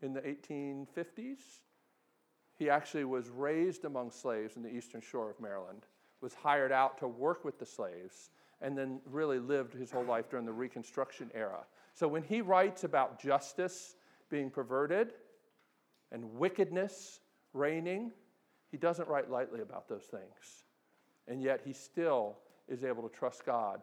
in 0.00 0.14
the 0.14 0.20
1850s, 0.20 1.60
he 2.58 2.70
actually 2.70 3.04
was 3.04 3.28
raised 3.28 3.84
among 3.84 4.10
slaves 4.10 4.56
in 4.56 4.62
the 4.62 4.74
eastern 4.74 5.02
shore 5.02 5.30
of 5.30 5.38
Maryland 5.40 5.82
was 6.20 6.34
hired 6.34 6.72
out 6.72 6.98
to 6.98 7.06
work 7.06 7.44
with 7.44 7.58
the 7.58 7.66
slaves 7.66 8.30
and 8.62 8.76
then 8.76 9.00
really 9.04 9.38
lived 9.38 9.74
his 9.74 9.90
whole 9.90 10.04
life 10.04 10.30
during 10.30 10.46
the 10.46 10.52
Reconstruction 10.52 11.30
era. 11.34 11.64
So 11.92 12.08
when 12.08 12.22
he 12.22 12.40
writes 12.40 12.84
about 12.84 13.20
justice 13.20 13.96
being 14.30 14.50
perverted 14.50 15.12
and 16.12 16.24
wickedness 16.34 17.20
reigning, 17.52 18.12
he 18.70 18.76
doesn't 18.76 19.08
write 19.08 19.30
lightly 19.30 19.60
about 19.60 19.88
those 19.88 20.04
things. 20.04 20.64
And 21.28 21.42
yet 21.42 21.60
he 21.64 21.72
still 21.72 22.38
is 22.68 22.84
able 22.84 23.02
to 23.08 23.14
trust 23.14 23.44
God 23.44 23.82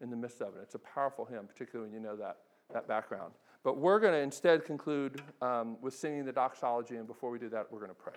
in 0.00 0.10
the 0.10 0.16
midst 0.16 0.40
of 0.40 0.48
it. 0.56 0.60
It's 0.62 0.74
a 0.74 0.80
powerful 0.80 1.24
hymn, 1.24 1.46
particularly 1.46 1.90
when 1.90 1.94
you 2.00 2.06
know 2.06 2.16
that, 2.16 2.38
that 2.72 2.86
background. 2.86 3.32
But 3.62 3.78
we're 3.78 3.98
going 3.98 4.12
to 4.12 4.20
instead 4.20 4.64
conclude 4.64 5.22
um, 5.40 5.76
with 5.80 5.94
singing 5.94 6.24
the 6.24 6.32
doxology, 6.32 6.96
and 6.96 7.06
before 7.06 7.30
we 7.30 7.38
do 7.38 7.48
that, 7.48 7.66
we're 7.70 7.78
going 7.78 7.90
to 7.90 7.94
pray. 7.94 8.14